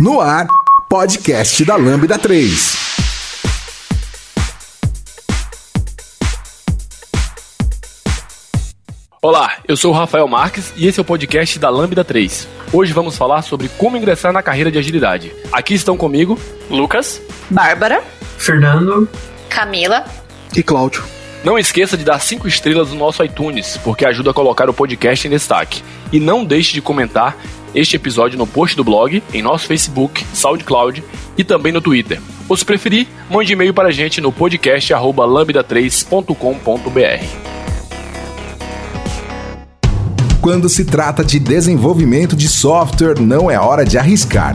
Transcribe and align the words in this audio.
No 0.00 0.18
ar, 0.18 0.46
podcast 0.88 1.62
da 1.62 1.76
Lambda 1.76 2.18
3. 2.18 2.74
Olá, 9.20 9.58
eu 9.68 9.76
sou 9.76 9.92
o 9.92 9.94
Rafael 9.94 10.26
Marques 10.26 10.72
e 10.74 10.86
esse 10.86 10.98
é 10.98 11.02
o 11.02 11.04
podcast 11.04 11.58
da 11.58 11.68
Lambda 11.68 12.02
3. 12.02 12.48
Hoje 12.72 12.94
vamos 12.94 13.18
falar 13.18 13.42
sobre 13.42 13.68
como 13.76 13.98
ingressar 13.98 14.32
na 14.32 14.42
carreira 14.42 14.72
de 14.72 14.78
agilidade. 14.78 15.34
Aqui 15.52 15.74
estão 15.74 15.98
comigo 15.98 16.38
Lucas, 16.70 17.20
Bárbara, 17.50 18.02
Fernando, 18.38 19.06
Camila 19.50 20.06
e 20.56 20.62
Cláudio. 20.62 21.04
Não 21.44 21.58
esqueça 21.58 21.96
de 21.96 22.04
dar 22.04 22.20
5 22.20 22.48
estrelas 22.48 22.90
no 22.90 22.96
nosso 22.96 23.22
iTunes, 23.22 23.78
porque 23.78 24.06
ajuda 24.06 24.30
a 24.30 24.34
colocar 24.34 24.68
o 24.70 24.74
podcast 24.74 25.26
em 25.26 25.30
destaque. 25.30 25.82
E 26.12 26.20
não 26.20 26.44
deixe 26.44 26.72
de 26.72 26.82
comentar 26.82 27.36
este 27.74 27.96
episódio 27.96 28.38
no 28.38 28.46
post 28.46 28.76
do 28.76 28.84
blog, 28.84 29.22
em 29.32 29.42
nosso 29.42 29.66
Facebook, 29.66 30.24
SoundCloud 30.32 31.02
e 31.36 31.44
também 31.44 31.72
no 31.72 31.80
Twitter. 31.80 32.20
Ou 32.48 32.56
se 32.56 32.64
preferir, 32.64 33.06
mande 33.30 33.52
e-mail 33.52 33.72
para 33.72 33.88
a 33.88 33.92
gente 33.92 34.20
no 34.20 34.32
podcast 34.32 34.92
lambda3.com.br. 34.92 37.50
Quando 40.40 40.68
se 40.70 40.86
trata 40.86 41.22
de 41.22 41.38
desenvolvimento 41.38 42.34
de 42.34 42.48
software, 42.48 43.20
não 43.20 43.50
é 43.50 43.60
hora 43.60 43.84
de 43.84 43.98
arriscar. 43.98 44.54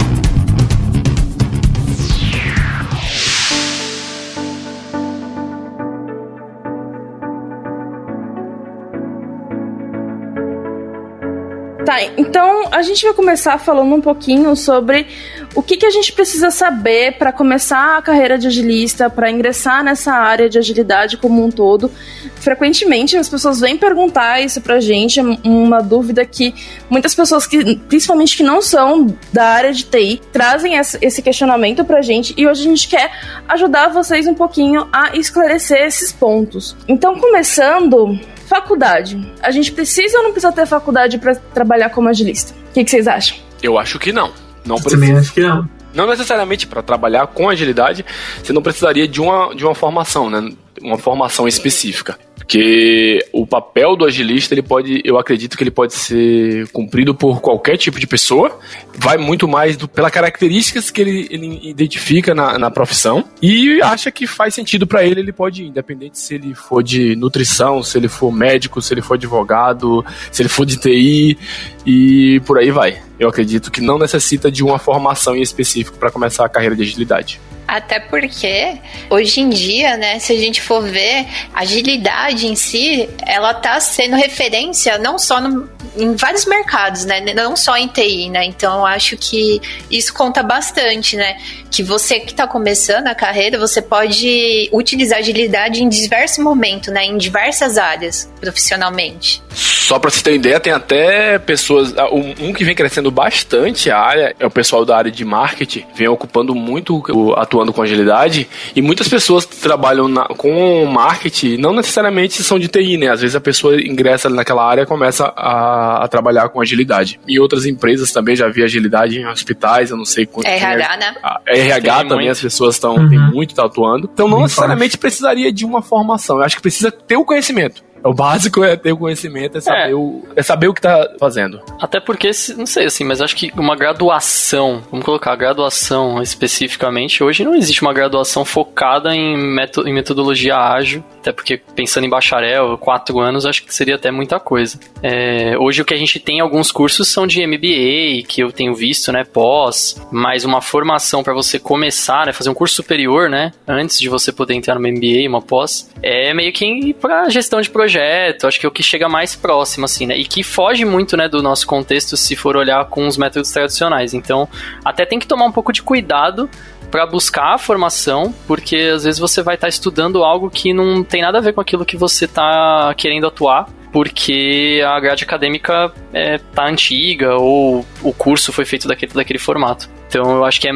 Tá, 11.91 12.01
então 12.17 12.69
a 12.71 12.81
gente 12.83 13.03
vai 13.03 13.13
começar 13.13 13.57
falando 13.57 13.93
um 13.93 13.99
pouquinho 13.99 14.55
sobre 14.55 15.07
o 15.53 15.61
que, 15.61 15.75
que 15.75 15.85
a 15.85 15.89
gente 15.89 16.13
precisa 16.13 16.49
saber 16.49 17.17
para 17.17 17.33
começar 17.33 17.97
a 17.97 18.01
carreira 18.01 18.37
de 18.37 18.47
agilista, 18.47 19.09
para 19.09 19.29
ingressar 19.29 19.83
nessa 19.83 20.13
área 20.13 20.49
de 20.49 20.57
agilidade 20.57 21.17
como 21.17 21.43
um 21.43 21.51
todo. 21.51 21.91
Frequentemente 22.35 23.17
as 23.17 23.27
pessoas 23.27 23.59
vêm 23.59 23.77
perguntar 23.77 24.39
isso 24.39 24.61
pra 24.61 24.79
gente, 24.79 25.19
é 25.19 25.23
uma 25.43 25.81
dúvida 25.81 26.25
que 26.25 26.55
muitas 26.89 27.13
pessoas, 27.13 27.45
que, 27.45 27.75
principalmente 27.75 28.37
que 28.37 28.43
não 28.43 28.61
são 28.61 29.13
da 29.33 29.43
área 29.47 29.73
de 29.73 29.83
TI, 29.83 30.21
trazem 30.31 30.77
esse 30.77 31.21
questionamento 31.21 31.83
pra 31.83 32.01
gente 32.01 32.33
e 32.37 32.47
hoje 32.47 32.61
a 32.61 32.69
gente 32.69 32.87
quer 32.87 33.11
ajudar 33.49 33.89
vocês 33.89 34.27
um 34.27 34.33
pouquinho 34.33 34.87
a 34.93 35.17
esclarecer 35.17 35.81
esses 35.81 36.13
pontos. 36.13 36.73
Então, 36.87 37.19
começando, 37.19 38.17
Faculdade. 38.51 39.31
A 39.41 39.49
gente 39.49 39.71
precisa 39.71 40.17
ou 40.17 40.25
não 40.25 40.31
precisa 40.33 40.51
ter 40.51 40.65
faculdade 40.65 41.17
para 41.17 41.35
trabalhar 41.35 41.89
como 41.89 42.09
agilista? 42.09 42.53
O 42.69 42.73
que, 42.73 42.83
que, 42.83 42.91
vocês 42.91 43.07
acham? 43.07 43.37
Eu 43.63 43.79
acho 43.79 43.97
que 43.97 44.11
não. 44.11 44.33
Não 44.65 44.75
precisa. 44.75 44.99
Também 44.99 45.17
acho 45.17 45.33
que 45.33 45.39
não. 45.39 45.69
Não 45.93 46.05
necessariamente 46.05 46.67
para 46.67 46.81
trabalhar 46.81 47.27
com 47.27 47.49
agilidade, 47.49 48.05
você 48.43 48.51
não 48.51 48.61
precisaria 48.61 49.07
de 49.07 49.21
uma, 49.21 49.55
de 49.55 49.63
uma 49.63 49.73
formação, 49.73 50.29
né? 50.29 50.51
Uma 50.81 50.97
formação 50.97 51.47
específica. 51.47 52.19
Porque 52.51 53.25
o 53.31 53.47
papel 53.47 53.95
do 53.95 54.03
agilista, 54.03 54.53
ele 54.53 54.61
pode, 54.61 55.01
eu 55.05 55.17
acredito 55.17 55.55
que 55.55 55.63
ele 55.63 55.71
pode 55.71 55.93
ser 55.93 56.67
cumprido 56.73 57.15
por 57.15 57.39
qualquer 57.39 57.77
tipo 57.77 57.97
de 57.97 58.05
pessoa. 58.05 58.59
Vai 58.93 59.17
muito 59.17 59.47
mais 59.47 59.77
do, 59.77 59.87
pela 59.87 60.11
características 60.11 60.91
que 60.91 60.99
ele, 60.99 61.29
ele 61.31 61.69
identifica 61.69 62.35
na, 62.35 62.59
na 62.59 62.69
profissão 62.69 63.23
e 63.41 63.81
acha 63.81 64.11
que 64.11 64.27
faz 64.27 64.53
sentido 64.53 64.85
para 64.85 65.01
ele, 65.05 65.21
ele 65.21 65.31
pode 65.31 65.63
ir, 65.63 65.67
independente 65.67 66.19
se 66.19 66.35
ele 66.35 66.53
for 66.53 66.83
de 66.83 67.15
nutrição, 67.15 67.81
se 67.81 67.97
ele 67.97 68.09
for 68.09 68.33
médico, 68.33 68.81
se 68.81 68.93
ele 68.93 69.01
for 69.01 69.13
advogado, 69.13 70.05
se 70.29 70.41
ele 70.41 70.49
for 70.49 70.65
de 70.65 70.75
TI 70.75 71.37
e 71.85 72.41
por 72.41 72.57
aí 72.57 72.69
vai. 72.69 73.01
Eu 73.17 73.29
acredito 73.29 73.71
que 73.71 73.79
não 73.79 73.97
necessita 73.97 74.51
de 74.51 74.61
uma 74.61 74.77
formação 74.77 75.37
em 75.37 75.41
específico 75.41 75.97
para 75.97 76.11
começar 76.11 76.45
a 76.45 76.49
carreira 76.49 76.75
de 76.75 76.81
agilidade. 76.81 77.39
Até 77.67 77.99
porque, 77.99 78.77
hoje 79.09 79.39
em 79.39 79.49
dia, 79.49 79.95
né, 79.95 80.19
se 80.19 80.33
a 80.33 80.37
gente 80.37 80.61
for 80.61 80.81
ver, 80.81 81.25
agilidade 81.53 82.45
em 82.47 82.55
si, 82.55 83.09
ela 83.25 83.53
tá 83.53 83.79
sendo 83.79 84.15
referência 84.15 84.97
não 84.97 85.17
só 85.17 85.39
no, 85.39 85.69
em 85.95 86.15
vários 86.15 86.45
mercados, 86.45 87.05
né, 87.05 87.21
não 87.33 87.55
só 87.55 87.77
em 87.77 87.87
TI, 87.87 88.29
né, 88.29 88.43
então 88.45 88.85
acho 88.85 89.15
que 89.15 89.61
isso 89.89 90.13
conta 90.13 90.43
bastante, 90.43 91.15
né, 91.15 91.37
que 91.69 91.81
você 91.81 92.19
que 92.19 92.31
está 92.31 92.45
começando 92.45 93.07
a 93.07 93.15
carreira, 93.15 93.57
você 93.57 93.81
pode 93.81 94.69
utilizar 94.73 95.19
agilidade 95.19 95.81
em 95.81 95.87
diversos 95.87 96.39
momentos, 96.39 96.93
né, 96.93 97.05
em 97.05 97.17
diversas 97.17 97.77
áreas 97.77 98.29
profissionalmente. 98.39 99.41
Só 99.91 99.99
para 99.99 100.09
você 100.09 100.23
ter 100.23 100.29
uma 100.29 100.35
ideia, 100.37 100.57
tem 100.57 100.71
até 100.71 101.37
pessoas, 101.37 101.93
ah, 101.97 102.07
um 102.13 102.53
que 102.53 102.63
vem 102.63 102.73
crescendo 102.73 103.11
bastante 103.11 103.91
a 103.91 103.99
área 103.99 104.33
é 104.39 104.45
o 104.45 104.49
pessoal 104.49 104.85
da 104.85 104.95
área 104.95 105.11
de 105.11 105.25
marketing, 105.25 105.83
vem 105.93 106.07
ocupando 106.07 106.55
muito, 106.55 107.03
atuando 107.35 107.73
com 107.73 107.81
agilidade, 107.81 108.47
e 108.73 108.81
muitas 108.81 109.09
pessoas 109.09 109.45
que 109.45 109.57
trabalham 109.57 110.07
na, 110.07 110.23
com 110.27 110.85
marketing 110.85 111.57
não 111.57 111.73
necessariamente 111.73 112.41
são 112.41 112.57
de 112.57 112.69
TI, 112.69 112.95
né? 112.95 113.09
Às 113.09 113.19
vezes 113.19 113.35
a 113.35 113.41
pessoa 113.41 113.81
ingressa 113.81 114.29
naquela 114.29 114.65
área 114.65 114.83
e 114.83 114.85
começa 114.85 115.25
a, 115.35 116.05
a 116.05 116.07
trabalhar 116.07 116.47
com 116.47 116.61
agilidade. 116.61 117.19
E 117.27 117.37
outras 117.37 117.65
empresas 117.65 118.13
também 118.13 118.33
já 118.33 118.47
vi 118.47 118.63
agilidade 118.63 119.19
em 119.19 119.27
hospitais, 119.27 119.91
eu 119.91 119.97
não 119.97 120.05
sei 120.05 120.25
quanto. 120.25 120.47
RH, 120.47 120.93
é, 120.93 120.97
né? 120.97 121.15
RH 121.47 121.97
também 121.97 122.15
muito. 122.15 122.31
as 122.31 122.39
pessoas 122.39 122.75
estão 122.75 122.95
uhum. 122.95 123.09
tem 123.09 123.19
muito 123.19 123.53
tá 123.53 123.65
atuando. 123.65 124.09
Então 124.13 124.29
não 124.29 124.43
necessariamente 124.43 124.91
forte. 124.91 125.01
precisaria 125.01 125.51
de 125.51 125.65
uma 125.65 125.81
formação. 125.81 126.37
Eu 126.37 126.45
acho 126.45 126.55
que 126.55 126.61
precisa 126.61 126.89
ter 126.89 127.17
o 127.17 127.25
conhecimento. 127.25 127.90
O 128.03 128.13
básico 128.13 128.63
é 128.63 128.75
ter 128.75 128.91
o 128.91 128.97
conhecimento, 128.97 129.57
é 129.57 129.61
saber, 129.61 129.91
é. 129.91 129.95
O, 129.95 130.23
é 130.35 130.41
saber 130.41 130.67
o 130.67 130.73
que 130.73 130.81
tá 130.81 131.15
fazendo. 131.19 131.61
Até 131.79 131.99
porque, 131.99 132.31
não 132.57 132.65
sei 132.65 132.85
assim, 132.85 133.03
mas 133.03 133.21
acho 133.21 133.35
que 133.35 133.51
uma 133.55 133.75
graduação, 133.75 134.81
vamos 134.89 135.05
colocar 135.05 135.35
graduação 135.35 136.21
especificamente, 136.21 137.23
hoje 137.23 137.43
não 137.43 137.53
existe 137.53 137.81
uma 137.81 137.93
graduação 137.93 138.43
focada 138.43 139.15
em, 139.15 139.37
meto, 139.37 139.87
em 139.87 139.93
metodologia 139.93 140.57
ágil, 140.57 141.03
até 141.19 141.31
porque 141.31 141.61
pensando 141.75 142.05
em 142.05 142.09
bacharel, 142.09 142.77
quatro 142.77 143.19
anos, 143.19 143.45
acho 143.45 143.63
que 143.63 143.73
seria 143.73 143.95
até 143.95 144.09
muita 144.09 144.39
coisa. 144.39 144.79
É, 145.03 145.55
hoje 145.59 145.81
o 145.81 145.85
que 145.85 145.93
a 145.93 145.97
gente 145.97 146.19
tem 146.19 146.39
alguns 146.39 146.71
cursos 146.71 147.07
são 147.07 147.27
de 147.27 147.45
MBA, 147.45 148.27
que 148.27 148.41
eu 148.41 148.51
tenho 148.51 148.73
visto, 148.73 149.11
né, 149.11 149.23
pós, 149.23 150.01
mas 150.11 150.43
uma 150.43 150.61
formação 150.61 151.23
para 151.23 151.33
você 151.33 151.59
começar, 151.59 152.25
né, 152.25 152.33
fazer 152.33 152.49
um 152.49 152.55
curso 152.55 152.75
superior, 152.75 153.29
né, 153.29 153.51
antes 153.67 153.99
de 153.99 154.09
você 154.09 154.31
poder 154.31 154.55
entrar 154.55 154.75
no 154.75 154.81
MBA, 154.81 155.27
uma 155.27 155.41
pós, 155.41 155.91
é 156.01 156.33
meio 156.33 156.51
que 156.51 156.65
ir 156.65 156.93
pra 156.95 157.29
gestão 157.29 157.61
de 157.61 157.69
projetos 157.69 157.90
projeto, 157.91 158.47
acho 158.47 158.59
que 158.59 158.65
é 158.65 158.69
o 158.69 158.71
que 158.71 158.81
chega 158.81 159.09
mais 159.09 159.35
próximo, 159.35 159.85
assim, 159.85 160.05
né? 160.05 160.17
E 160.17 160.25
que 160.25 160.43
foge 160.43 160.85
muito, 160.85 161.17
né, 161.17 161.27
do 161.27 161.43
nosso 161.43 161.67
contexto 161.67 162.15
se 162.15 162.35
for 162.35 162.55
olhar 162.55 162.85
com 162.85 163.05
os 163.05 163.17
métodos 163.17 163.51
tradicionais. 163.51 164.13
Então, 164.13 164.47
até 164.83 165.05
tem 165.05 165.19
que 165.19 165.27
tomar 165.27 165.45
um 165.45 165.51
pouco 165.51 165.73
de 165.73 165.81
cuidado 165.83 166.49
para 166.89 167.05
buscar 167.05 167.55
a 167.55 167.57
formação, 167.57 168.33
porque 168.47 168.91
às 168.95 169.03
vezes 169.03 169.19
você 169.19 169.41
vai 169.43 169.55
estar 169.55 169.65
tá 169.65 169.69
estudando 169.69 170.23
algo 170.23 170.49
que 170.49 170.73
não 170.73 171.03
tem 171.03 171.21
nada 171.21 171.37
a 171.37 171.41
ver 171.41 171.53
com 171.53 171.61
aquilo 171.61 171.85
que 171.85 171.97
você 171.97 172.25
está 172.25 172.93
querendo 172.97 173.27
atuar 173.27 173.67
porque 173.91 174.81
a 174.87 174.97
grade 175.01 175.25
acadêmica 175.25 175.91
é, 176.13 176.37
tá 176.37 176.65
antiga 176.65 177.35
ou 177.35 177.85
o 178.01 178.13
curso 178.13 178.53
foi 178.53 178.63
feito 178.63 178.87
daquele, 178.87 179.11
daquele 179.11 179.39
formato. 179.39 179.89
Então 180.11 180.29
eu 180.35 180.43
acho 180.43 180.59
que 180.59 180.67
é 180.67 180.73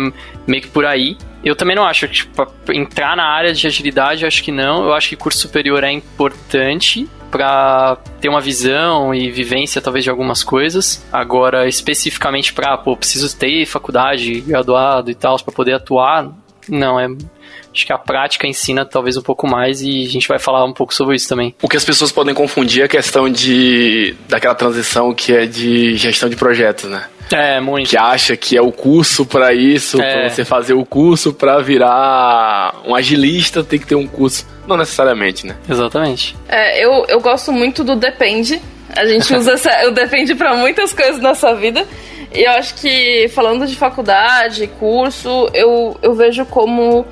meio 0.48 0.64
que 0.64 0.70
por 0.70 0.86
aí. 0.86 1.18
Eu 1.44 1.56
também 1.56 1.76
não 1.76 1.84
acho 1.84 2.08
que 2.08 2.14
tipo, 2.14 2.48
entrar 2.74 3.18
na 3.18 3.26
área 3.26 3.54
de 3.54 3.68
agilidade, 3.68 4.24
eu 4.24 4.28
acho 4.28 4.42
que 4.42 4.52
não. 4.52 4.86
Eu 4.86 4.94
acho 4.94 5.10
que 5.10 5.16
curso 5.18 5.40
superior 5.40 5.84
é 5.84 5.92
importante 5.92 7.08
para 7.30 7.98
ter 8.22 8.30
uma 8.30 8.40
visão 8.40 9.14
e 9.14 9.30
vivência 9.30 9.82
talvez 9.82 10.06
de 10.06 10.10
algumas 10.10 10.42
coisas. 10.42 11.06
Agora, 11.12 11.68
especificamente 11.68 12.54
para, 12.54 12.78
pô, 12.78 12.96
preciso 12.96 13.38
ter 13.38 13.66
faculdade, 13.66 14.40
graduado 14.40 15.12
e 15.12 15.16
tal 15.16 15.38
para 15.44 15.54
poder 15.54 15.74
atuar, 15.74 16.32
não, 16.70 16.98
é 16.98 17.10
Acho 17.76 17.86
que 17.86 17.92
a 17.92 17.98
prática 17.98 18.48
ensina 18.48 18.86
talvez 18.86 19.18
um 19.18 19.22
pouco 19.22 19.46
mais 19.46 19.82
e 19.82 20.06
a 20.06 20.08
gente 20.08 20.30
vai 20.30 20.40
falar 20.40 20.64
um 20.64 20.72
pouco 20.72 20.94
sobre 20.94 21.14
isso 21.18 21.28
também. 21.28 21.54
O 21.62 21.68
que 21.68 21.76
as 21.76 21.84
pessoas 21.84 22.10
podem 22.10 22.34
confundir 22.34 22.84
é 22.84 22.86
a 22.86 22.88
questão 22.88 23.30
de 23.30 24.16
daquela 24.30 24.56
transição 24.56 25.14
que 25.14 25.34
é 25.34 25.46
de 25.46 25.94
gestão 25.98 26.30
de 26.30 26.38
projetos, 26.38 26.90
né? 26.90 27.06
É, 27.34 27.60
muito. 27.60 27.90
Que 27.90 27.98
acha 27.98 28.38
que 28.38 28.56
é 28.56 28.62
o 28.62 28.72
curso 28.72 29.26
para 29.26 29.54
isso, 29.54 30.02
é. 30.02 30.14
para 30.14 30.30
você 30.30 30.46
fazer 30.46 30.74
o 30.74 30.86
curso 30.86 31.34
para 31.34 31.60
virar 31.60 32.82
um 32.86 32.96
agilista, 32.96 33.62
tem 33.62 33.78
que 33.78 33.86
ter 33.86 33.96
um 33.96 34.08
curso. 34.08 34.48
Não 34.66 34.78
necessariamente, 34.78 35.46
né? 35.46 35.58
Exatamente. 35.70 36.34
É, 36.48 36.82
eu, 36.82 37.06
eu 37.10 37.20
gosto 37.20 37.52
muito 37.52 37.84
do 37.84 37.98
depende. 37.98 38.62
A 38.96 39.06
gente 39.06 39.36
usa 39.36 39.52
essa, 39.52 39.70
o 39.90 39.92
depende 39.92 40.34
para 40.34 40.56
muitas 40.56 40.94
coisas 40.94 41.18
na 41.18 41.30
nossa 41.30 41.54
vida. 41.56 41.86
eu 42.32 42.52
acho 42.52 42.76
que 42.76 43.28
falando 43.30 43.68
de 43.68 43.76
faculdade, 43.76 44.66
curso, 44.80 45.50
eu, 45.54 45.98
eu 46.02 46.14
vejo 46.14 46.46
como 46.46 47.06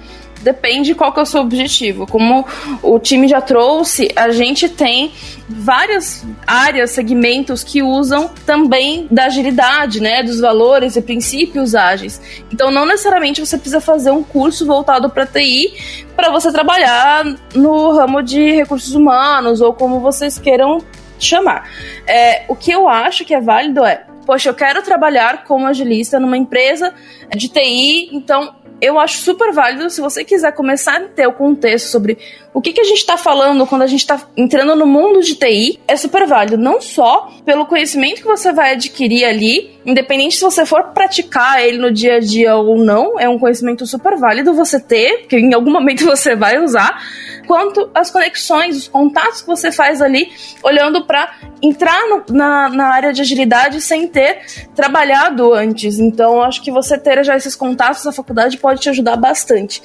depende 0.44 0.94
qual 0.94 1.12
que 1.12 1.19
é 1.19 1.24
o 1.24 1.25
seu 1.25 1.42
objetivo. 1.42 2.06
Como 2.06 2.45
o 2.81 3.00
time 3.00 3.28
já 3.28 3.42
trouxe, 3.42 4.10
a 4.16 4.30
gente 4.30 4.69
tem 4.69 5.12
várias 5.48 6.25
áreas, 6.45 6.92
segmentos 6.92 7.63
que 7.63 7.81
usam 7.81 8.30
também 8.45 9.07
da 9.10 9.25
agilidade, 9.25 10.01
né, 10.01 10.24
dos 10.24 10.40
valores 10.40 10.95
e 10.95 11.01
princípios 11.01 11.74
ágeis. 11.74 12.22
Então, 12.51 12.72
não 12.72 12.86
necessariamente 12.86 13.44
você 13.44 13.57
precisa 13.57 13.81
fazer 13.81 14.12
um 14.12 14.24
curso 14.24 14.66
voltado 14.66 15.10
para 15.10 15.25
TI 15.25 15.74
para 16.16 16.30
você 16.30 16.51
trabalhar 16.51 17.25
no 17.56 17.92
ramo 17.92 18.22
de 18.22 18.51
recursos 18.51 18.94
humanos 18.94 19.62
ou 19.62 19.74
como 19.74 20.00
vocês 20.00 20.38
queiram 20.38 20.80
chamar. 21.18 21.69
É, 22.06 22.44
o 22.48 22.56
que 22.56 22.72
eu 22.72 22.88
acho 22.88 23.24
que 23.24 23.34
é 23.34 23.42
válido 23.42 23.84
é 23.86 24.06
poxa, 24.25 24.50
eu 24.50 24.54
quero 24.54 24.81
trabalhar 24.81 25.44
como 25.44 25.68
agilista 25.68 26.19
numa 26.19 26.38
empresa 26.38 26.94
de 27.36 27.50
TI, 27.50 28.10
então 28.16 28.56
eu 28.83 29.00
acho 29.00 29.19
super 29.19 29.53
válido 29.53 29.89
se 29.89 30.01
você 30.01 30.25
quiser 30.25 30.51
começar 30.51 30.97
a 30.97 31.07
ter 31.07 31.25
o 31.25 31.31
contexto 31.31 31.88
sobre 31.88 32.18
o 32.54 32.62
que, 32.62 32.72
que 32.72 32.82
a 32.82 32.84
gente 32.84 33.00
está 33.00 33.18
falando 33.18 33.66
quando 33.66 33.82
a 33.82 33.88
gente 33.88 34.02
está 34.02 34.22
entrando 34.38 34.76
no 34.76 34.86
mundo 34.86 35.22
de 35.22 35.36
TI, 35.36 35.80
é 35.88 35.96
super 35.96 36.28
válido. 36.28 36.58
Não 36.58 36.80
só 36.80 37.32
pelo 37.44 37.66
conhecimento 37.66 38.22
que 38.22 38.28
você 38.28 38.54
vai 38.54 38.74
adquirir 38.74 39.26
ali, 39.26 39.80
independente 39.86 40.36
se 40.36 40.42
você 40.42 40.66
for 40.66 40.92
praticar 40.94 41.62
ele 41.62 41.78
no 41.78 41.92
dia 41.92 42.16
a 42.16 42.20
dia 42.20 42.56
ou 42.56 42.78
não, 42.78 43.20
é 43.20 43.28
um 43.28 43.40
conhecimento 43.40 43.86
super 43.88 44.18
válido 44.18 44.54
você 44.54 44.80
ter, 44.80 45.26
que 45.28 45.38
em 45.38 45.54
algum 45.54 45.72
momento 45.72 46.06
você 46.06 46.36
vai 46.36 46.60
usar 46.60 47.02
quanto 47.48 47.90
as 47.94 48.10
conexões, 48.10 48.78
os 48.78 48.88
contatos 48.88 49.42
que 49.42 49.48
você 49.48 49.72
faz 49.72 50.02
ali, 50.02 50.32
olhando 50.64 51.06
para 51.06 51.34
entrar 51.62 52.08
no, 52.08 52.24
na, 52.30 52.70
na 52.70 52.88
área 52.88 53.14
de 53.14 53.22
agilidade 53.22 53.82
sem 53.82 54.08
ter 54.08 54.42
trabalhado 54.76 55.54
antes. 55.54 56.00
Então, 56.00 56.42
acho 56.42 56.62
que 56.62 56.72
você 56.72 56.98
ter 56.98 57.24
já 57.24 57.36
esses 57.36 57.56
contatos 57.56 58.04
na 58.04 58.12
faculdade 58.12 58.58
pode 58.58 58.82
te 58.82 58.90
ajudar 58.90 59.16
bastante. 59.16 59.82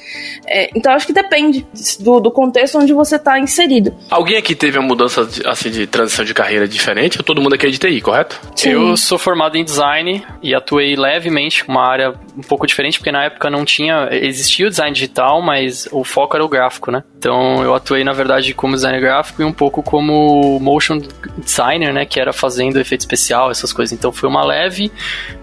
É, 0.47 0.71
então, 0.75 0.93
acho 0.93 1.07
que 1.07 1.13
depende 1.13 1.67
do, 2.01 2.21
do 2.21 2.31
contexto 2.31 2.58
onde 2.79 2.93
você 2.93 3.17
está 3.17 3.39
inserido. 3.39 3.95
Alguém 4.11 4.37
aqui 4.37 4.55
teve 4.55 4.79
uma 4.79 4.87
mudança 4.87 5.25
de, 5.25 5.47
assim, 5.47 5.71
de 5.71 5.87
transição 5.87 6.25
de 6.25 6.35
carreira 6.35 6.67
diferente? 6.67 7.23
Todo 7.23 7.41
mundo 7.41 7.55
aqui 7.55 7.67
é 7.67 7.71
de 7.71 7.79
TI, 7.79 8.01
correto? 8.01 8.41
Sim. 8.57 8.71
Eu 8.71 8.97
sou 8.97 9.19
formado 9.19 9.57
em 9.57 9.65
design 9.65 10.25
e 10.43 10.55
atuei 10.55 10.97
levemente 10.97 11.65
com 11.65 11.73
uma 11.73 11.87
área 11.87 12.15
um 12.39 12.43
pouco 12.43 12.67
diferente, 12.67 12.99
porque 12.99 13.11
na 13.11 13.25
época 13.25 13.51
não 13.51 13.65
tinha. 13.65 14.09
Existia 14.13 14.69
o 14.69 14.71
design 14.71 14.93
digital, 14.93 15.43
mas 15.43 15.89
o 15.91 16.05
foco 16.05 16.37
era 16.37 16.45
o 16.45 16.49
gráfico, 16.49 16.93
né? 16.93 17.03
Então, 17.19 17.63
eu 17.65 17.75
atuei, 17.75 18.05
na 18.05 18.13
verdade, 18.13 18.55
como 18.55 18.75
designer 18.75 19.01
gráfico 19.01 19.43
e 19.43 19.45
um 19.45 19.53
pouco 19.53 19.83
como 19.83 20.59
motion 20.61 21.01
designer, 21.37 21.93
né? 21.93 22.07
Que 22.07 22.21
era 22.21 22.33
fazendo 22.33 22.79
efeito 22.79 23.01
especial, 23.01 23.51
essas 23.51 23.73
coisas. 23.73 23.93
Então 23.93 24.13
foi 24.13 24.29
uma 24.29 24.45
leve 24.45 24.93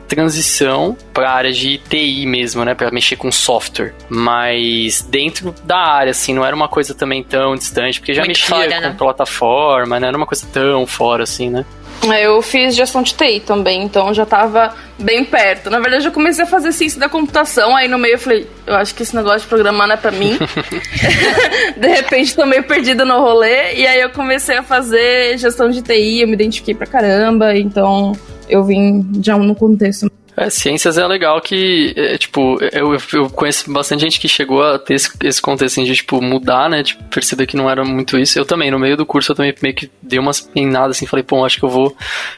transição 0.08 0.96
para 1.14 1.30
a 1.30 1.34
área 1.34 1.52
de 1.52 1.80
TI 1.80 2.28
mesmo, 2.28 2.64
né, 2.64 2.76
para 2.76 2.92
mexer 2.92 3.16
com 3.16 3.32
software, 3.32 3.94
mas 4.08 5.02
dentro 5.02 5.54
da 5.64 5.78
área 5.78 6.12
assim, 6.12 6.32
não 6.32 6.46
era 6.46 6.56
uma 6.56 6.68
coisa 6.68 6.94
também 6.94 7.24
tão 7.24 7.56
distante, 7.56 8.00
porque 8.00 8.14
já 8.14 8.22
Muito 8.22 8.30
mexia 8.30 8.56
fora, 8.56 8.76
com 8.76 8.82
né? 8.82 8.96
plataforma, 8.96 10.00
não 10.00 10.08
era 10.08 10.16
uma 10.16 10.28
coisa 10.28 10.46
tão 10.54 10.86
fora 10.86 11.24
assim, 11.24 11.50
né? 11.50 11.66
É, 12.12 12.26
eu 12.26 12.42
fiz 12.42 12.76
gestão 12.76 13.02
de 13.02 13.14
TI 13.14 13.40
também, 13.40 13.84
então 13.84 14.14
já 14.14 14.26
tava 14.26 14.76
bem 15.00 15.26
perto. 15.26 15.70
Na 15.70 15.80
verdade, 15.80 16.06
eu 16.06 16.12
comecei 16.12 16.44
a 16.44 16.48
fazer 16.48 16.72
ciência 16.72 17.00
da 17.00 17.10
computação, 17.10 17.76
aí 17.76 17.88
no 17.88 17.98
meio 17.98 18.16
eu 18.16 18.20
falei, 18.20 18.48
eu 18.68 18.76
acho 18.76 18.94
que 18.94 19.04
esse 19.04 19.16
negócio 19.16 19.42
de 19.42 19.48
programar 19.48 19.88
não 19.88 19.96
é 19.96 19.98
pra 19.98 20.12
mim. 20.12 20.38
de 21.78 21.88
repente, 21.88 22.36
tô 22.36 22.46
meio 22.46 22.64
perdida 22.64 23.04
no 23.06 23.20
rolê, 23.20 23.76
e 23.76 23.88
aí 23.88 24.00
eu 24.00 24.10
comecei 24.10 24.58
a 24.58 24.64
fazer 24.64 25.38
gestão 25.38 25.70
de 25.70 25.82
TI, 25.82 26.22
eu 26.22 26.28
me 26.28 26.34
identifiquei 26.34 26.76
pra 26.76 26.86
caramba, 26.86 27.56
então 27.58 28.14
eu 28.48 28.64
vim 28.64 29.06
já 29.22 29.38
no 29.38 29.56
contexto 29.56 30.10
é, 30.38 30.50
ciências 30.50 30.98
é 30.98 31.08
legal 31.08 31.40
que, 31.42 31.94
é, 31.96 32.18
tipo, 32.18 32.58
eu, 32.72 32.96
eu 33.14 33.30
conheço 33.30 33.72
bastante 33.72 34.02
gente 34.02 34.20
que 34.20 34.28
chegou 34.28 34.62
a 34.64 34.78
ter 34.78 34.96
esse, 34.96 35.12
esse 35.24 35.42
contexto 35.42 35.80
assim, 35.80 35.86
de, 35.86 35.96
tipo, 35.96 36.22
mudar, 36.22 36.70
né? 36.70 36.84
Tipo, 36.84 37.04
perceber 37.06 37.48
que 37.48 37.56
não 37.56 37.70
era 37.70 37.84
muito 37.86 38.18
isso. 38.18 38.38
Eu 38.38 38.46
também, 38.46 38.70
no 38.70 38.80
meio 38.80 38.98
do 38.98 39.06
curso, 39.06 39.32
eu 39.32 39.36
também 39.36 39.54
meio 39.62 39.74
que 39.74 39.90
dei 40.02 40.20
umas 40.20 40.42
peinadas 40.42 40.98
assim, 40.98 41.06
falei, 41.06 41.24
pô, 41.24 41.46
acho 41.46 41.58
que 41.58 41.66
eu 41.66 41.70
vou. 41.70 41.96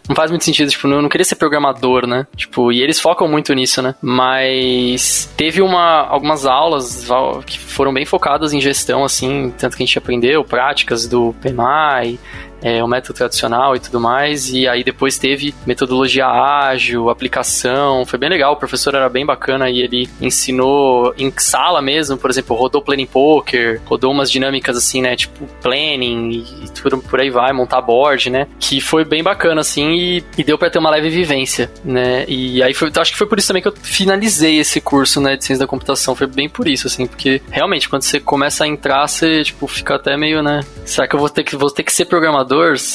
Não 0.07 0.15
faz 0.15 0.29
muito 0.29 0.45
sentido, 0.45 0.69
tipo, 0.69 0.88
eu 0.88 1.01
não 1.01 1.09
queria 1.09 1.25
ser 1.25 1.35
programador, 1.35 2.05
né? 2.05 2.27
Tipo, 2.35 2.71
e 2.71 2.81
eles 2.81 2.99
focam 2.99 3.27
muito 3.27 3.53
nisso, 3.53 3.81
né? 3.81 3.95
Mas 4.01 5.31
teve 5.35 5.61
uma, 5.61 6.07
algumas 6.07 6.45
aulas 6.45 7.07
que 7.45 7.59
foram 7.59 7.93
bem 7.93 8.05
focadas 8.05 8.53
em 8.53 8.61
gestão, 8.61 9.03
assim, 9.03 9.53
tanto 9.57 9.75
que 9.75 9.83
a 9.83 9.85
gente 9.85 9.97
aprendeu 9.97 10.43
práticas 10.43 11.07
do 11.07 11.33
PMI, 11.41 12.19
é, 12.62 12.83
o 12.83 12.88
método 12.88 13.13
tradicional 13.13 13.75
e 13.75 13.80
tudo 13.80 14.00
mais. 14.00 14.50
E 14.50 14.68
aí 14.68 14.83
depois 14.83 15.18
teve 15.18 15.54
metodologia 15.65 16.27
ágil, 16.27 17.09
aplicação, 17.09 18.06
foi 18.06 18.19
bem 18.19 18.30
legal. 18.30 18.54
O 18.54 18.57
professor 18.57 18.95
era 18.95 19.09
bem 19.09 19.25
bacana 19.25 19.69
e 19.69 19.80
ele 19.81 20.09
ensinou 20.21 21.13
em 21.18 21.31
sala 21.38 21.81
mesmo, 21.81 22.18
por 22.18 22.30
exemplo, 22.30 22.56
rodou 22.56 22.81
planning 22.81 23.06
poker, 23.06 23.81
rodou 23.86 24.12
umas 24.12 24.31
dinâmicas 24.31 24.77
assim, 24.77 25.01
né, 25.01 25.15
tipo 25.15 25.45
planning 25.62 26.45
e 26.63 26.69
tudo 26.69 26.98
por 27.00 27.19
aí 27.19 27.30
vai, 27.30 27.54
montar 27.54 27.81
board, 27.81 28.30
né, 28.30 28.48
que 28.60 28.80
foi 28.81 29.03
bem 29.03 29.24
bacana 29.24 29.62
assim 29.62 29.94
e, 29.94 30.24
e 30.38 30.44
deu 30.44 30.57
para 30.57 30.69
ter 30.69 30.80
uma 30.80 30.89
leve 30.89 31.10
vivência, 31.10 31.71
né. 31.83 32.25
E 32.27 32.62
aí 32.63 32.74
foi, 32.74 32.92
acho 32.95 33.12
que 33.12 33.18
foi 33.18 33.27
por 33.27 33.38
isso 33.38 33.48
também 33.48 33.62
que 33.62 33.68
eu 33.68 33.74
finalizei 33.81 34.60
esse 34.60 34.81
curso, 34.81 35.21
né, 35.21 35.36
de 35.36 35.45
ciência 35.45 35.65
da 35.65 35.69
computação, 35.69 36.15
foi 36.15 36.27
bem 36.27 36.50
por 36.50 36.68
isso 36.68 36.88
assim, 36.88 37.06
porque 37.06 37.42
realmente 37.50 37.89
quando 37.89 38.03
você 38.03 38.19
começa 38.19 38.63
a 38.63 38.68
entrar, 38.68 39.07
você 39.07 39.44
tipo 39.44 39.68
fica 39.68 39.95
até 39.95 40.18
meio, 40.18 40.42
né, 40.42 40.62
será 40.86 41.07
que 41.07 41.15
eu 41.15 41.19
vou 41.19 41.30
ter 41.30 41.44
que 41.44 41.56
vou 41.56 41.69
ter 41.69 41.83
que 41.83 41.92
ser 41.92 42.06
programador 42.06 42.46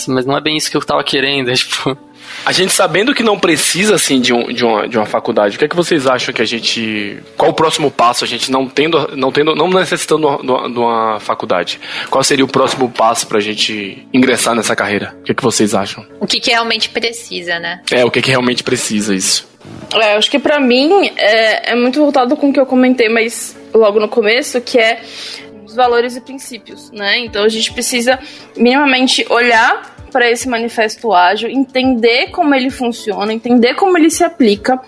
mas 0.08 0.26
não 0.26 0.37
é 0.37 0.40
bem 0.40 0.56
isso 0.56 0.70
que 0.70 0.76
eu 0.76 0.81
tava 0.82 1.02
querendo, 1.04 1.50
é, 1.52 1.54
tipo... 1.54 1.96
A 2.46 2.52
gente 2.52 2.72
sabendo 2.72 3.14
que 3.14 3.22
não 3.22 3.38
precisa, 3.38 3.94
assim, 3.94 4.20
de, 4.20 4.32
um, 4.32 4.46
de, 4.52 4.64
uma, 4.64 4.88
de 4.88 4.96
uma 4.96 5.04
faculdade, 5.06 5.56
o 5.56 5.58
que 5.58 5.64
é 5.64 5.69
que 5.69 5.76
vocês 5.76 6.06
acham 6.06 6.32
que 6.34 6.40
a 6.40 6.44
gente... 6.44 7.19
Qual 7.37 7.50
o 7.50 7.54
próximo 7.54 7.90
passo, 7.90 8.25
a 8.25 8.26
gente 8.26 8.50
não 8.50 8.66
tendo, 8.66 9.16
não 9.16 9.31
tendo, 9.31 9.54
não 9.54 9.69
necessitando 9.69 10.38
de 10.43 10.78
uma 10.78 11.20
faculdade? 11.20 11.78
Qual 12.08 12.25
seria 12.25 12.44
o 12.44 12.49
próximo 12.49 12.88
passo 12.90 13.26
pra 13.26 13.38
gente 13.38 14.06
ingressar 14.12 14.54
nessa 14.54 14.75
carreira? 14.75 15.14
O 15.20 15.25
que 15.25 15.32
é 15.32 15.34
que 15.34 15.43
vocês 15.43 15.75
acham? 15.75 16.06
O 16.19 16.26
que, 16.26 16.40
que 16.40 16.50
realmente 16.50 16.88
precisa, 16.88 17.58
né? 17.58 17.82
É, 17.90 18.05
o 18.05 18.10
que, 18.10 18.22
que 18.22 18.31
realmente 18.31 18.62
precisa, 18.62 19.14
isso. 19.14 19.46
É, 19.94 20.14
acho 20.14 20.31
que 20.31 20.38
para 20.38 20.58
mim 20.58 21.10
é, 21.16 21.72
é 21.72 21.76
muito 21.76 22.00
voltado 22.00 22.37
com 22.37 22.48
o 22.48 22.52
que 22.52 22.58
eu 22.58 22.66
comentei, 22.66 23.08
mas 23.08 23.56
logo 23.75 24.00
no 24.00 24.08
começo, 24.08 24.60
que 24.60 24.78
é 24.78 25.00
os 25.72 25.76
valores 25.76 26.16
e 26.16 26.20
princípios, 26.20 26.90
né? 26.92 27.19
Então 27.19 27.42
a 27.42 27.48
gente 27.48 27.72
precisa 27.72 28.19
minimamente 28.56 29.26
olhar 29.30 29.96
para 30.12 30.30
esse 30.30 30.48
manifesto 30.48 31.12
ágil, 31.12 31.48
entender 31.48 32.28
como 32.30 32.54
ele 32.54 32.70
funciona, 32.70 33.32
entender 33.32 33.74
como 33.74 33.96
ele 33.96 34.10
se 34.10 34.22
aplica, 34.22 34.78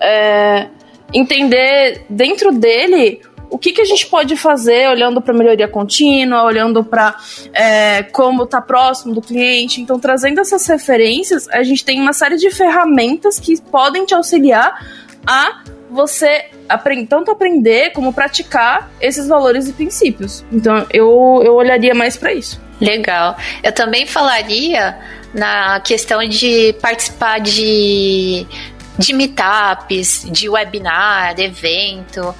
é, 0.00 0.68
entender 1.12 2.06
dentro 2.08 2.50
dele 2.50 3.20
o 3.50 3.58
que, 3.58 3.72
que 3.72 3.80
a 3.82 3.84
gente 3.84 4.06
pode 4.06 4.36
fazer 4.36 4.88
olhando 4.88 5.20
para 5.20 5.34
melhoria 5.34 5.68
contínua, 5.68 6.44
olhando 6.44 6.84
para 6.84 7.16
é, 7.52 8.04
como 8.04 8.44
está 8.44 8.62
próximo 8.62 9.12
do 9.12 9.20
cliente. 9.20 9.80
Então, 9.80 9.98
trazendo 9.98 10.40
essas 10.40 10.66
referências, 10.66 11.48
a 11.48 11.62
gente 11.62 11.84
tem 11.84 12.00
uma 12.00 12.12
série 12.12 12.36
de 12.36 12.48
ferramentas 12.50 13.40
que 13.40 13.60
podem 13.60 14.06
te 14.06 14.14
auxiliar 14.14 14.86
a 15.26 15.64
você 15.90 16.46
aprend, 16.68 17.06
tanto 17.06 17.30
aprender 17.30 17.90
como 17.90 18.12
praticar 18.12 18.90
esses 19.00 19.26
valores 19.26 19.68
e 19.68 19.72
princípios. 19.72 20.44
Então 20.52 20.86
eu, 20.90 21.42
eu 21.44 21.54
olharia 21.54 21.94
mais 21.94 22.16
para 22.16 22.32
isso. 22.32 22.60
Legal. 22.80 23.36
Eu 23.62 23.72
também 23.72 24.06
falaria 24.06 24.96
na 25.34 25.80
questão 25.80 26.26
de 26.26 26.74
participar 26.80 27.38
de, 27.40 28.46
de 29.00 29.14
meetups, 29.14 30.26
de 30.30 30.48
webinar, 30.48 31.34
evento 31.40 32.34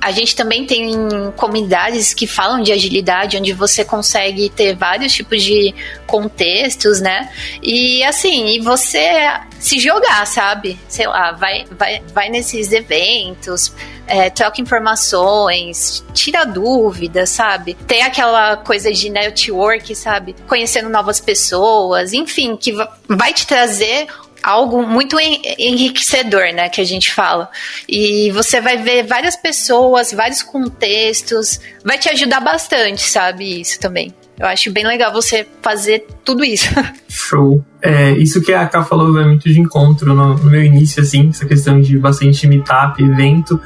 a 0.00 0.10
gente 0.10 0.34
também 0.34 0.66
tem 0.66 0.92
comunidades 1.36 2.12
que 2.12 2.26
falam 2.26 2.62
de 2.62 2.72
agilidade, 2.72 3.36
onde 3.36 3.52
você 3.52 3.84
consegue 3.84 4.50
ter 4.50 4.74
vários 4.74 5.12
tipos 5.12 5.42
de 5.42 5.74
contextos, 6.06 7.00
né? 7.00 7.30
E 7.62 8.02
assim, 8.04 8.48
e 8.48 8.60
você 8.60 9.30
se 9.58 9.78
jogar, 9.78 10.26
sabe? 10.26 10.78
Sei 10.88 11.06
lá, 11.06 11.32
vai, 11.32 11.64
vai, 11.78 12.02
vai 12.12 12.28
nesses 12.28 12.72
eventos, 12.72 13.72
é, 14.06 14.30
troca 14.30 14.60
informações, 14.60 16.04
tira 16.12 16.44
dúvidas, 16.44 17.30
sabe? 17.30 17.74
Tem 17.86 18.02
aquela 18.02 18.56
coisa 18.56 18.92
de 18.92 19.10
network, 19.10 19.94
sabe? 19.94 20.34
Conhecendo 20.48 20.88
novas 20.88 21.20
pessoas, 21.20 22.12
enfim, 22.12 22.56
que 22.56 22.72
vai 23.06 23.32
te 23.32 23.46
trazer 23.46 24.08
algo 24.42 24.86
muito 24.86 25.16
enriquecedor, 25.58 26.52
né, 26.54 26.68
que 26.68 26.80
a 26.80 26.84
gente 26.84 27.12
fala. 27.12 27.50
E 27.88 28.30
você 28.32 28.60
vai 28.60 28.76
ver 28.76 29.04
várias 29.04 29.36
pessoas, 29.36 30.12
vários 30.12 30.42
contextos, 30.42 31.60
vai 31.84 31.98
te 31.98 32.08
ajudar 32.08 32.40
bastante, 32.40 33.02
sabe, 33.02 33.60
isso 33.60 33.78
também. 33.80 34.14
Eu 34.38 34.46
acho 34.46 34.72
bem 34.72 34.86
legal 34.86 35.12
você 35.12 35.46
fazer 35.60 36.06
tudo 36.24 36.42
isso. 36.42 36.68
Show. 37.08 37.62
É, 37.82 38.12
isso 38.12 38.40
que 38.40 38.54
a 38.54 38.66
Ká 38.66 38.82
falou 38.82 39.12
vai 39.12 39.24
muito 39.24 39.44
de 39.44 39.60
encontro 39.60 40.14
no, 40.14 40.34
no, 40.34 40.50
meu 40.50 40.64
início, 40.64 41.02
assim, 41.02 41.28
essa 41.28 41.44
questão 41.44 41.78
de 41.78 41.98
bastante 41.98 42.46
meetup, 42.46 43.02
evento. 43.02 43.60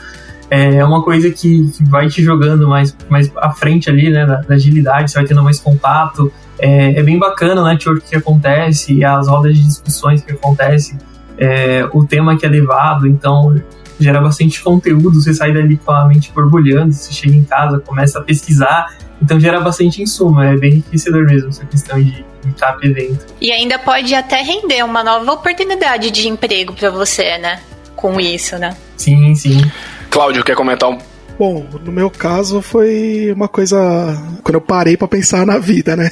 É 0.50 0.84
uma 0.84 1.02
coisa 1.02 1.30
que, 1.30 1.70
que 1.70 1.84
vai 1.84 2.08
te 2.08 2.22
jogando 2.22 2.68
mais, 2.68 2.96
mais 3.08 3.30
à 3.36 3.52
frente 3.52 3.88
ali, 3.88 4.10
né, 4.10 4.26
na, 4.26 4.42
na 4.48 4.54
agilidade, 4.56 5.10
você 5.10 5.18
vai 5.18 5.26
tendo 5.26 5.42
mais 5.42 5.60
contato, 5.60 6.32
é, 6.58 6.98
é 6.98 7.02
bem 7.02 7.18
bacana 7.18 7.60
o 7.62 7.64
network 7.64 8.08
que 8.08 8.16
acontece, 8.16 9.04
as 9.04 9.28
rodas 9.28 9.56
de 9.56 9.64
discussões 9.64 10.22
que 10.22 10.32
acontecem 10.32 10.98
é, 11.38 11.88
o 11.92 12.06
tema 12.06 12.36
que 12.36 12.46
é 12.46 12.48
levado, 12.48 13.06
então 13.06 13.60
gera 13.98 14.20
bastante 14.20 14.62
conteúdo, 14.62 15.20
você 15.20 15.32
sai 15.32 15.52
dali 15.52 15.76
com 15.76 15.92
a 15.92 16.06
mente 16.06 16.32
borbulhando, 16.32 16.92
você 16.92 17.12
chega 17.12 17.34
em 17.34 17.44
casa, 17.44 17.78
começa 17.78 18.18
a 18.18 18.22
pesquisar, 18.22 18.96
então 19.22 19.38
gera 19.38 19.60
bastante 19.60 20.02
insumo, 20.02 20.40
é 20.40 20.56
bem 20.56 20.74
enriquecedor 20.74 21.24
mesmo 21.24 21.48
essa 21.48 21.64
questão 21.64 22.02
de 22.02 22.24
meetup 22.44 22.86
evento. 22.86 23.26
E 23.40 23.52
ainda 23.52 23.78
pode 23.78 24.14
até 24.14 24.42
render 24.42 24.84
uma 24.84 25.02
nova 25.02 25.32
oportunidade 25.32 26.10
de 26.10 26.28
emprego 26.28 26.72
para 26.72 26.90
você, 26.90 27.38
né? 27.38 27.60
Com 27.94 28.20
isso, 28.20 28.58
né? 28.58 28.76
Sim, 28.96 29.34
sim. 29.34 29.60
Cláudio, 30.10 30.44
quer 30.44 30.56
comentar 30.56 30.90
um 30.90 30.98
Bom, 31.36 31.66
no 31.84 31.90
meu 31.90 32.08
caso 32.08 32.62
foi 32.62 33.32
uma 33.34 33.48
coisa 33.48 33.76
quando 34.44 34.54
eu 34.54 34.60
parei 34.60 34.96
para 34.96 35.08
pensar 35.08 35.44
na 35.44 35.58
vida, 35.58 35.96
né? 35.96 36.08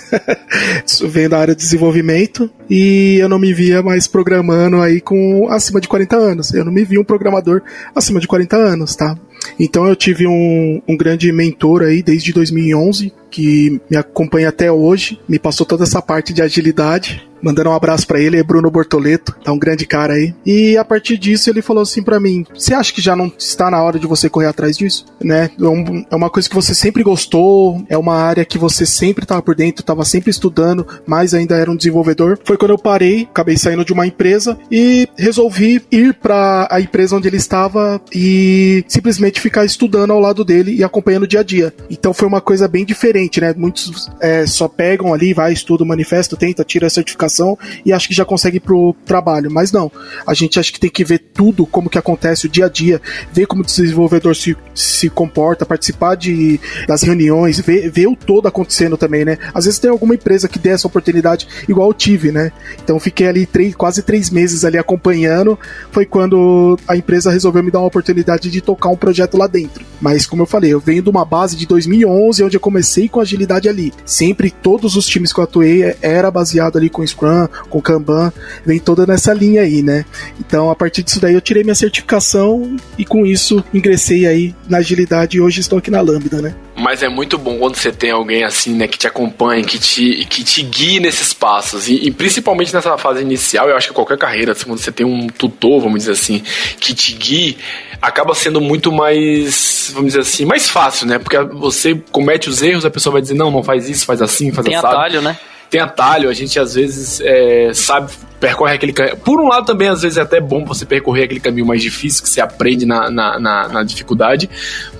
Vendo 1.09 1.31
da 1.31 1.39
área 1.39 1.55
de 1.55 1.63
desenvolvimento 1.63 2.51
e 2.69 3.19
eu 3.21 3.29
não 3.29 3.39
me 3.39 3.53
via 3.55 3.83
mais 3.83 4.09
programando 4.09 4.81
aí 4.81 5.01
com 5.01 5.49
acima 5.49 5.81
de 5.81 5.87
40 5.87 6.17
anos. 6.17 6.53
Eu 6.53 6.65
não 6.65 6.73
me 6.73 6.85
via 6.85 7.01
um 7.01 7.05
programador 7.05 7.63
acima 7.95 8.19
de 8.19 8.27
40 8.27 8.57
anos, 8.57 8.97
tá? 8.97 9.17
Então 9.61 9.87
eu 9.87 9.95
tive 9.95 10.27
um, 10.27 10.83
um 10.89 10.97
grande 10.97 11.31
mentor 11.33 11.83
aí 11.83 12.03
desde 12.03 12.33
2011 12.33 13.13
que 13.33 13.81
me 13.91 13.97
acompanha 13.97 14.51
até 14.51 14.71
hoje, 14.71 15.19
me 15.27 15.39
passou 15.39 15.65
toda 15.65 15.85
essa 15.85 16.03
parte 16.03 16.33
de 16.33 16.43
agilidade 16.43 17.27
Mandando 17.43 17.71
um 17.71 17.75
abraço 17.75 18.07
para 18.07 18.21
ele, 18.21 18.39
é 18.39 18.43
Bruno 18.43 18.71
Bortoleto, 18.71 19.35
tá 19.45 19.53
um 19.53 19.59
grande 19.59 19.85
cara 19.85 20.15
aí. 20.15 20.33
E 20.47 20.77
a 20.77 20.85
partir 20.85 21.19
disso 21.19 21.51
ele 21.51 21.61
falou 21.61 21.83
assim 21.83 22.03
para 22.03 22.21
mim: 22.21 22.47
"Você 22.55 22.73
acha 22.73 22.93
que 22.93 23.01
já 23.01 23.17
não 23.17 23.33
está 23.37 23.69
na 23.69 23.83
hora 23.83 23.99
de 23.99 24.07
você 24.07 24.29
correr 24.31 24.47
atrás 24.47 24.79
disso?", 24.79 25.07
né? 25.21 25.51
É, 25.61 26.05
é 26.13 26.17
uma 26.17 26.31
coisa 26.31 26.49
que 26.49 26.55
você 26.55 26.73
sempre 26.73 27.03
gostou, 27.03 27.85
é 27.89 27.99
uma 27.99 28.15
área 28.15 28.45
que 28.45 28.59
você 28.59 28.87
sempre 28.87 29.25
estava 29.25 29.43
por 29.43 29.57
dentro, 29.57 29.83
estava 29.83 30.05
sempre 30.05 30.31
estudando, 30.31 30.87
mas 31.05 31.35
ainda 31.35 31.57
era 31.57 31.71
um 31.71 31.77
desenvolvedor. 31.77 32.39
Foi 32.45 32.57
quando 32.57 32.71
eu 32.71 32.79
parei, 32.79 33.23
acabei 33.29 33.57
saindo 33.57 33.85
de 33.85 33.93
uma 33.93 34.07
empresa 34.07 34.57
e 34.71 35.09
resolvi 35.17 35.83
ir 35.91 36.15
para 36.15 36.69
a 36.71 36.81
empresa 36.81 37.17
onde 37.17 37.27
ele 37.27 37.39
estava 37.39 38.01
e 38.15 38.85
simplesmente 38.87 39.41
ficar 39.41 39.65
estudando 39.65 40.13
ao 40.13 40.21
lado 40.21 40.45
dele 40.45 40.77
e 40.77 40.85
acompanhando 40.85 41.25
o 41.25 41.29
dia 41.29 41.41
a 41.41 41.45
dia. 41.45 41.75
Então 41.91 42.15
foi 42.15 42.29
uma 42.29 42.41
coisa 42.41 42.69
bem 42.69 42.85
diferente, 42.85 43.22
né? 43.41 43.55
Muitos 43.57 44.11
é, 44.21 44.47
só 44.47 44.69
pegam 44.69 45.13
ali, 45.13 45.33
vai, 45.33 45.53
estuda 45.53 45.85
o 45.85 45.87
manifesto, 45.87 46.37
tenta, 46.37 46.65
tira 46.65 46.87
a 46.87 46.91
certificação 46.91 47.59
e 47.85 47.93
acho 47.93 48.09
que 48.09 48.15
já 48.15 48.25
consegue 48.25 48.57
ir 48.59 48.61
pro 48.61 48.95
trabalho. 49.05 49.51
Mas 49.51 49.73
não, 49.73 49.91
a 50.27 50.35
gente 50.35 50.59
acha 50.59 50.73
que 50.73 50.81
tem 50.81 50.91
que 50.91 51.05
ver 51.05 51.19
tudo, 51.19 51.67
como 51.67 51.91
que 51.91 51.99
acontece 51.99 52.47
o 52.47 52.49
dia 52.49 52.67
a 52.67 52.69
dia, 52.69 53.01
ver 53.33 53.47
como 53.47 53.63
o 53.63 53.67
desenvolvedor 53.67 54.35
se, 54.35 54.57
se 54.75 55.09
comporta, 55.09 55.67
participar 55.67 56.15
de, 56.15 56.61
das 56.87 57.03
reuniões, 57.03 57.61
ver, 57.61 57.91
ver 57.91 58.07
o 58.07 58.17
todo 58.17 58.49
acontecendo 58.49 58.97
também, 58.97 59.25
né? 59.25 59.39
Às 59.55 59.65
vezes 59.65 59.81
tem 59.81 59.91
alguma 59.91 60.15
empresa 60.15 60.49
que 60.49 60.59
dê 60.59 60.71
essa 60.71 60.87
oportunidade, 60.87 61.47
igual 61.69 61.89
eu 61.89 61.95
tive, 61.95 62.33
né? 62.33 62.53
Então 62.83 62.99
fiquei 62.99 63.27
ali 63.27 63.47
três, 63.47 63.75
quase 63.75 64.03
três 64.03 64.31
meses 64.31 64.65
ali 64.65 64.79
acompanhando. 64.79 65.59
Foi 65.91 66.07
quando 66.07 66.79
a 66.87 66.97
empresa 66.97 67.31
resolveu 67.31 67.63
me 67.63 67.71
dar 67.71 67.81
uma 67.81 67.89
oportunidade 67.89 68.51
de 68.51 68.61
tocar 68.61 68.89
um 68.89 68.97
projeto 68.97 69.37
lá 69.37 69.47
dentro. 69.47 69.85
Mas 70.01 70.27
como 70.27 70.43
eu 70.43 70.47
falei, 70.47 70.73
eu 70.73 70.81
venho 70.81 71.03
de 71.03 71.11
uma 71.11 71.25
base 71.25 71.57
de 71.57 71.67
2011, 71.67 72.45
onde 72.45 72.57
eu 72.57 72.61
comecei 72.61 73.09
com 73.13 73.21
agilidade 73.21 73.69
ali. 73.69 73.93
Sempre 74.05 74.51
todos 74.51 74.97
os 74.97 75.07
times 75.07 75.33
que 75.33 75.39
eu 75.39 75.45
atuei 75.45 75.95
era 76.03 76.31
baseado 76.31 76.79
ali 76.79 76.91
com 76.91 77.07
Scrum 77.07 77.23
Scrum, 77.23 77.49
com 77.71 77.81
Kanban, 77.81 78.33
vem 78.67 78.79
toda 78.79 79.07
nessa 79.07 79.33
linha 79.33 79.63
aí, 79.63 79.83
né? 79.83 80.05
Então, 80.41 80.71
a 80.71 80.75
partir 80.75 81.03
disso 81.03 81.21
daí, 81.21 81.35
eu 81.35 81.41
tirei 81.41 81.63
minha 81.63 81.75
certificação 81.75 82.77
e 82.99 83.05
com 83.05 83.25
isso 83.25 83.65
ingressei 83.73 84.27
aí 84.27 84.55
na 84.69 84.79
agilidade 84.79 85.37
e 85.37 85.41
hoje 85.41 85.61
estou 85.61 85.79
aqui 85.79 85.91
na 85.91 86.01
Lambda, 86.01 86.43
né? 86.43 86.55
Mas 86.83 87.01
é 87.01 87.09
muito 87.09 87.39
bom 87.39 87.59
quando 87.59 87.77
você 87.77 87.93
tem 87.93 88.11
alguém 88.11 88.43
assim, 88.43 88.75
né, 88.75 88.89
que 88.89 88.99
te 88.99 89.07
acompanha, 89.07 89.63
que 89.63 89.79
te, 89.79 90.25
que 90.25 90.43
te 90.43 90.63
guie 90.63 90.99
nesses 90.99 91.33
passos. 91.33 91.89
E, 91.89 91.95
e 92.07 92.11
principalmente 92.11 92.75
nessa 92.75 92.99
fase 92.99 93.23
inicial, 93.23 93.69
eu 93.69 93.77
acho 93.77 93.89
que 93.89 93.95
qualquer 93.95 94.19
carreira, 94.19 94.51
assim, 94.51 94.65
quando 94.65 94.81
você 94.81 94.91
tem 94.91 95.07
um 95.07 95.29
tutor, 95.29 95.81
vamos 95.81 96.01
dizer 96.01 96.13
assim, 96.13 96.43
que 96.81 96.93
te 96.93 97.15
guie, 97.15 97.57
acaba 98.01 98.35
sendo 98.35 98.61
muito 98.61 98.91
mais, 98.91 99.93
vamos 99.95 100.09
dizer 100.09 100.23
assim, 100.23 100.45
mais 100.45 100.69
fácil, 100.69 101.07
né? 101.07 101.21
Porque 101.21 101.39
você 101.39 101.95
comete 102.11 102.49
os 102.49 102.61
erros, 102.61 102.85
a 102.85 102.91
pessoa 102.91 103.13
vai 103.13 103.23
dizer, 103.23 103.35
não, 103.35 103.49
não 103.49 103.63
faz 103.63 103.89
isso, 103.89 104.05
faz 104.05 104.21
assim, 104.21 104.51
faz 104.51 104.67
Tem 104.67 104.75
assado. 104.75 104.97
atalho, 104.97 105.23
né? 105.23 105.39
Tem 105.73 105.81
atalho, 105.81 106.29
a 106.29 106.35
gente 106.35 106.61
às 106.61 106.75
vezes 106.75 107.19
é, 107.23 107.71
sabe, 107.73 108.13
percorre 108.39 108.75
aquele 108.75 108.93
caminho. 108.93 109.17
Por 109.17 109.41
um 109.41 109.49
lado, 109.49 109.65
também, 109.65 109.89
às 109.89 110.03
vezes, 110.03 110.19
é 110.19 110.21
até 110.21 110.39
bom 110.39 110.67
você 110.67 110.85
percorrer 110.85 111.25
aquele 111.25 111.41
caminho 111.41 111.65
mais 111.65 111.81
difícil, 111.81 112.23
que 112.23 112.29
você 112.29 112.43
aprende 112.43 112.85
na, 112.85 113.11
na, 113.11 113.39
na, 113.39 113.69
na 113.69 113.83
dificuldade, 113.83 114.51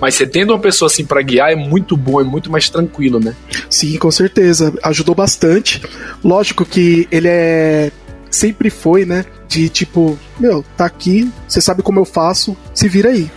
mas 0.01 0.15
você 0.15 0.25
tendo 0.25 0.51
uma 0.51 0.57
pessoa 0.57 0.87
assim 0.87 1.05
para 1.05 1.21
guiar 1.21 1.51
é 1.51 1.55
muito 1.55 1.95
bom, 1.95 2.19
é 2.19 2.23
muito 2.23 2.51
mais 2.51 2.71
tranquilo, 2.71 3.19
né? 3.19 3.35
Sim, 3.69 3.95
com 3.99 4.09
certeza. 4.09 4.73
Ajudou 4.81 5.13
bastante. 5.13 5.79
Lógico 6.23 6.65
que 6.65 7.07
ele 7.11 7.27
é. 7.27 7.91
Sempre 8.33 8.69
foi, 8.69 9.05
né? 9.05 9.25
de 9.53 9.69
tipo, 9.69 10.17
meu, 10.39 10.65
tá 10.75 10.85
aqui, 10.85 11.31
você 11.47 11.61
sabe 11.61 11.83
como 11.83 11.99
eu 11.99 12.05
faço, 12.05 12.57
se 12.73 12.89
vira 12.89 13.09
aí. 13.09 13.29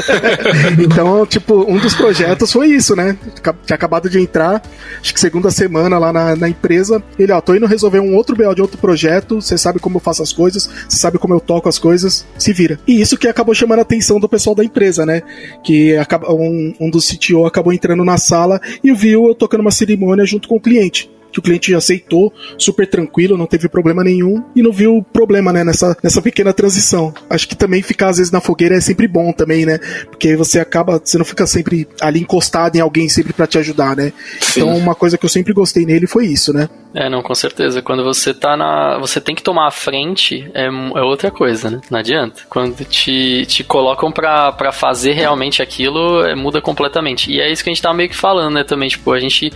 então, 0.82 1.26
tipo, 1.26 1.70
um 1.70 1.78
dos 1.78 1.94
projetos 1.94 2.50
foi 2.50 2.68
isso, 2.68 2.96
né? 2.96 3.18
Tinha 3.66 3.74
acabado 3.74 4.08
de 4.08 4.18
entrar, 4.18 4.62
acho 4.98 5.12
que 5.12 5.20
segunda 5.20 5.50
semana 5.50 5.98
lá 5.98 6.10
na, 6.10 6.34
na 6.34 6.48
empresa. 6.48 7.02
Ele, 7.18 7.32
ó, 7.32 7.40
tô 7.42 7.54
indo 7.54 7.66
resolver 7.66 8.00
um 8.00 8.14
outro 8.14 8.34
BO 8.34 8.54
de 8.54 8.62
outro 8.62 8.78
projeto, 8.78 9.42
você 9.42 9.58
sabe 9.58 9.78
como 9.78 9.96
eu 9.96 10.00
faço 10.00 10.22
as 10.22 10.32
coisas, 10.32 10.68
você 10.88 10.96
sabe 10.96 11.18
como 11.18 11.34
eu 11.34 11.40
toco 11.40 11.68
as 11.68 11.78
coisas, 11.78 12.24
se 12.38 12.52
vira. 12.54 12.80
E 12.86 13.00
isso 13.00 13.18
que 13.18 13.28
acabou 13.28 13.54
chamando 13.54 13.80
a 13.80 13.82
atenção 13.82 14.18
do 14.18 14.28
pessoal 14.28 14.56
da 14.56 14.64
empresa, 14.64 15.04
né? 15.04 15.20
Que 15.62 15.96
um, 16.30 16.74
um 16.80 16.90
dos 16.90 17.10
CTO 17.10 17.44
acabou 17.44 17.74
entrando 17.74 18.04
na 18.04 18.16
sala 18.16 18.58
e 18.82 18.90
viu 18.94 19.28
eu 19.28 19.34
tocando 19.34 19.60
uma 19.60 19.70
cerimônia 19.70 20.24
junto 20.24 20.48
com 20.48 20.56
o 20.56 20.60
cliente 20.60 21.10
que 21.32 21.38
o 21.38 21.42
cliente 21.42 21.74
aceitou, 21.74 22.32
super 22.58 22.86
tranquilo, 22.86 23.36
não 23.36 23.46
teve 23.46 23.68
problema 23.68 24.04
nenhum 24.04 24.44
e 24.54 24.62
não 24.62 24.72
viu 24.72 25.04
problema, 25.12 25.52
né, 25.52 25.64
nessa, 25.64 25.96
nessa 26.02 26.20
pequena 26.20 26.52
transição. 26.52 27.12
Acho 27.28 27.48
que 27.48 27.56
também 27.56 27.82
ficar 27.82 28.08
às 28.08 28.18
vezes 28.18 28.32
na 28.32 28.40
fogueira 28.40 28.76
é 28.76 28.80
sempre 28.80 29.08
bom 29.08 29.32
também, 29.32 29.64
né? 29.64 29.78
Porque 30.10 30.36
você 30.36 30.60
acaba, 30.60 31.00
você 31.02 31.16
não 31.16 31.24
fica 31.24 31.46
sempre 31.46 31.88
ali 32.00 32.20
encostado 32.20 32.76
em 32.76 32.80
alguém 32.80 33.08
sempre 33.08 33.32
para 33.32 33.46
te 33.46 33.58
ajudar, 33.58 33.96
né? 33.96 34.12
Sim. 34.40 34.60
Então 34.60 34.76
uma 34.76 34.94
coisa 34.94 35.16
que 35.16 35.24
eu 35.24 35.30
sempre 35.30 35.52
gostei 35.52 35.86
nele 35.86 36.06
foi 36.06 36.26
isso, 36.26 36.52
né? 36.52 36.68
É, 36.94 37.08
não, 37.08 37.22
com 37.22 37.34
certeza. 37.34 37.80
Quando 37.80 38.04
você 38.04 38.34
tá 38.34 38.56
na. 38.56 38.98
Você 38.98 39.20
tem 39.20 39.34
que 39.34 39.42
tomar 39.42 39.68
a 39.68 39.70
frente, 39.70 40.50
é, 40.54 40.66
é 40.66 41.02
outra 41.02 41.30
coisa, 41.30 41.70
né? 41.70 41.80
Não 41.90 41.98
adianta. 41.98 42.42
Quando 42.48 42.84
te, 42.84 43.46
te 43.46 43.64
colocam 43.64 44.12
pra, 44.12 44.52
pra 44.52 44.72
fazer 44.72 45.12
realmente 45.12 45.62
aquilo, 45.62 46.22
é, 46.24 46.34
muda 46.34 46.60
completamente. 46.60 47.30
E 47.30 47.40
é 47.40 47.50
isso 47.50 47.64
que 47.64 47.70
a 47.70 47.72
gente 47.72 47.82
tá 47.82 47.92
meio 47.94 48.08
que 48.08 48.16
falando, 48.16 48.54
né? 48.54 48.64
Também, 48.64 48.88
tipo, 48.88 49.10
a 49.10 49.18
gente 49.18 49.50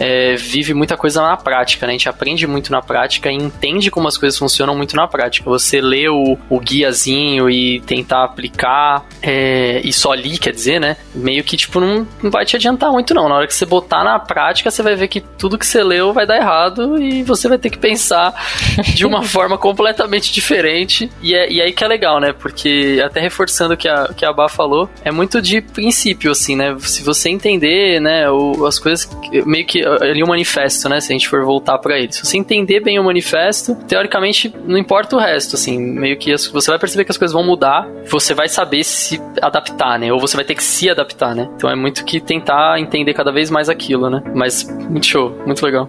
é, 0.00 0.34
vive 0.34 0.72
muita 0.72 0.96
coisa 0.96 1.20
na 1.20 1.36
prática, 1.36 1.86
né? 1.86 1.92
A 1.92 1.92
gente 1.92 2.08
aprende 2.08 2.46
muito 2.46 2.72
na 2.72 2.80
prática 2.80 3.30
e 3.30 3.34
entende 3.34 3.90
como 3.90 4.08
as 4.08 4.16
coisas 4.16 4.38
funcionam 4.38 4.74
muito 4.74 4.96
na 4.96 5.06
prática. 5.06 5.48
Você 5.50 5.78
lê 5.78 6.08
o, 6.08 6.38
o 6.48 6.58
guiazinho 6.58 7.50
e 7.50 7.80
tentar 7.80 8.24
aplicar, 8.24 9.04
é, 9.22 9.82
e 9.84 9.92
só 9.92 10.12
ali, 10.12 10.38
quer 10.38 10.52
dizer, 10.52 10.80
né? 10.80 10.96
Meio 11.14 11.44
que, 11.44 11.54
tipo, 11.54 11.78
não, 11.80 12.08
não 12.22 12.30
vai 12.30 12.46
te 12.46 12.56
adiantar 12.56 12.90
muito, 12.90 13.12
não. 13.12 13.28
Na 13.28 13.34
hora 13.36 13.46
que 13.46 13.54
você 13.54 13.66
botar 13.66 14.02
na 14.02 14.18
prática, 14.18 14.70
você 14.70 14.82
vai 14.82 14.96
ver 14.96 15.08
que 15.08 15.20
tudo 15.20 15.58
que 15.58 15.66
você 15.66 15.82
leu 15.82 16.14
vai 16.14 16.26
dar 16.26 16.36
errado 16.36 17.00
e 17.00 17.22
você 17.22 17.46
vai 17.46 17.58
ter 17.58 17.68
que 17.68 17.78
pensar 17.78 18.32
de 18.94 19.04
uma 19.04 19.22
forma 19.22 19.58
completamente 19.58 20.32
diferente. 20.32 21.10
E 21.22 21.34
é, 21.34 21.52
e 21.52 21.60
é 21.60 21.64
aí 21.64 21.72
que 21.72 21.84
é 21.84 21.88
legal, 21.88 22.18
né? 22.18 22.32
Porque, 22.32 23.02
até 23.04 23.20
reforçando 23.20 23.74
o 23.74 23.76
que 23.76 23.88
a, 23.88 24.08
que 24.16 24.24
a 24.24 24.32
Bá 24.32 24.48
falou, 24.48 24.88
é 25.04 25.10
muito 25.10 25.42
de 25.42 25.60
princípio, 25.60 26.30
assim, 26.30 26.56
né? 26.56 26.74
Se 26.78 27.02
você 27.02 27.28
entender, 27.28 28.00
né, 28.00 28.30
o, 28.30 28.64
as 28.64 28.78
coisas 28.78 29.10
meio 29.44 29.66
que 29.66 29.89
ali 30.00 30.22
o 30.22 30.26
manifesto, 30.26 30.88
né? 30.88 31.00
Se 31.00 31.12
a 31.12 31.14
gente 31.14 31.28
for 31.28 31.44
voltar 31.44 31.78
para 31.78 31.98
ele. 31.98 32.12
Se 32.12 32.24
você 32.24 32.36
entender 32.36 32.80
bem 32.80 32.98
o 32.98 33.04
manifesto, 33.04 33.74
teoricamente 33.86 34.54
não 34.66 34.78
importa 34.78 35.16
o 35.16 35.18
resto, 35.18 35.56
assim, 35.56 35.78
meio 35.78 36.18
que 36.18 36.32
você 36.36 36.70
vai 36.70 36.78
perceber 36.78 37.04
que 37.04 37.10
as 37.10 37.18
coisas 37.18 37.32
vão 37.32 37.44
mudar, 37.44 37.88
você 38.08 38.34
vai 38.34 38.48
saber 38.48 38.84
se 38.84 39.20
adaptar, 39.40 39.98
né? 39.98 40.12
Ou 40.12 40.20
você 40.20 40.36
vai 40.36 40.44
ter 40.44 40.54
que 40.54 40.62
se 40.62 40.88
adaptar, 40.88 41.34
né? 41.34 41.48
Então 41.56 41.70
é 41.70 41.74
muito 41.74 42.04
que 42.04 42.20
tentar 42.20 42.78
entender 42.78 43.14
cada 43.14 43.32
vez 43.32 43.50
mais 43.50 43.68
aquilo, 43.68 44.08
né? 44.10 44.22
Mas 44.34 44.64
muito 44.88 45.06
show, 45.06 45.36
muito 45.46 45.64
legal. 45.64 45.88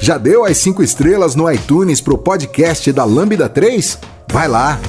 Já 0.00 0.18
deu 0.18 0.44
as 0.44 0.56
5 0.56 0.82
estrelas 0.82 1.36
no 1.36 1.48
iTunes 1.48 2.00
pro 2.00 2.18
podcast 2.18 2.90
da 2.92 3.04
Lambda 3.04 3.48
3? 3.48 4.00
Vai 4.32 4.48
lá! 4.48 4.80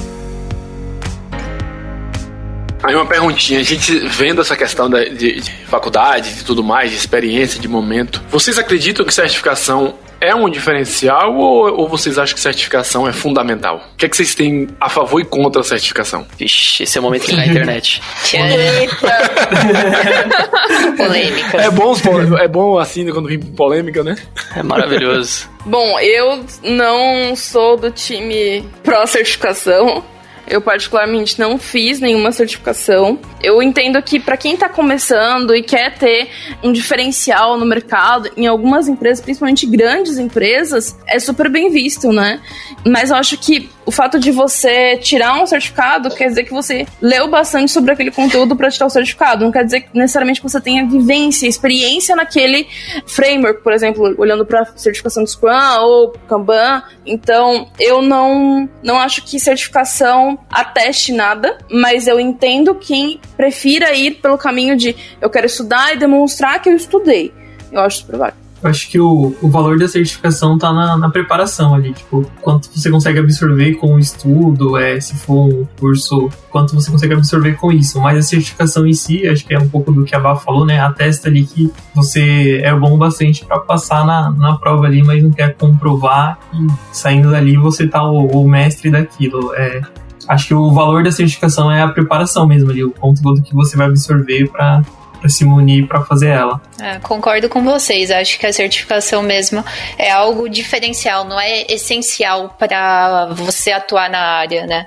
Aí 2.84 2.94
uma 2.94 3.06
perguntinha, 3.06 3.60
a 3.60 3.62
gente 3.62 3.98
vendo 4.08 4.42
essa 4.42 4.54
questão 4.54 4.90
de, 4.90 5.08
de, 5.10 5.40
de 5.40 5.50
faculdade 5.66 6.40
e 6.40 6.44
tudo 6.44 6.62
mais, 6.62 6.90
de 6.90 6.96
experiência, 6.96 7.58
de 7.58 7.66
momento, 7.66 8.22
vocês 8.28 8.58
acreditam 8.58 9.06
que 9.06 9.14
certificação 9.14 9.94
é 10.20 10.34
um 10.34 10.48
diferencial 10.48 11.34
ou, 11.34 11.80
ou, 11.80 11.88
vocês 11.88 12.18
acham 12.18 12.34
que 12.34 12.40
certificação 12.40 13.08
é 13.08 13.12
fundamental? 13.12 13.82
O 13.92 13.96
que, 13.96 14.06
é 14.06 14.08
que 14.08 14.16
vocês 14.16 14.34
têm 14.34 14.68
a 14.80 14.88
favor 14.88 15.20
e 15.20 15.24
contra 15.24 15.60
a 15.60 15.64
certificação? 15.64 16.26
Vixe, 16.38 16.82
esse 16.82 16.96
é 16.96 17.00
o 17.00 17.04
momento 17.04 17.26
que 17.26 17.34
na 17.34 17.46
internet. 17.46 18.00
polêmica. 20.96 21.58
É 21.58 21.70
bom, 21.70 21.94
é 22.38 22.48
bom 22.48 22.78
assim 22.78 23.06
quando 23.10 23.28
vem 23.28 23.38
polêmica, 23.38 24.02
né? 24.02 24.16
É 24.56 24.62
maravilhoso. 24.62 25.50
Bom, 25.66 26.00
eu 26.00 26.44
não 26.62 27.36
sou 27.36 27.76
do 27.76 27.90
time 27.90 28.66
pró-certificação. 28.82 30.02
Eu 30.46 30.60
particularmente 30.60 31.38
não 31.38 31.58
fiz 31.58 32.00
nenhuma 32.00 32.32
certificação. 32.32 33.18
Eu 33.42 33.62
entendo 33.62 34.00
que 34.02 34.20
para 34.20 34.36
quem 34.36 34.54
está 34.54 34.68
começando 34.68 35.54
e 35.54 35.62
quer 35.62 35.96
ter 35.96 36.28
um 36.62 36.72
diferencial 36.72 37.56
no 37.58 37.64
mercado, 37.64 38.30
em 38.36 38.46
algumas 38.46 38.88
empresas, 38.88 39.24
principalmente 39.24 39.66
grandes 39.66 40.18
empresas, 40.18 40.96
é 41.06 41.18
super 41.18 41.50
bem 41.50 41.70
visto, 41.70 42.12
né? 42.12 42.40
Mas 42.84 43.10
eu 43.10 43.16
acho 43.16 43.36
que 43.38 43.70
o 43.86 43.90
fato 43.90 44.18
de 44.18 44.30
você 44.30 44.96
tirar 44.96 45.40
um 45.42 45.46
certificado 45.46 46.10
quer 46.14 46.28
dizer 46.28 46.44
que 46.44 46.52
você 46.52 46.86
leu 47.00 47.28
bastante 47.28 47.70
sobre 47.70 47.92
aquele 47.92 48.10
conteúdo 48.10 48.56
para 48.56 48.70
tirar 48.70 48.86
o 48.86 48.90
certificado. 48.90 49.44
Não 49.44 49.52
quer 49.52 49.64
dizer 49.64 49.86
necessariamente 49.92 50.40
que 50.40 50.48
você 50.48 50.60
tenha 50.60 50.86
vivência, 50.86 51.46
experiência 51.46 52.16
naquele 52.16 52.66
framework, 53.06 53.62
por 53.62 53.72
exemplo, 53.72 54.14
olhando 54.18 54.44
para 54.46 54.64
certificação 54.76 55.24
de 55.24 55.30
Scrum 55.30 55.80
ou 55.80 56.12
Kanban. 56.28 56.82
Então, 57.04 57.68
eu 57.78 58.00
não, 58.00 58.68
não 58.82 58.98
acho 58.98 59.22
que 59.24 59.38
certificação 59.38 60.38
ateste 60.50 61.12
nada, 61.12 61.58
mas 61.70 62.06
eu 62.06 62.18
entendo 62.18 62.74
quem 62.74 63.20
prefira 63.36 63.94
ir 63.94 64.12
pelo 64.16 64.38
caminho 64.38 64.76
de 64.76 64.96
eu 65.20 65.28
quero 65.28 65.46
estudar 65.46 65.94
e 65.94 65.98
demonstrar 65.98 66.60
que 66.60 66.68
eu 66.68 66.76
estudei. 66.76 67.32
Eu 67.70 67.80
acho 67.80 68.06
válido. 68.16 68.43
Eu 68.64 68.70
acho 68.70 68.88
que 68.88 68.98
o, 68.98 69.36
o 69.42 69.50
valor 69.50 69.78
da 69.78 69.86
certificação 69.86 70.56
tá 70.56 70.72
na, 70.72 70.96
na 70.96 71.10
preparação 71.10 71.74
ali, 71.74 71.92
tipo, 71.92 72.24
quanto 72.40 72.70
você 72.74 72.90
consegue 72.90 73.18
absorver 73.18 73.74
com 73.74 73.94
o 73.94 73.98
estudo, 73.98 74.78
é, 74.78 74.98
se 74.98 75.14
for 75.16 75.52
um 75.52 75.66
curso, 75.78 76.30
quanto 76.50 76.74
você 76.74 76.90
consegue 76.90 77.12
absorver 77.12 77.58
com 77.58 77.70
isso. 77.70 78.00
Mas 78.00 78.16
a 78.16 78.22
certificação 78.22 78.86
em 78.86 78.94
si, 78.94 79.28
acho 79.28 79.44
que 79.44 79.52
é 79.52 79.58
um 79.58 79.68
pouco 79.68 79.92
do 79.92 80.02
que 80.02 80.16
a 80.16 80.18
Bá 80.18 80.34
falou, 80.34 80.64
né? 80.64 80.80
Atesta 80.80 81.28
ali 81.28 81.44
que 81.44 81.70
você 81.94 82.62
é 82.64 82.74
bom 82.74 82.96
bastante 82.96 83.44
para 83.44 83.58
passar 83.60 84.06
na, 84.06 84.30
na 84.30 84.56
prova 84.56 84.86
ali, 84.86 85.02
mas 85.02 85.22
não 85.22 85.30
quer 85.30 85.54
comprovar 85.56 86.38
e 86.54 86.66
saindo 86.90 87.30
dali 87.30 87.58
você 87.58 87.86
tá 87.86 88.02
o, 88.02 88.28
o 88.28 88.48
mestre 88.48 88.90
daquilo. 88.90 89.52
É, 89.54 89.82
acho 90.26 90.48
que 90.48 90.54
o 90.54 90.72
valor 90.72 91.04
da 91.04 91.12
certificação 91.12 91.70
é 91.70 91.82
a 91.82 91.88
preparação 91.88 92.46
mesmo 92.46 92.70
ali, 92.70 92.82
o 92.82 92.92
conteúdo 92.92 93.42
que 93.42 93.54
você 93.54 93.76
vai 93.76 93.88
absorver 93.88 94.48
para 94.50 94.82
se 95.28 95.44
munir 95.44 95.86
para 95.86 96.02
fazer 96.02 96.28
ela. 96.28 96.60
É, 96.80 96.98
concordo 96.98 97.48
com 97.48 97.62
vocês. 97.62 98.10
Acho 98.10 98.38
que 98.38 98.46
a 98.46 98.52
certificação 98.52 99.22
mesmo 99.22 99.64
é 99.98 100.10
algo 100.10 100.48
diferencial, 100.48 101.24
não 101.24 101.40
é 101.40 101.62
essencial 101.68 102.56
para 102.58 103.26
você 103.32 103.72
atuar 103.72 104.10
na 104.10 104.20
área, 104.20 104.66
né? 104.66 104.86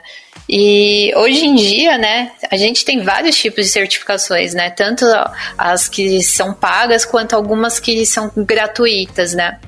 E 0.49 1.11
hoje 1.15 1.45
em 1.45 1.55
dia, 1.55 1.97
né, 1.97 2.31
a 2.49 2.55
gente 2.55 2.85
tem 2.85 3.03
vários 3.03 3.35
tipos 3.37 3.65
de 3.65 3.71
certificações, 3.71 4.53
né? 4.53 4.69
Tanto 4.69 5.05
as 5.57 5.89
que 5.89 6.23
são 6.23 6.53
pagas 6.53 7.03
quanto 7.03 7.35
algumas 7.35 7.79
que 7.79 8.05
são 8.05 8.31
gratuitas, 8.35 9.33
né? 9.33 9.59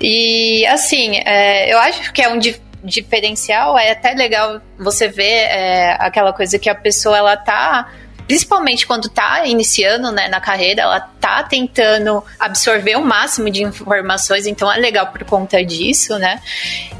E 0.00 0.64
assim, 0.66 1.16
é, 1.24 1.72
eu 1.72 1.78
acho 1.78 2.12
que 2.12 2.22
é 2.22 2.28
um 2.28 2.38
diferencial, 2.84 3.76
é 3.76 3.90
até 3.90 4.14
legal 4.14 4.60
você 4.78 5.08
ver 5.08 5.22
é, 5.24 5.96
aquela 5.98 6.32
coisa 6.32 6.58
que 6.58 6.70
a 6.70 6.74
pessoa 6.74 7.18
ela 7.18 7.36
tá 7.36 7.90
principalmente 8.30 8.86
quando 8.86 9.08
tá 9.08 9.44
iniciando 9.44 10.12
né, 10.12 10.28
na 10.28 10.40
carreira, 10.40 10.82
ela 10.82 11.00
tá 11.00 11.42
tentando 11.42 12.22
absorver 12.38 12.94
o 12.94 13.04
máximo 13.04 13.50
de 13.50 13.64
informações, 13.64 14.46
então 14.46 14.72
é 14.72 14.76
legal 14.76 15.08
por 15.08 15.24
conta 15.24 15.64
disso, 15.64 16.16
né? 16.16 16.40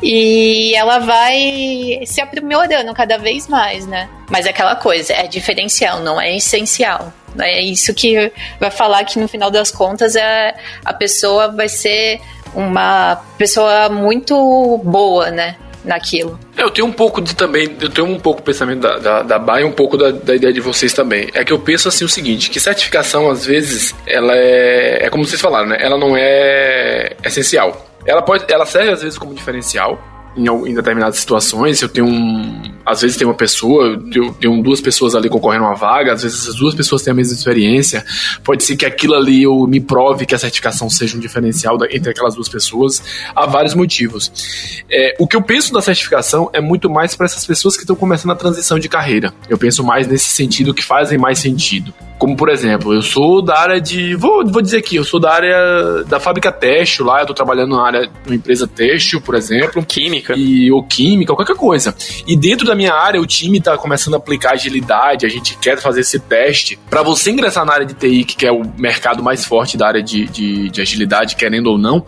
E 0.02 0.74
ela 0.74 0.98
vai 0.98 2.00
se 2.04 2.20
aprimorando 2.20 2.92
cada 2.92 3.16
vez 3.16 3.46
mais, 3.46 3.86
né? 3.86 4.08
Mas 4.28 4.44
é 4.44 4.50
aquela 4.50 4.74
coisa, 4.74 5.12
é 5.12 5.28
diferencial, 5.28 6.00
não 6.00 6.20
é 6.20 6.34
essencial. 6.34 7.12
É 7.38 7.62
isso 7.62 7.94
que 7.94 8.32
vai 8.58 8.72
falar 8.72 9.04
que 9.04 9.16
no 9.16 9.28
final 9.28 9.52
das 9.52 9.70
contas 9.70 10.16
é, 10.16 10.56
a 10.84 10.92
pessoa 10.92 11.46
vai 11.46 11.68
ser 11.68 12.20
uma 12.52 13.22
pessoa 13.38 13.88
muito 13.88 14.78
boa, 14.78 15.30
né? 15.30 15.54
Naquilo. 15.84 16.38
Eu 16.56 16.70
tenho 16.70 16.86
um 16.86 16.92
pouco 16.92 17.20
de 17.20 17.34
também, 17.34 17.76
eu 17.80 17.88
tenho 17.88 18.06
um 18.06 18.18
pouco 18.18 18.40
o 18.40 18.44
pensamento 18.44 18.80
da, 18.80 18.98
da, 18.98 19.22
da 19.22 19.38
Baia, 19.38 19.66
um 19.66 19.72
pouco 19.72 19.96
da, 19.96 20.10
da, 20.10 20.34
ideia 20.34 20.52
de 20.52 20.60
vocês 20.60 20.92
também. 20.92 21.28
É 21.34 21.44
que 21.44 21.52
eu 21.52 21.58
penso 21.58 21.88
assim 21.88 22.04
o 22.04 22.08
seguinte, 22.08 22.50
que 22.50 22.60
certificação, 22.60 23.30
às 23.30 23.44
vezes, 23.44 23.94
ela 24.06 24.34
é, 24.34 25.06
é 25.06 25.10
como 25.10 25.24
vocês 25.24 25.40
falaram, 25.40 25.68
né? 25.68 25.78
Ela 25.80 25.98
não 25.98 26.16
é 26.16 27.16
essencial. 27.24 27.86
Ela 28.06 28.22
pode, 28.22 28.50
ela 28.52 28.66
serve 28.66 28.90
às 28.90 29.02
vezes 29.02 29.18
como 29.18 29.34
diferencial, 29.34 30.02
em, 30.36 30.46
em, 30.46 30.74
determinadas 30.74 31.18
situações, 31.18 31.82
eu 31.82 31.88
tenho 31.88 32.06
um. 32.06 32.62
Às 32.84 33.02
vezes 33.02 33.16
tem 33.16 33.26
uma 33.26 33.34
pessoa, 33.34 34.00
eu 34.14 34.32
tenho 34.34 34.62
duas 34.62 34.80
pessoas 34.80 35.14
ali 35.14 35.28
concorrendo 35.28 35.64
a 35.64 35.68
uma 35.68 35.76
vaga, 35.76 36.12
às 36.12 36.22
vezes 36.22 36.48
as 36.48 36.54
duas 36.56 36.74
pessoas 36.74 37.02
têm 37.02 37.12
a 37.12 37.14
mesma 37.14 37.34
experiência. 37.34 38.04
Pode 38.42 38.62
ser 38.64 38.76
que 38.76 38.84
aquilo 38.84 39.14
ali 39.14 39.42
eu 39.42 39.66
me 39.66 39.80
prove 39.80 40.26
que 40.26 40.34
a 40.34 40.38
certificação 40.38 40.88
seja 40.88 41.16
um 41.16 41.20
diferencial 41.20 41.76
da, 41.76 41.86
entre 41.86 42.10
aquelas 42.10 42.34
duas 42.34 42.48
pessoas. 42.48 43.02
Há 43.34 43.46
vários 43.46 43.74
motivos. 43.74 44.84
É, 44.90 45.16
o 45.18 45.26
que 45.26 45.36
eu 45.36 45.42
penso 45.42 45.72
da 45.72 45.80
certificação 45.80 46.50
é 46.52 46.60
muito 46.60 46.88
mais 46.88 47.14
para 47.14 47.26
essas 47.26 47.46
pessoas 47.46 47.76
que 47.76 47.82
estão 47.82 47.96
começando 47.96 48.32
a 48.32 48.36
transição 48.36 48.78
de 48.78 48.88
carreira. 48.88 49.32
Eu 49.48 49.58
penso 49.58 49.84
mais 49.84 50.06
nesse 50.06 50.28
sentido 50.28 50.74
que 50.74 50.84
fazem 50.84 51.18
mais 51.18 51.38
sentido. 51.38 51.92
Como, 52.20 52.36
por 52.36 52.50
exemplo, 52.50 52.92
eu 52.92 53.00
sou 53.00 53.40
da 53.40 53.58
área 53.58 53.80
de. 53.80 54.14
Vou, 54.14 54.46
vou 54.46 54.60
dizer 54.60 54.76
aqui, 54.76 54.96
eu 54.96 55.04
sou 55.04 55.18
da 55.18 55.32
área 55.32 56.04
da 56.04 56.20
fábrica 56.20 56.52
têxtil 56.52 57.06
lá, 57.06 57.22
eu 57.22 57.26
tô 57.26 57.32
trabalhando 57.32 57.74
na 57.74 57.82
área 57.82 58.02
de 58.02 58.10
uma 58.26 58.34
empresa 58.34 58.68
têxtil, 58.68 59.22
por 59.22 59.34
exemplo. 59.34 59.82
Química. 59.82 60.19
E, 60.36 60.70
ou 60.70 60.82
química, 60.82 61.32
ou 61.32 61.36
qualquer 61.36 61.56
coisa. 61.56 61.94
E 62.26 62.36
dentro 62.36 62.66
da 62.66 62.74
minha 62.74 62.92
área, 62.92 63.20
o 63.20 63.26
time 63.26 63.60
tá 63.60 63.76
começando 63.76 64.14
a 64.14 64.16
aplicar 64.16 64.52
agilidade, 64.52 65.26
a 65.26 65.28
gente 65.28 65.56
quer 65.58 65.78
fazer 65.78 66.00
esse 66.00 66.18
teste. 66.18 66.78
para 66.88 67.02
você 67.02 67.30
ingressar 67.30 67.64
na 67.64 67.72
área 67.72 67.86
de 67.86 67.94
TI, 67.94 68.24
que 68.24 68.46
é 68.46 68.52
o 68.52 68.62
mercado 68.76 69.22
mais 69.22 69.44
forte 69.44 69.76
da 69.76 69.86
área 69.86 70.02
de, 70.02 70.26
de, 70.26 70.70
de 70.70 70.80
agilidade, 70.80 71.36
querendo 71.36 71.68
ou 71.68 71.78
não, 71.78 72.04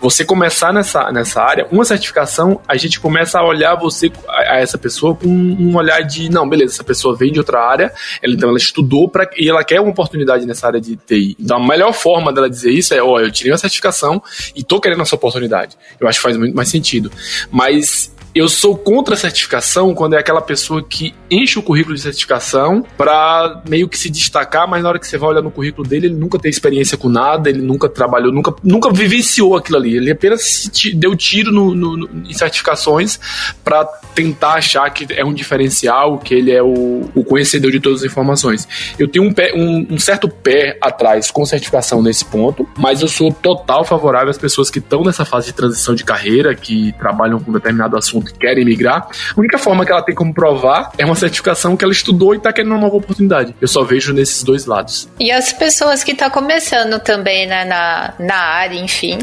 você 0.00 0.24
começar 0.24 0.72
nessa, 0.72 1.10
nessa 1.12 1.42
área, 1.42 1.66
uma 1.70 1.84
certificação, 1.84 2.60
a 2.66 2.76
gente 2.76 3.00
começa 3.00 3.38
a 3.38 3.46
olhar 3.46 3.74
você, 3.76 4.10
a, 4.28 4.54
a 4.54 4.60
essa 4.60 4.78
pessoa, 4.78 5.14
com 5.14 5.28
um 5.28 5.76
olhar 5.76 6.00
de, 6.02 6.30
não, 6.30 6.48
beleza, 6.48 6.74
essa 6.74 6.84
pessoa 6.84 7.16
vem 7.16 7.32
de 7.32 7.38
outra 7.38 7.60
área, 7.60 7.92
ela, 8.22 8.34
então 8.34 8.48
ela 8.48 8.58
estudou 8.58 9.08
para 9.08 9.28
e 9.36 9.48
ela 9.48 9.62
quer 9.64 9.80
uma 9.80 9.90
oportunidade 9.90 10.46
nessa 10.46 10.66
área 10.66 10.80
de 10.80 10.96
TI. 10.96 11.36
Então 11.38 11.56
a 11.56 11.66
melhor 11.66 11.92
forma 11.92 12.32
dela 12.32 12.48
dizer 12.48 12.70
isso 12.70 12.94
é: 12.94 13.02
ó, 13.02 13.12
oh, 13.12 13.20
eu 13.20 13.30
tirei 13.30 13.52
uma 13.52 13.58
certificação 13.58 14.22
e 14.54 14.62
tô 14.62 14.80
querendo 14.80 15.02
essa 15.02 15.14
oportunidade. 15.14 15.76
Eu 16.00 16.08
acho 16.08 16.18
que 16.18 16.22
faz 16.22 16.36
muito 16.36 16.54
mais 16.54 16.68
sentido. 16.68 17.10
Mas 17.50 18.12
eu 18.34 18.48
sou 18.48 18.76
contra 18.76 19.14
a 19.14 19.16
certificação 19.16 19.94
quando 19.94 20.14
é 20.14 20.18
aquela 20.18 20.40
pessoa 20.40 20.82
que 20.82 21.14
enche 21.30 21.58
o 21.58 21.62
currículo 21.62 21.94
de 21.94 22.00
certificação 22.00 22.84
para 22.96 23.62
meio 23.68 23.88
que 23.88 23.98
se 23.98 24.08
destacar, 24.08 24.68
mas 24.68 24.82
na 24.82 24.88
hora 24.88 24.98
que 24.98 25.06
você 25.06 25.18
vai 25.18 25.30
olhar 25.30 25.42
no 25.42 25.50
currículo 25.50 25.86
dele, 25.86 26.06
ele 26.06 26.14
nunca 26.14 26.38
tem 26.38 26.50
experiência 26.50 26.96
com 26.96 27.08
nada, 27.08 27.50
ele 27.50 27.60
nunca 27.60 27.88
trabalhou, 27.88 28.32
nunca, 28.32 28.54
nunca 28.62 28.90
vivenciou 28.90 29.56
aquilo 29.56 29.76
ali. 29.76 29.96
Ele 29.96 30.10
apenas 30.10 30.70
deu 30.94 31.14
tiro 31.14 31.52
no, 31.52 31.74
no, 31.74 31.96
no, 31.96 32.08
em 32.28 32.32
certificações 32.32 33.20
para 33.62 33.84
tentar 34.14 34.54
achar 34.54 34.88
que 34.90 35.06
é 35.12 35.24
um 35.24 35.34
diferencial, 35.34 36.18
que 36.18 36.34
ele 36.34 36.52
é 36.52 36.62
o, 36.62 37.10
o 37.14 37.24
conhecedor 37.24 37.70
de 37.70 37.80
todas 37.80 38.00
as 38.00 38.06
informações. 38.06 38.66
Eu 38.98 39.08
tenho 39.08 39.26
um, 39.26 39.32
pé, 39.32 39.52
um, 39.54 39.86
um 39.90 39.98
certo 39.98 40.28
pé 40.28 40.78
atrás 40.80 41.30
com 41.30 41.44
certificação 41.44 42.02
nesse 42.02 42.24
ponto, 42.24 42.66
mas 42.78 43.02
eu 43.02 43.08
sou 43.08 43.30
total 43.30 43.84
favorável 43.84 44.30
às 44.30 44.38
pessoas 44.38 44.70
que 44.70 44.78
estão 44.78 45.02
nessa 45.02 45.24
fase 45.24 45.46
de 45.46 45.52
transição 45.52 45.94
de 45.94 46.04
carreira, 46.04 46.54
que 46.54 46.92
trabalham 46.98 47.38
com 47.38 47.52
determinado 47.52 47.96
assunto 47.96 48.21
que 48.22 48.34
querem 48.34 48.64
migrar, 48.64 49.06
a 49.36 49.40
única 49.40 49.58
forma 49.58 49.84
que 49.84 49.92
ela 49.92 50.02
tem 50.02 50.14
como 50.14 50.32
provar 50.32 50.92
é 50.98 51.04
uma 51.04 51.14
certificação 51.14 51.76
que 51.76 51.84
ela 51.84 51.92
estudou 51.92 52.34
e 52.34 52.38
está 52.38 52.52
querendo 52.52 52.72
uma 52.72 52.80
nova 52.80 52.96
oportunidade. 52.96 53.54
Eu 53.60 53.68
só 53.68 53.84
vejo 53.84 54.12
nesses 54.12 54.42
dois 54.42 54.66
lados. 54.66 55.08
E 55.18 55.30
as 55.30 55.52
pessoas 55.52 56.02
que 56.04 56.12
estão 56.12 56.28
tá 56.28 56.34
começando 56.34 56.98
também 57.00 57.46
né, 57.46 57.64
na, 57.64 58.14
na 58.18 58.36
área, 58.36 58.78
enfim, 58.78 59.18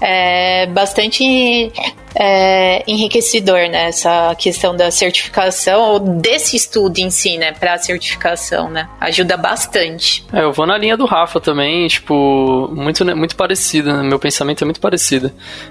é 0.00 0.66
bastante 0.66 1.72
é, 2.18 2.82
enriquecedor, 2.90 3.68
né? 3.70 3.88
Essa 3.88 4.34
questão 4.34 4.74
da 4.74 4.90
certificação, 4.90 5.80
ou 5.80 6.00
desse 6.00 6.56
estudo 6.56 6.98
em 6.98 7.10
si, 7.10 7.38
né? 7.38 7.52
Pra 7.52 7.78
certificação, 7.78 8.68
né? 8.68 8.88
Ajuda 9.00 9.36
bastante. 9.36 10.24
É, 10.32 10.42
eu 10.42 10.52
vou 10.52 10.66
na 10.66 10.76
linha 10.76 10.96
do 10.96 11.06
Rafa 11.06 11.40
também, 11.40 11.86
tipo, 11.86 12.68
muito, 12.74 13.04
muito 13.16 13.36
parecida, 13.36 13.96
né? 13.96 14.02
meu 14.02 14.18
pensamento 14.18 14.62
é 14.62 14.64
muito 14.64 14.80
parecido. 14.80 15.30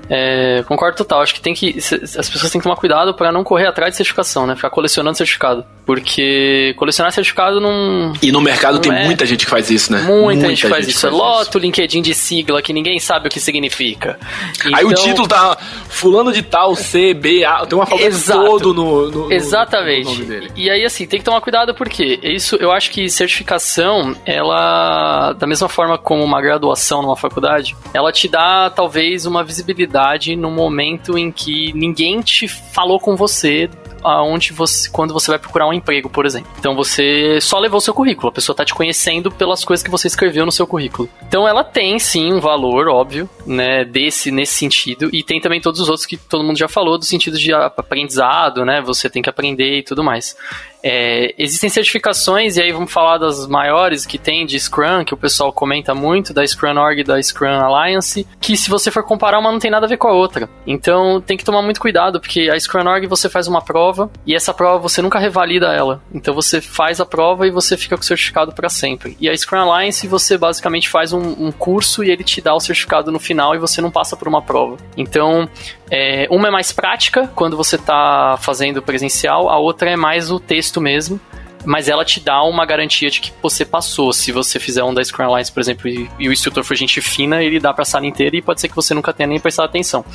É, 0.09 0.63
concordo 0.67 0.95
total, 0.95 1.21
acho 1.21 1.33
que 1.33 1.41
tem 1.41 1.53
que. 1.53 1.77
As 1.77 2.29
pessoas 2.29 2.49
têm 2.49 2.61
que 2.61 2.63
tomar 2.63 2.77
cuidado 2.77 3.13
para 3.13 3.29
não 3.29 3.43
correr 3.43 3.67
atrás 3.67 3.91
de 3.91 3.97
certificação, 3.97 4.47
né? 4.47 4.55
Ficar 4.55 4.69
colecionando 4.69 5.17
certificado. 5.17 5.65
Porque 5.85 6.73
colecionar 6.77 7.11
certificado 7.11 7.59
não. 7.59 8.13
E 8.21 8.31
no 8.31 8.39
mercado 8.39 8.75
não 8.75 8.81
tem 8.81 8.93
é... 8.93 9.05
muita 9.05 9.25
gente 9.25 9.45
que 9.45 9.51
faz 9.51 9.69
isso, 9.69 9.91
né? 9.91 9.99
Muita, 9.99 10.21
muita 10.21 10.49
gente, 10.49 10.67
faz 10.67 10.85
gente 10.85 10.95
isso. 10.95 11.01
Faz 11.01 11.13
Loto, 11.13 11.57
LinkedIn 11.59 12.01
de 12.01 12.13
sigla 12.13 12.61
que 12.61 12.71
ninguém 12.71 12.99
sabe 12.99 13.27
o 13.27 13.31
que 13.31 13.39
significa. 13.39 14.17
Então... 14.59 14.75
Aí 14.75 14.85
o 14.85 14.91
então 14.91 15.03
título 15.03 15.27
tá 15.27 15.57
fulano 15.89 16.31
de 16.33 16.36
tal, 16.41 16.75
C, 16.75 17.13
B, 17.13 17.43
A, 17.45 17.65
tem 17.65 17.77
uma 17.77 17.83
alfabeto 17.83 18.07
Exato. 18.07 18.45
todo 18.45 18.73
no, 18.73 19.09
no 19.09 19.31
Exatamente. 19.31 20.05
No 20.05 20.13
nome 20.13 20.25
dele. 20.25 20.51
E 20.55 20.69
aí, 20.69 20.83
assim, 20.85 21.05
tem 21.05 21.19
que 21.19 21.25
tomar 21.25 21.41
cuidado 21.41 21.73
porque 21.73 22.19
isso, 22.23 22.55
eu 22.57 22.71
acho 22.71 22.91
que 22.91 23.09
certificação, 23.09 24.15
ela, 24.25 25.33
da 25.33 25.47
mesma 25.47 25.69
forma 25.69 25.97
como 25.97 26.23
uma 26.23 26.41
graduação 26.41 27.01
numa 27.01 27.15
faculdade, 27.15 27.75
ela 27.93 28.11
te 28.11 28.27
dá 28.27 28.69
talvez 28.69 29.25
uma 29.25 29.43
visibilidade 29.43 30.35
no 30.35 30.51
momento 30.51 31.17
em 31.17 31.31
que 31.31 31.71
ninguém 31.73 32.21
te 32.21 32.47
falou 32.47 32.99
com 32.99 33.15
você 33.15 33.69
aonde 34.03 34.53
você, 34.53 34.89
quando 34.89 35.13
você 35.13 35.31
vai 35.31 35.39
procurar 35.39 35.67
um 35.67 35.73
emprego, 35.73 36.09
por 36.09 36.25
exemplo. 36.25 36.51
Então 36.59 36.75
você 36.75 37.39
só 37.41 37.59
levou 37.59 37.77
o 37.77 37.81
seu 37.81 37.93
currículo, 37.93 38.29
a 38.29 38.31
pessoa 38.31 38.55
tá 38.55 38.65
te 38.65 38.73
conhecendo 38.73 39.31
pelas 39.31 39.63
coisas 39.63 39.83
que 39.83 39.91
você 39.91 40.07
escreveu 40.07 40.45
no 40.45 40.51
seu 40.51 40.67
currículo. 40.67 41.09
Então 41.27 41.47
ela 41.47 41.63
tem 41.63 41.99
sim 41.99 42.33
um 42.33 42.39
valor, 42.39 42.87
óbvio, 42.87 43.29
né, 43.45 43.83
desse 43.83 44.31
nesse 44.31 44.55
sentido 44.55 45.09
e 45.13 45.23
tem 45.23 45.39
também 45.39 45.61
todos 45.61 45.79
os 45.79 45.89
outros 45.89 46.05
que 46.05 46.17
todo 46.17 46.43
mundo 46.43 46.57
já 46.57 46.67
falou 46.67 46.97
do 46.97 47.05
sentido 47.05 47.37
de 47.37 47.53
aprendizado, 47.53 48.65
né? 48.65 48.81
Você 48.81 49.09
tem 49.09 49.21
que 49.21 49.29
aprender 49.29 49.79
e 49.79 49.83
tudo 49.83 50.03
mais. 50.03 50.35
É, 50.83 51.33
existem 51.37 51.69
certificações, 51.69 52.57
e 52.57 52.61
aí 52.61 52.71
vamos 52.71 52.91
falar 52.91 53.17
das 53.17 53.47
maiores 53.47 54.05
que 54.05 54.17
tem 54.17 54.45
de 54.45 54.59
Scrum, 54.59 55.03
que 55.03 55.13
o 55.13 55.17
pessoal 55.17 55.51
comenta 55.51 55.93
muito, 55.93 56.33
da 56.33 56.45
Scrum 56.45 56.77
Org 56.77 56.99
e 56.99 57.03
da 57.03 57.21
Scrum 57.21 57.47
Alliance, 57.47 58.27
que 58.39 58.55
se 58.55 58.69
você 58.69 58.91
for 58.91 59.03
comparar, 59.03 59.39
uma 59.39 59.51
não 59.51 59.59
tem 59.59 59.71
nada 59.71 59.85
a 59.85 59.89
ver 59.89 59.97
com 59.97 60.07
a 60.07 60.13
outra. 60.13 60.49
Então 60.65 61.21
tem 61.21 61.37
que 61.37 61.43
tomar 61.45 61.61
muito 61.61 61.79
cuidado, 61.79 62.19
porque 62.19 62.49
a 62.49 62.59
Scrum 62.59 62.87
Org 62.87 63.07
você 63.07 63.29
faz 63.29 63.47
uma 63.47 63.61
prova, 63.61 64.09
e 64.25 64.35
essa 64.35 64.53
prova 64.53 64.79
você 64.79 65.01
nunca 65.01 65.19
revalida 65.19 65.67
ela. 65.67 66.01
Então 66.13 66.33
você 66.33 66.61
faz 66.61 66.99
a 67.01 67.05
prova 67.05 67.47
e 67.47 67.51
você 67.51 67.75
fica 67.75 67.95
com 67.95 68.03
o 68.03 68.05
certificado 68.05 68.53
para 68.53 68.69
sempre. 68.69 69.17
E 69.19 69.29
a 69.29 69.35
Scrum 69.35 69.59
Alliance 69.59 70.07
você 70.07 70.37
basicamente 70.37 70.89
faz 70.89 71.13
um, 71.13 71.47
um 71.47 71.51
curso 71.51 72.03
e 72.03 72.11
ele 72.11 72.23
te 72.23 72.41
dá 72.41 72.53
o 72.53 72.59
certificado 72.59 73.11
no 73.11 73.19
final 73.19 73.55
e 73.55 73.59
você 73.59 73.81
não 73.81 73.91
passa 73.91 74.15
por 74.15 74.27
uma 74.27 74.41
prova. 74.41 74.77
Então, 74.95 75.49
é, 75.89 76.27
uma 76.29 76.47
é 76.47 76.51
mais 76.51 76.71
prática, 76.71 77.29
quando 77.35 77.55
você 77.55 77.75
está 77.75 78.37
fazendo 78.39 78.81
presencial, 78.81 79.49
a 79.49 79.57
outra 79.57 79.89
é 79.89 79.95
mais 79.95 80.31
o 80.31 80.39
texto 80.39 80.67
texto 80.67 80.81
mesmo, 80.81 81.19
mas 81.67 81.89
ela 81.89 82.05
te 82.05 82.21
dá 82.21 82.41
uma 82.43 82.65
garantia 82.65 83.09
de 83.09 83.19
que 83.19 83.33
você 83.43 83.65
passou. 83.65 84.13
Se 84.13 84.31
você 84.31 84.57
fizer 84.57 84.83
um 84.85 84.93
da 84.93 85.03
Scrum 85.03 85.25
Alliance, 85.25 85.51
por 85.51 85.59
exemplo, 85.59 85.89
e, 85.89 86.09
e, 86.17 86.29
o 86.29 86.31
instrutor 86.31 86.63
for 86.63 86.75
gente 86.75 87.01
fina, 87.01 87.43
ele 87.43 87.59
dá 87.59 87.73
pra 87.73 87.83
sala 87.83 88.05
inteira 88.07 88.37
e 88.37 88.41
pode 88.41 88.61
ser 88.61 88.69
que 88.69 88.75
você 88.75 88.93
nunca 88.93 89.11
tenha 89.11 89.27
nem 89.27 89.37
prestado 89.37 89.65
atenção. 89.65 90.05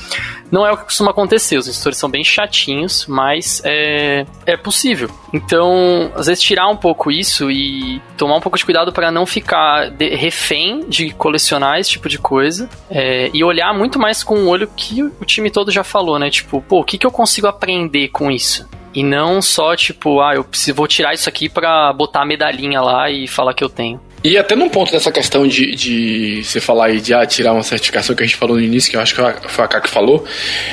Não 0.51 0.67
é 0.67 0.73
o 0.73 0.79
que 0.79 0.85
costuma 0.85 1.11
acontecer, 1.11 1.59
os 1.59 1.69
instrutores 1.69 1.99
são 1.99 2.11
bem 2.11 2.25
chatinhos, 2.25 3.07
mas 3.07 3.61
é, 3.65 4.25
é 4.47 4.57
possível. 4.57 5.11
Então, 5.31 6.11
às 6.15 6.27
vezes, 6.27 6.43
tirar 6.43 6.69
um 6.69 6.77
pouco 6.77 7.11
isso 7.11 7.51
e 7.51 8.01
tomar 8.17 8.37
um 8.37 8.41
pouco 8.41 8.57
de 8.57 8.65
cuidado 8.65 8.91
para 8.91 9.11
não 9.11 9.27
ficar 9.27 9.91
de, 9.91 10.15
refém 10.15 10.89
de 10.89 11.11
colecionar 11.11 11.79
esse 11.79 11.91
tipo 11.91 12.09
de 12.09 12.19
coisa 12.19 12.67
é, 12.91 13.31
e 13.35 13.45
olhar 13.45 13.75
muito 13.75 13.99
mais 13.99 14.25
com 14.25 14.37
o 14.37 14.49
olho 14.49 14.71
que 14.75 15.03
o 15.03 15.25
time 15.27 15.51
todo 15.51 15.71
já 15.71 15.85
falou, 15.85 16.19
né? 16.19 16.31
Tipo, 16.31 16.63
pô, 16.63 16.81
o 16.81 16.85
que, 16.85 16.97
que 16.97 17.07
eu 17.07 17.11
consigo 17.11 17.47
aprender 17.47 18.09
com 18.09 18.31
isso? 18.31 18.67
E 18.95 19.03
não 19.03 19.41
só, 19.41 19.75
tipo, 19.75 20.21
ah, 20.21 20.35
eu 20.35 20.45
preciso, 20.45 20.77
vou 20.77 20.87
tirar 20.87 21.15
isso 21.15 21.29
aqui 21.29 21.49
pra 21.49 21.93
botar 21.93 22.23
a 22.23 22.27
medalhinha 22.27 22.81
lá 22.81 23.11
e 23.11 23.27
falar 23.27 23.55
que 23.55 23.65
eu 23.65 23.69
tenho. 23.69 24.01
E 24.25 24.39
até 24.39 24.55
num 24.55 24.69
ponto 24.69 24.93
dessa 24.93 25.11
questão 25.11 25.49
de, 25.49 25.75
de 25.75 26.45
você 26.45 26.61
falar 26.61 26.87
aí 26.87 27.01
de 27.01 27.13
ah, 27.13 27.27
tirar 27.27 27.53
uma 27.53 27.63
certificação 27.63 28.15
que 28.15 28.23
a 28.23 28.27
gente 28.27 28.37
falou 28.37 28.57
no 28.57 28.63
início, 28.63 28.89
que 28.89 28.97
eu 28.97 29.01
acho 29.01 29.15
que 29.15 29.49
foi 29.49 29.65
a 29.65 29.69
K 29.69 29.81
que 29.81 29.89
falou, 29.89 30.25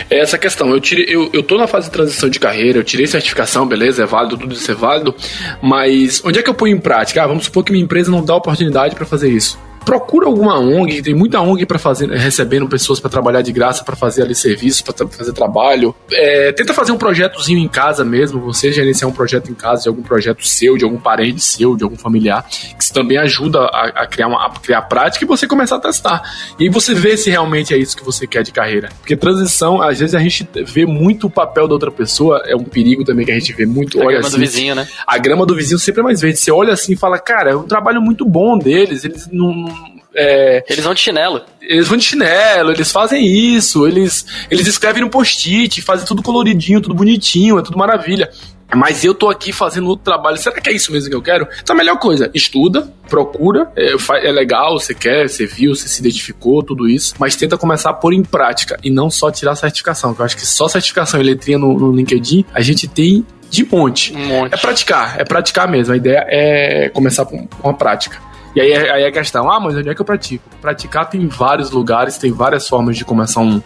é 0.07 0.19
essa 0.19 0.37
questão. 0.37 0.69
Eu, 0.69 0.79
tirei, 0.79 1.05
eu, 1.09 1.31
eu 1.33 1.41
tô 1.41 1.57
na 1.57 1.65
fase 1.65 1.87
de 1.87 1.91
transição 1.91 2.29
de 2.29 2.39
carreira, 2.39 2.77
eu 2.77 2.83
tirei 2.83 3.07
certificação, 3.07 3.65
beleza, 3.65 4.03
é 4.03 4.05
válido, 4.05 4.37
tudo 4.37 4.53
isso 4.53 4.69
é 4.69 4.75
válido, 4.75 5.15
mas 5.61 6.23
onde 6.23 6.37
é 6.37 6.43
que 6.43 6.49
eu 6.49 6.53
ponho 6.53 6.75
em 6.75 6.79
prática? 6.79 7.23
Ah, 7.23 7.27
vamos 7.27 7.45
supor 7.45 7.63
que 7.63 7.71
minha 7.71 7.83
empresa 7.83 8.11
não 8.11 8.23
dá 8.23 8.35
oportunidade 8.35 8.95
para 8.95 9.05
fazer 9.05 9.29
isso 9.29 9.57
procura 9.85 10.27
alguma 10.27 10.59
ONG, 10.59 11.01
tem 11.01 11.13
muita 11.13 11.41
ONG 11.41 11.65
para 11.65 11.79
fazer, 11.79 12.09
recebendo 12.09 12.67
pessoas 12.67 12.99
para 12.99 13.09
trabalhar 13.09 13.41
de 13.41 13.51
graça, 13.51 13.83
para 13.83 13.95
fazer 13.95 14.23
ali 14.23 14.35
serviço, 14.35 14.83
para 14.83 15.07
fazer 15.07 15.33
trabalho. 15.33 15.95
É, 16.11 16.51
tenta 16.51 16.73
fazer 16.73 16.91
um 16.91 16.97
projetozinho 16.97 17.59
em 17.59 17.67
casa 17.67 18.03
mesmo, 18.03 18.39
você 18.39 18.71
gerenciar 18.71 19.09
um 19.09 19.13
projeto 19.13 19.49
em 19.49 19.53
casa, 19.53 19.83
de 19.83 19.89
algum 19.89 20.01
projeto 20.01 20.45
seu, 20.45 20.77
de 20.77 20.83
algum 20.83 20.99
parente 20.99 21.41
seu, 21.41 21.75
de 21.75 21.83
algum 21.83 21.95
familiar, 21.95 22.45
que 22.47 22.83
isso 22.83 22.93
também 22.93 23.17
ajuda 23.17 23.59
a, 23.59 24.03
a 24.03 24.07
criar 24.07 24.27
uma 24.27 24.45
a 24.45 24.49
criar 24.51 24.81
prática 24.83 25.25
e 25.25 25.27
você 25.27 25.47
começar 25.47 25.77
a 25.77 25.79
testar. 25.79 26.21
E 26.59 26.63
aí 26.63 26.69
você 26.69 26.93
vê 26.93 27.17
se 27.17 27.29
realmente 27.29 27.73
é 27.73 27.77
isso 27.77 27.95
que 27.95 28.03
você 28.03 28.25
quer 28.25 28.43
de 28.43 28.51
carreira. 28.51 28.89
Porque 28.99 29.15
transição, 29.15 29.81
às 29.81 29.99
vezes 29.99 30.15
a 30.15 30.19
gente 30.19 30.47
vê 30.65 30.85
muito 30.85 31.27
o 31.27 31.29
papel 31.29 31.67
da 31.67 31.73
outra 31.73 31.91
pessoa, 31.91 32.43
é 32.45 32.55
um 32.55 32.63
perigo 32.63 33.03
também 33.03 33.25
que 33.25 33.31
a 33.31 33.39
gente 33.39 33.53
vê 33.53 33.65
muito. 33.65 33.99
A 33.99 34.05
olha 34.05 34.19
grama 34.19 34.27
assim, 34.27 34.37
do 34.37 34.41
vizinho, 34.41 34.75
né? 34.75 34.87
A 35.05 35.17
grama 35.17 35.45
do 35.45 35.55
vizinho 35.55 35.79
sempre 35.79 36.01
é 36.01 36.03
mais 36.03 36.21
verde. 36.21 36.39
Você 36.39 36.51
olha 36.51 36.73
assim 36.73 36.93
e 36.93 36.95
fala, 36.95 37.19
cara, 37.19 37.51
é 37.51 37.55
um 37.55 37.63
trabalho 37.63 38.01
muito 38.01 38.25
bom 38.25 38.57
deles, 38.57 39.03
eles 39.03 39.27
não 39.31 39.78
é, 40.15 40.63
eles 40.69 40.83
vão 40.83 40.93
de 40.93 41.01
chinelo. 41.01 41.41
Eles 41.61 41.87
vão 41.87 41.97
de 41.97 42.03
chinelo, 42.03 42.71
eles 42.71 42.91
fazem 42.91 43.25
isso, 43.25 43.87
eles, 43.87 44.25
eles 44.49 44.67
escrevem 44.67 45.03
no 45.03 45.09
post-it, 45.09 45.81
fazem 45.81 46.05
tudo 46.05 46.23
coloridinho, 46.23 46.81
tudo 46.81 46.95
bonitinho, 46.95 47.59
é 47.59 47.61
tudo 47.61 47.77
maravilha. 47.77 48.29
Mas 48.75 49.03
eu 49.03 49.15
tô 49.15 49.29
aqui 49.29 49.51
fazendo 49.51 49.87
outro 49.87 50.05
trabalho. 50.05 50.37
Será 50.37 50.59
que 50.61 50.69
é 50.69 50.73
isso 50.73 50.91
mesmo 50.91 51.09
que 51.09 51.15
eu 51.15 51.21
quero? 51.21 51.47
Então 51.61 51.75
a 51.75 51.77
melhor 51.77 51.97
coisa, 51.97 52.29
estuda, 52.33 52.91
procura, 53.09 53.71
é, 53.75 53.93
é, 54.27 54.31
legal, 54.31 54.79
você 54.79 54.93
quer, 54.93 55.27
você 55.27 55.45
viu, 55.45 55.73
você 55.73 55.87
se 55.87 55.99
identificou, 55.99 56.61
tudo 56.61 56.87
isso, 56.87 57.15
mas 57.17 57.35
tenta 57.35 57.57
começar 57.57 57.89
a 57.89 57.93
pôr 57.93 58.13
em 58.13 58.23
prática 58.23 58.77
e 58.83 58.91
não 58.91 59.09
só 59.09 59.31
tirar 59.31 59.55
certificação, 59.55 60.13
que 60.13 60.21
eu 60.21 60.25
acho 60.25 60.35
que 60.35 60.45
só 60.45 60.67
certificação 60.67 61.19
e 61.19 61.23
letrinha 61.23 61.57
no, 61.57 61.73
no 61.79 61.91
LinkedIn 61.91 62.45
a 62.53 62.61
gente 62.61 62.87
tem 62.87 63.25
de 63.49 63.65
monte. 63.65 64.13
Um 64.15 64.27
monte. 64.27 64.53
É 64.53 64.57
praticar, 64.57 65.19
é 65.19 65.23
praticar 65.23 65.67
mesmo. 65.67 65.93
A 65.93 65.97
ideia 65.97 66.23
é 66.29 66.89
começar 66.89 67.25
com 67.25 67.47
uma 67.63 67.73
prática. 67.73 68.28
E 68.55 68.61
aí, 68.61 68.73
aí 68.73 69.03
é 69.03 69.07
a 69.07 69.11
questão, 69.11 69.49
ah, 69.49 69.59
mas 69.59 69.75
onde 69.75 69.89
é 69.89 69.95
que 69.95 70.01
eu 70.01 70.05
pratico? 70.05 70.43
Praticar 70.61 71.09
tem 71.09 71.27
vários 71.27 71.71
lugares, 71.71 72.17
tem 72.17 72.31
várias 72.31 72.67
formas 72.67 72.97
de 72.97 73.05
começar 73.05 73.41
um, 73.41 73.61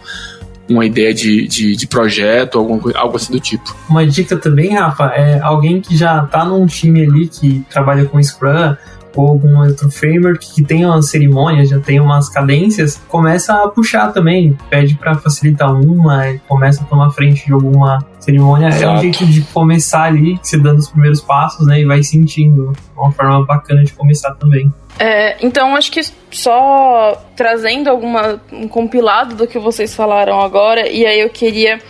uma 0.68 0.84
ideia 0.84 1.12
de, 1.12 1.46
de, 1.46 1.76
de 1.76 1.86
projeto, 1.86 2.58
algum, 2.58 2.80
algo 2.94 3.16
assim 3.16 3.32
do 3.32 3.40
tipo. 3.40 3.74
Uma 3.88 4.06
dica 4.06 4.36
também, 4.36 4.74
Rafa, 4.74 5.06
é 5.06 5.40
alguém 5.40 5.80
que 5.80 5.96
já 5.96 6.24
tá 6.26 6.44
num 6.44 6.66
time 6.66 7.04
ali 7.04 7.28
que 7.28 7.64
trabalha 7.70 8.04
com 8.04 8.22
Scrum 8.22 8.76
ou 9.14 9.28
algum 9.28 9.58
outro 9.58 9.90
framework 9.90 10.54
que 10.54 10.62
tem 10.62 10.84
uma 10.84 11.00
cerimônia, 11.02 11.64
já 11.64 11.80
tem 11.80 12.00
umas 12.00 12.28
cadências, 12.28 13.00
começa 13.08 13.54
a 13.54 13.68
puxar 13.68 14.12
também, 14.12 14.56
pede 14.68 14.94
para 14.96 15.14
facilitar 15.14 15.72
uma, 15.74 16.22
começa 16.48 16.82
a 16.82 16.86
tomar 16.86 17.10
frente 17.10 17.46
de 17.46 17.52
alguma 17.52 18.04
cerimônia. 18.18 18.68
Exato. 18.68 18.84
É 18.84 18.90
um 18.90 19.00
jeito 19.00 19.26
de 19.26 19.42
começar 19.42 20.04
ali, 20.04 20.38
se 20.42 20.58
dando 20.58 20.78
os 20.78 20.88
primeiros 20.88 21.20
passos, 21.20 21.66
né, 21.66 21.80
e 21.80 21.84
vai 21.84 22.02
sentindo. 22.02 22.72
Uma 22.96 23.12
forma 23.12 23.44
bacana 23.44 23.84
de 23.84 23.92
começar 23.92 24.34
também. 24.34 24.72
É, 24.98 25.36
então 25.44 25.74
acho 25.74 25.90
que 25.90 26.00
só 26.30 27.20
trazendo 27.34 27.90
alguma 27.90 28.40
um 28.52 28.68
compilado 28.68 29.34
do 29.34 29.46
que 29.46 29.58
vocês 29.58 29.94
falaram 29.94 30.40
agora 30.40 30.88
e 30.88 31.04
aí 31.04 31.20
eu 31.20 31.30
queria 31.30 31.80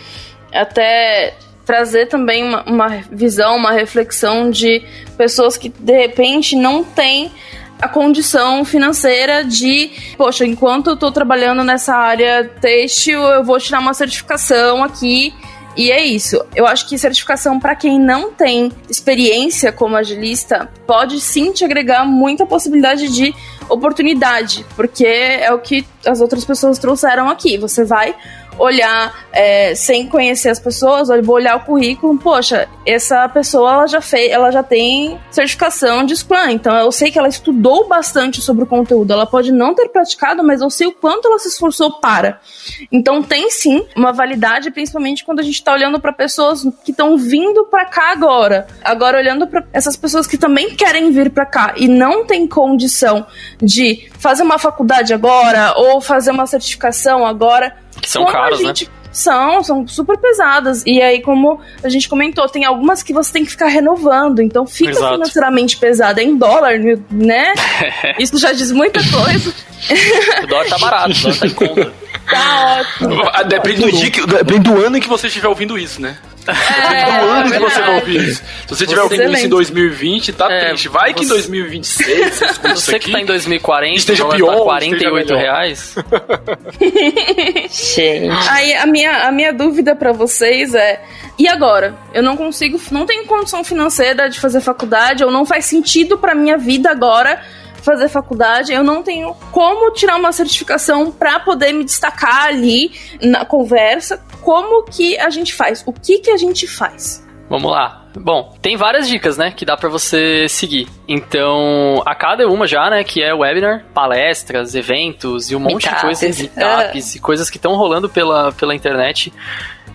até 0.51 1.35
trazer 1.65 2.07
também 2.07 2.43
uma, 2.43 2.63
uma 2.63 2.87
visão, 3.11 3.55
uma 3.55 3.71
reflexão 3.71 4.49
de 4.49 4.83
pessoas 5.17 5.57
que 5.57 5.69
de 5.69 5.97
repente 5.97 6.55
não 6.55 6.83
têm 6.83 7.31
a 7.81 7.89
condição 7.89 8.63
financeira 8.63 9.43
de, 9.43 9.91
poxa, 10.17 10.45
enquanto 10.45 10.91
eu 10.91 10.97
tô 10.97 11.11
trabalhando 11.11 11.63
nessa 11.63 11.93
área 11.95 12.49
têxtil, 12.61 13.21
eu 13.21 13.43
vou 13.43 13.59
tirar 13.59 13.79
uma 13.79 13.93
certificação 13.93 14.83
aqui. 14.83 15.33
E 15.77 15.91
é 15.91 16.01
isso. 16.01 16.41
Eu 16.55 16.65
acho 16.65 16.87
que 16.87 16.97
certificação 16.97 17.59
para 17.59 17.75
quem 17.75 17.99
não 17.99 18.31
tem 18.31 18.71
experiência 18.89 19.73
como 19.73 19.97
agilista 19.97 20.69
pode 20.87 21.19
sim 21.19 21.51
te 21.51 21.65
agregar 21.65 22.05
muita 22.05 22.45
possibilidade 22.45 23.09
de 23.09 23.35
oportunidade, 23.67 24.65
porque 24.75 25.05
é 25.05 25.51
o 25.51 25.59
que 25.59 25.85
as 26.05 26.21
outras 26.21 26.45
pessoas 26.45 26.79
trouxeram 26.79 27.29
aqui. 27.29 27.57
Você 27.57 27.83
vai 27.83 28.15
olhar 28.57 29.13
é, 29.31 29.75
sem 29.75 30.07
conhecer 30.07 30.49
as 30.49 30.59
pessoas, 30.59 31.09
eu 31.09 31.21
vou 31.23 31.35
olhar 31.35 31.55
o 31.57 31.59
currículo, 31.61 32.17
poxa, 32.17 32.67
essa 32.85 33.27
pessoa 33.29 33.73
ela 33.73 33.87
já 33.87 34.01
fez, 34.01 34.31
ela 34.31 34.51
já 34.51 34.63
tem 34.63 35.19
certificação 35.31 36.05
de 36.05 36.15
Scrum, 36.15 36.49
então 36.49 36.75
eu 36.75 36.91
sei 36.91 37.11
que 37.11 37.19
ela 37.19 37.27
estudou 37.27 37.87
bastante 37.87 38.41
sobre 38.41 38.63
o 38.63 38.67
conteúdo. 38.67 39.11
Ela 39.11 39.25
pode 39.25 39.51
não 39.51 39.73
ter 39.73 39.89
praticado, 39.89 40.43
mas 40.43 40.61
eu 40.61 40.69
sei 40.69 40.87
o 40.87 40.91
quanto 40.91 41.27
ela 41.27 41.39
se 41.39 41.49
esforçou 41.49 41.99
para. 41.99 42.39
Então 42.91 43.21
tem 43.21 43.49
sim 43.49 43.85
uma 43.95 44.11
validade, 44.11 44.71
principalmente 44.71 45.23
quando 45.23 45.39
a 45.39 45.43
gente 45.43 45.55
está 45.55 45.73
olhando 45.73 45.99
para 45.99 46.13
pessoas 46.13 46.63
que 46.83 46.91
estão 46.91 47.17
vindo 47.17 47.65
para 47.65 47.85
cá 47.85 48.11
agora. 48.11 48.67
Agora 48.83 49.17
olhando 49.17 49.47
para 49.47 49.65
essas 49.73 49.95
pessoas 49.95 50.27
que 50.27 50.37
também 50.37 50.75
querem 50.75 51.11
vir 51.11 51.29
para 51.29 51.45
cá 51.45 51.73
e 51.75 51.87
não 51.87 52.25
tem 52.25 52.47
condição 52.47 53.25
de 53.61 54.09
fazer 54.19 54.43
uma 54.43 54.57
faculdade 54.57 55.13
agora 55.13 55.73
ou 55.77 55.99
fazer 56.01 56.31
uma 56.31 56.45
certificação 56.47 57.25
agora 57.25 57.84
que 58.01 58.09
são 58.09 58.25
caros, 58.25 58.59
né? 58.59 58.67
gente... 58.67 58.85
né? 58.85 58.91
São, 59.11 59.63
são 59.63 59.87
super 59.87 60.17
pesadas. 60.17 60.83
E 60.85 61.01
aí, 61.01 61.21
como 61.21 61.61
a 61.81 61.87
gente 61.87 62.09
comentou, 62.09 62.49
tem 62.49 62.65
algumas 62.65 63.01
que 63.01 63.13
você 63.13 63.31
tem 63.31 63.45
que 63.45 63.51
ficar 63.51 63.67
renovando. 63.67 64.41
Então 64.41 64.67
fica 64.67 64.91
Exato. 64.91 65.13
financeiramente 65.13 65.77
pesada 65.77 66.21
em 66.21 66.35
dólar, 66.37 66.73
né? 67.09 67.53
Isso 68.19 68.37
já 68.37 68.51
diz 68.51 68.73
muita 68.73 68.99
coisa. 68.99 69.53
o 70.43 70.47
dólar 70.47 70.67
tá 70.67 70.77
barato, 70.77 71.11
o 71.11 71.21
dólar 71.21 71.39
tá 71.39 71.47
em 71.47 71.53
conta. 71.53 71.93
Tá 72.29 72.81
ótimo. 72.81 73.47
Depende 73.47 73.81
do, 73.81 73.91
dia 73.91 74.11
que, 74.11 74.27
depende 74.27 74.59
do 74.59 74.85
ano 74.85 74.97
em 74.97 74.99
que 74.99 75.07
você 75.07 75.27
estiver 75.27 75.47
ouvindo 75.47 75.77
isso, 75.77 76.01
né? 76.01 76.17
É, 76.51 77.19
do 77.21 77.29
ano 77.29 77.51
que 77.51 77.59
você 77.59 77.81
vai 77.81 77.95
ouvir 77.95 78.29
isso. 78.29 78.43
Se 78.43 78.75
você 78.75 78.83
estiver 78.83 79.01
ouvindo 79.01 79.33
isso 79.33 79.45
em 79.45 79.49
2020, 79.49 80.33
tá 80.33 80.51
é, 80.51 80.67
triste. 80.69 80.89
Vai 80.89 81.13
que 81.13 81.23
em 81.23 81.27
2026 81.27 82.33
você 82.33 82.45
escuta 82.45 82.75
Você 82.75 82.99
que 82.99 83.11
tá 83.11 83.19
em 83.19 83.25
2040, 83.25 83.95
esteja 83.95 84.25
pior, 84.27 84.63
48 84.63 85.19
esteja 85.19 85.39
reais. 85.39 85.95
Gente. 87.95 88.49
Aí 88.49 88.73
a 88.75 88.85
minha, 88.85 89.27
a 89.27 89.31
minha 89.31 89.51
dúvida 89.51 89.95
para 89.95 90.11
vocês 90.11 90.73
é: 90.75 91.01
e 91.37 91.47
agora? 91.47 91.95
Eu 92.13 92.23
não 92.23 92.37
consigo, 92.37 92.79
não 92.91 93.05
tenho 93.05 93.25
condição 93.25 93.63
financeira 93.63 94.29
de 94.29 94.39
fazer 94.39 94.61
faculdade, 94.61 95.23
ou 95.23 95.31
não 95.31 95.45
faz 95.45 95.65
sentido 95.65 96.17
para 96.17 96.35
minha 96.35 96.57
vida 96.57 96.89
agora 96.89 97.41
fazer 97.85 98.09
faculdade, 98.09 98.73
eu 98.73 98.83
não 98.83 99.03
tenho 99.03 99.35
como 99.51 99.91
tirar 99.91 100.17
uma 100.17 100.31
certificação 100.31 101.11
para 101.11 101.39
poder 101.39 101.71
me 101.71 101.85
destacar 101.85 102.47
ali 102.47 102.91
na 103.21 103.45
conversa. 103.45 104.21
Como 104.41 104.83
que 104.83 105.17
a 105.19 105.29
gente 105.29 105.53
faz? 105.53 105.83
O 105.85 105.93
que 105.93 106.17
que 106.17 106.31
a 106.31 106.37
gente 106.37 106.67
faz? 106.67 107.23
Vamos 107.47 107.71
lá. 107.71 108.05
Bom, 108.17 108.55
tem 108.61 108.75
várias 108.75 109.07
dicas, 109.07 109.37
né, 109.37 109.51
que 109.51 109.65
dá 109.65 109.77
para 109.77 109.89
você 109.89 110.47
seguir. 110.47 110.87
Então, 111.07 112.01
a 112.05 112.15
cada 112.15 112.43
é 112.43 112.45
uma 112.47 112.65
já, 112.65 112.89
né, 112.89 113.03
que 113.03 113.21
é 113.21 113.33
webinar, 113.33 113.85
palestras, 113.93 114.73
eventos 114.73 115.51
e 115.51 115.55
um 115.55 115.59
monte 115.59 115.85
Meetups. 115.85 115.95
de 115.95 116.01
coisas, 116.01 116.39
meetups 116.55 117.15
e 117.15 117.19
coisas 117.19 117.49
que 117.49 117.57
estão 117.57 117.75
rolando 117.75 118.09
pela, 118.09 118.51
pela 118.53 118.73
internet. 118.73 119.31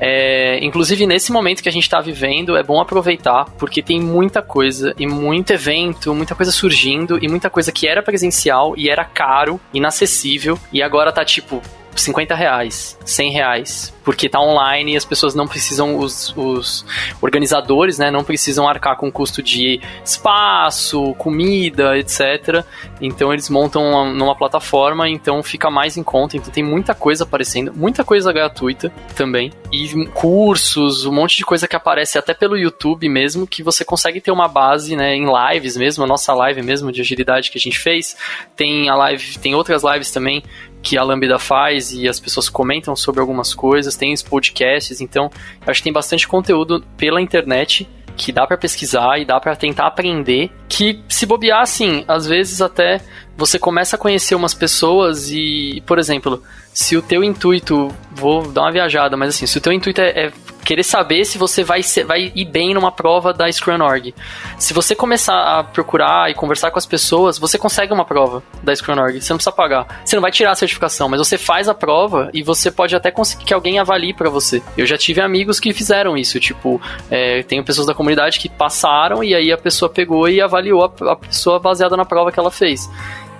É, 0.00 0.58
inclusive, 0.64 1.06
nesse 1.06 1.30
momento 1.30 1.62
que 1.62 1.68
a 1.68 1.72
gente 1.72 1.82
está 1.82 2.00
vivendo, 2.00 2.56
é 2.56 2.62
bom 2.62 2.80
aproveitar, 2.80 3.44
porque 3.58 3.82
tem 3.82 4.00
muita 4.00 4.40
coisa 4.40 4.94
e 4.98 5.06
muito 5.06 5.52
evento, 5.52 6.14
muita 6.14 6.34
coisa 6.34 6.50
surgindo 6.50 7.22
e 7.22 7.28
muita 7.28 7.50
coisa 7.50 7.70
que 7.70 7.86
era 7.86 8.02
presencial 8.02 8.74
e 8.76 8.88
era 8.88 9.04
caro, 9.04 9.60
inacessível, 9.74 10.58
e 10.72 10.82
agora 10.82 11.12
tá 11.12 11.24
tipo 11.24 11.62
50 11.94 12.34
reais, 12.34 12.98
100 13.04 13.30
reais, 13.32 13.94
porque 14.04 14.28
tá 14.28 14.40
online 14.40 14.94
e 14.94 14.96
as 14.96 15.04
pessoas 15.04 15.34
não 15.34 15.46
precisam, 15.46 15.98
os, 15.98 16.34
os 16.36 16.84
organizadores, 17.20 17.98
né, 17.98 18.10
não 18.10 18.24
precisam 18.24 18.68
arcar 18.68 18.96
com 18.96 19.08
o 19.08 19.12
custo 19.12 19.42
de 19.42 19.80
espaço, 20.04 21.14
comida, 21.14 21.98
etc. 21.98 22.64
Então 23.00 23.32
eles 23.32 23.50
montam 23.50 23.82
uma, 23.82 24.04
numa 24.12 24.34
plataforma, 24.34 25.08
então 25.08 25.42
fica 25.42 25.70
mais 25.70 25.96
em 25.96 26.02
conta. 26.02 26.36
Então 26.36 26.50
tem 26.50 26.64
muita 26.64 26.94
coisa 26.94 27.24
aparecendo, 27.24 27.72
muita 27.74 28.04
coisa 28.04 28.32
gratuita 28.32 28.92
também, 29.14 29.52
e 29.72 30.06
cursos, 30.06 31.04
um 31.04 31.12
monte 31.12 31.36
de 31.36 31.44
coisa 31.44 31.68
que 31.68 31.76
aparece 31.76 32.18
até 32.18 32.34
pelo 32.34 32.56
YouTube 32.56 33.08
mesmo, 33.08 33.46
que 33.46 33.62
você 33.62 33.84
consegue 33.84 34.20
ter 34.20 34.30
uma 34.30 34.48
base, 34.48 34.96
né, 34.96 35.14
em 35.14 35.26
lives 35.26 35.76
mesmo, 35.76 36.04
a 36.04 36.06
nossa 36.06 36.32
live 36.32 36.62
mesmo 36.62 36.90
de 36.90 37.00
agilidade 37.00 37.50
que 37.50 37.58
a 37.58 37.60
gente 37.60 37.78
fez. 37.78 38.16
Tem 38.56 38.88
a 38.88 38.94
live, 38.94 39.38
tem 39.38 39.54
outras 39.54 39.82
lives 39.82 40.10
também 40.10 40.42
que 40.82 40.96
a 40.96 41.02
Lambda 41.02 41.38
faz 41.38 41.92
e 41.92 42.08
as 42.08 42.18
pessoas 42.18 42.48
comentam 42.48 42.96
sobre 42.96 43.20
algumas 43.20 43.54
coisas, 43.54 43.96
tem 43.96 44.12
os 44.12 44.22
podcasts, 44.22 45.00
então 45.00 45.30
acho 45.66 45.80
que 45.80 45.84
tem 45.84 45.92
bastante 45.92 46.26
conteúdo 46.26 46.84
pela 46.96 47.20
internet 47.20 47.88
que 48.16 48.32
dá 48.32 48.46
para 48.46 48.58
pesquisar 48.58 49.18
e 49.18 49.24
dá 49.24 49.40
para 49.40 49.56
tentar 49.56 49.86
aprender, 49.86 50.50
que 50.68 51.02
se 51.08 51.24
bobear 51.24 51.62
assim, 51.62 52.04
às 52.06 52.26
vezes 52.26 52.60
até 52.60 53.00
você 53.36 53.58
começa 53.58 53.96
a 53.96 53.98
conhecer 53.98 54.34
umas 54.34 54.52
pessoas 54.52 55.30
e, 55.30 55.82
por 55.86 55.98
exemplo, 55.98 56.42
se 56.80 56.96
o 56.96 57.02
teu 57.02 57.22
intuito, 57.22 57.94
vou 58.10 58.50
dar 58.50 58.62
uma 58.62 58.72
viajada, 58.72 59.14
mas 59.14 59.28
assim, 59.28 59.46
se 59.46 59.58
o 59.58 59.60
teu 59.60 59.70
intuito 59.70 60.00
é, 60.00 60.26
é 60.26 60.32
querer 60.64 60.82
saber 60.82 61.26
se 61.26 61.36
você 61.36 61.62
vai, 61.62 61.82
ser, 61.82 62.04
vai 62.04 62.32
ir 62.34 62.44
bem 62.46 62.72
numa 62.72 62.90
prova 62.90 63.34
da 63.34 63.52
Scrum.org. 63.52 64.14
Se 64.58 64.72
você 64.72 64.94
começar 64.94 65.58
a 65.58 65.62
procurar 65.62 66.30
e 66.30 66.34
conversar 66.34 66.70
com 66.70 66.78
as 66.78 66.86
pessoas, 66.86 67.38
você 67.38 67.58
consegue 67.58 67.92
uma 67.92 68.04
prova 68.04 68.42
da 68.62 68.74
Scrum.org. 68.74 69.20
Você 69.20 69.30
não 69.30 69.36
precisa 69.36 69.52
pagar. 69.54 70.00
Você 70.04 70.16
não 70.16 70.22
vai 70.22 70.30
tirar 70.30 70.52
a 70.52 70.54
certificação, 70.54 71.06
mas 71.06 71.18
você 71.18 71.36
faz 71.36 71.68
a 71.68 71.74
prova 71.74 72.30
e 72.32 72.42
você 72.42 72.70
pode 72.70 72.96
até 72.96 73.10
conseguir 73.10 73.44
que 73.44 73.52
alguém 73.52 73.78
avalie 73.78 74.14
para 74.14 74.30
você. 74.30 74.62
Eu 74.76 74.86
já 74.86 74.96
tive 74.96 75.20
amigos 75.20 75.60
que 75.60 75.74
fizeram 75.74 76.16
isso. 76.16 76.40
Tipo, 76.40 76.80
é, 77.10 77.42
tenho 77.42 77.62
pessoas 77.62 77.86
da 77.86 77.94
comunidade 77.94 78.38
que 78.38 78.48
passaram 78.48 79.22
e 79.22 79.34
aí 79.34 79.52
a 79.52 79.58
pessoa 79.58 79.90
pegou 79.90 80.28
e 80.30 80.40
avaliou 80.40 80.82
a, 80.84 81.12
a 81.12 81.16
pessoa 81.16 81.58
baseada 81.58 81.94
na 81.94 82.06
prova 82.06 82.32
que 82.32 82.40
ela 82.40 82.50
fez. 82.50 82.88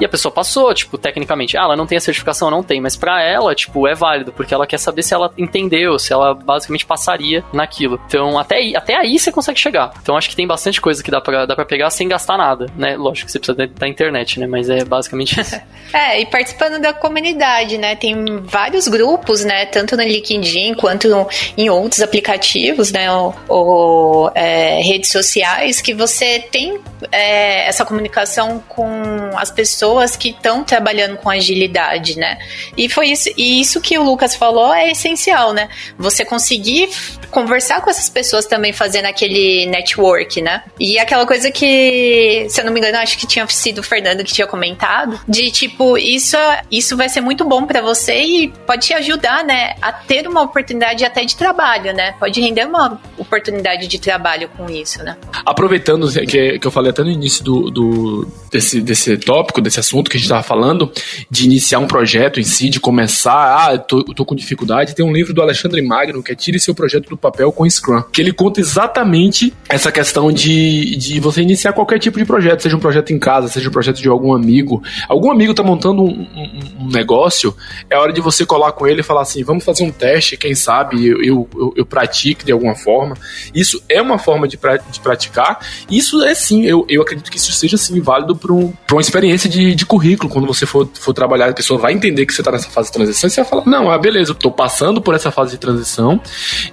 E 0.00 0.04
a 0.04 0.08
pessoa 0.08 0.32
passou, 0.32 0.72
tipo, 0.72 0.96
tecnicamente, 0.96 1.56
ah, 1.56 1.62
ela 1.62 1.76
não 1.76 1.86
tem 1.86 1.98
a 1.98 2.00
certificação, 2.00 2.50
não 2.50 2.62
tem, 2.62 2.80
mas 2.80 2.96
para 2.96 3.22
ela, 3.22 3.54
tipo, 3.54 3.86
é 3.86 3.94
válido, 3.94 4.32
porque 4.32 4.54
ela 4.54 4.66
quer 4.66 4.78
saber 4.78 5.02
se 5.02 5.12
ela 5.12 5.32
entendeu, 5.36 5.98
se 5.98 6.12
ela 6.12 6.34
basicamente 6.34 6.86
passaria 6.86 7.44
naquilo. 7.52 8.00
Então, 8.06 8.38
até 8.38 8.56
aí, 8.56 8.74
até 8.74 8.96
aí 8.96 9.18
você 9.18 9.30
consegue 9.30 9.58
chegar. 9.58 9.92
Então, 10.00 10.16
acho 10.16 10.30
que 10.30 10.36
tem 10.36 10.46
bastante 10.46 10.80
coisa 10.80 11.02
que 11.02 11.10
dá 11.10 11.20
pra, 11.20 11.44
dá 11.44 11.54
pra 11.54 11.64
pegar 11.64 11.90
sem 11.90 12.08
gastar 12.08 12.38
nada, 12.38 12.66
né? 12.76 12.96
Lógico 12.96 13.26
que 13.26 13.32
você 13.32 13.38
precisa 13.38 13.68
da, 13.68 13.88
internet, 13.88 14.40
né? 14.40 14.46
Mas 14.46 14.70
é 14.70 14.84
basicamente 14.84 15.38
isso. 15.38 15.60
é, 15.92 16.20
e 16.20 16.26
participando 16.26 16.80
da 16.80 16.92
comunidade, 16.92 17.76
né? 17.76 17.94
Tem 17.94 18.40
vários 18.42 18.88
grupos, 18.88 19.44
né? 19.44 19.66
Tanto 19.66 19.96
no 19.96 20.02
LinkedIn 20.02 20.74
quanto 20.74 21.08
em 21.56 21.68
outros 21.68 22.00
aplicativos, 22.00 22.90
né? 22.90 23.12
Ou, 23.12 23.34
ou 23.48 24.32
é, 24.34 24.80
redes 24.80 25.10
sociais 25.10 25.82
que 25.82 25.92
você 25.92 26.40
tem 26.50 26.80
é, 27.12 27.68
essa 27.68 27.84
comunicação 27.84 28.62
com 28.68 28.88
as 29.36 29.50
pessoas 29.50 30.16
que 30.16 30.30
estão 30.30 30.64
trabalhando 30.64 31.16
com 31.16 31.30
agilidade, 31.30 32.16
né? 32.18 32.38
E 32.76 32.88
foi 32.88 33.08
isso, 33.08 33.28
e 33.36 33.60
isso 33.60 33.80
que 33.80 33.98
o 33.98 34.02
Lucas 34.02 34.34
falou 34.34 34.72
é 34.72 34.90
essencial, 34.90 35.52
né? 35.52 35.68
Você 35.98 36.24
conseguir 36.24 36.88
conversar 37.30 37.80
com 37.80 37.90
essas 37.90 38.08
pessoas 38.08 38.46
também 38.46 38.72
fazendo 38.72 39.06
aquele 39.06 39.66
network, 39.66 40.40
né? 40.42 40.62
E 40.78 40.98
aquela 40.98 41.26
coisa 41.26 41.50
que, 41.50 42.46
se 42.48 42.60
eu 42.60 42.64
não 42.64 42.72
me 42.72 42.80
engano, 42.80 42.98
acho 42.98 43.16
que 43.16 43.26
tinha 43.26 43.46
sido 43.48 43.78
o 43.78 43.82
Fernando 43.82 44.24
que 44.24 44.32
tinha 44.32 44.46
comentado, 44.46 45.20
de 45.28 45.50
tipo, 45.50 45.96
isso, 45.96 46.36
isso 46.70 46.96
vai 46.96 47.08
ser 47.08 47.20
muito 47.20 47.44
bom 47.44 47.66
para 47.66 47.80
você 47.80 48.20
e 48.20 48.48
pode 48.66 48.86
te 48.86 48.94
ajudar, 48.94 49.44
né, 49.44 49.74
a 49.80 49.92
ter 49.92 50.26
uma 50.26 50.42
oportunidade 50.42 51.04
até 51.04 51.24
de 51.24 51.36
trabalho, 51.36 51.92
né? 51.94 52.14
Pode 52.18 52.40
render 52.40 52.66
uma 52.66 53.00
oportunidade 53.16 53.86
de 53.86 53.98
trabalho 53.98 54.48
com 54.56 54.68
isso, 54.68 55.02
né? 55.02 55.16
Aproveitando 55.44 56.10
que, 56.26 56.58
que 56.58 56.66
eu 56.66 56.70
falei 56.70 56.90
até 56.90 57.02
no 57.02 57.10
início 57.10 57.44
do, 57.44 57.70
do 57.70 58.28
desse, 58.50 58.80
desse 58.80 59.12
tópico, 59.20 59.60
desse 59.60 59.78
assunto 59.78 60.10
que 60.10 60.16
a 60.16 60.18
gente 60.18 60.26
estava 60.26 60.42
falando, 60.42 60.90
de 61.30 61.44
iniciar 61.44 61.78
um 61.78 61.86
projeto 61.86 62.40
em 62.40 62.44
si, 62.44 62.68
de 62.68 62.80
começar, 62.80 63.70
ah, 63.70 63.78
tô, 63.78 64.02
tô 64.02 64.24
com 64.24 64.34
dificuldade, 64.34 64.94
tem 64.94 65.04
um 65.04 65.12
livro 65.12 65.32
do 65.32 65.42
Alexandre 65.42 65.80
Magno 65.82 66.22
que 66.22 66.32
é 66.32 66.34
Tire 66.34 66.58
seu 66.58 66.74
projeto 66.74 67.08
do 67.08 67.16
papel 67.16 67.52
com 67.52 67.68
Scrum, 67.68 68.02
que 68.12 68.20
ele 68.20 68.32
conta 68.32 68.60
exatamente 68.60 69.52
essa 69.68 69.92
questão 69.92 70.32
de, 70.32 70.96
de 70.96 71.20
você 71.20 71.42
iniciar 71.42 71.72
qualquer 71.72 71.98
tipo 71.98 72.18
de 72.18 72.24
projeto, 72.24 72.62
seja 72.62 72.76
um 72.76 72.80
projeto 72.80 73.12
em 73.12 73.18
casa, 73.18 73.48
seja 73.48 73.68
um 73.68 73.72
projeto 73.72 74.00
de 74.00 74.08
algum 74.08 74.34
amigo. 74.34 74.82
Algum 75.08 75.30
amigo 75.30 75.54
tá 75.54 75.62
montando 75.62 76.02
um, 76.02 76.26
um, 76.34 76.84
um 76.84 76.88
negócio, 76.88 77.54
é 77.88 77.96
hora 77.96 78.12
de 78.12 78.20
você 78.20 78.46
colar 78.46 78.72
com 78.72 78.86
ele 78.86 79.00
e 79.00 79.04
falar 79.04 79.22
assim, 79.22 79.44
vamos 79.44 79.64
fazer 79.64 79.84
um 79.84 79.90
teste, 79.90 80.36
quem 80.36 80.54
sabe 80.54 81.06
eu, 81.06 81.22
eu, 81.22 81.48
eu, 81.54 81.74
eu 81.76 81.86
pratique 81.86 82.44
de 82.44 82.52
alguma 82.52 82.74
forma. 82.74 83.16
Isso 83.54 83.82
é 83.88 84.00
uma 84.00 84.18
forma 84.18 84.48
de, 84.48 84.56
pra, 84.56 84.76
de 84.76 85.00
praticar, 85.00 85.60
isso 85.90 86.22
é 86.22 86.34
sim, 86.34 86.64
eu, 86.64 86.84
eu 86.88 87.02
acredito 87.02 87.30
que 87.30 87.36
isso 87.36 87.52
seja 87.52 87.76
sim 87.76 88.00
válido 88.00 88.34
para 88.36 88.52
um, 88.52 88.72
uma 88.90 89.00
experiência 89.10 89.50
de, 89.50 89.74
de 89.74 89.84
currículo, 89.84 90.30
quando 90.30 90.46
você 90.46 90.64
for, 90.64 90.88
for 90.94 91.12
trabalhar, 91.12 91.48
a 91.48 91.52
pessoa 91.52 91.78
vai 91.78 91.92
entender 91.92 92.24
que 92.24 92.32
você 92.32 92.40
está 92.40 92.50
nessa 92.50 92.70
fase 92.70 92.88
de 92.88 92.94
transição 92.94 93.28
e 93.28 93.30
você 93.30 93.40
vai 93.42 93.50
falar, 93.50 93.66
não, 93.66 93.90
ah, 93.90 93.98
beleza, 93.98 94.30
eu 94.30 94.34
tô 94.34 94.50
passando 94.50 95.00
por 95.02 95.14
essa 95.14 95.30
fase 95.30 95.52
de 95.52 95.58
transição 95.58 96.20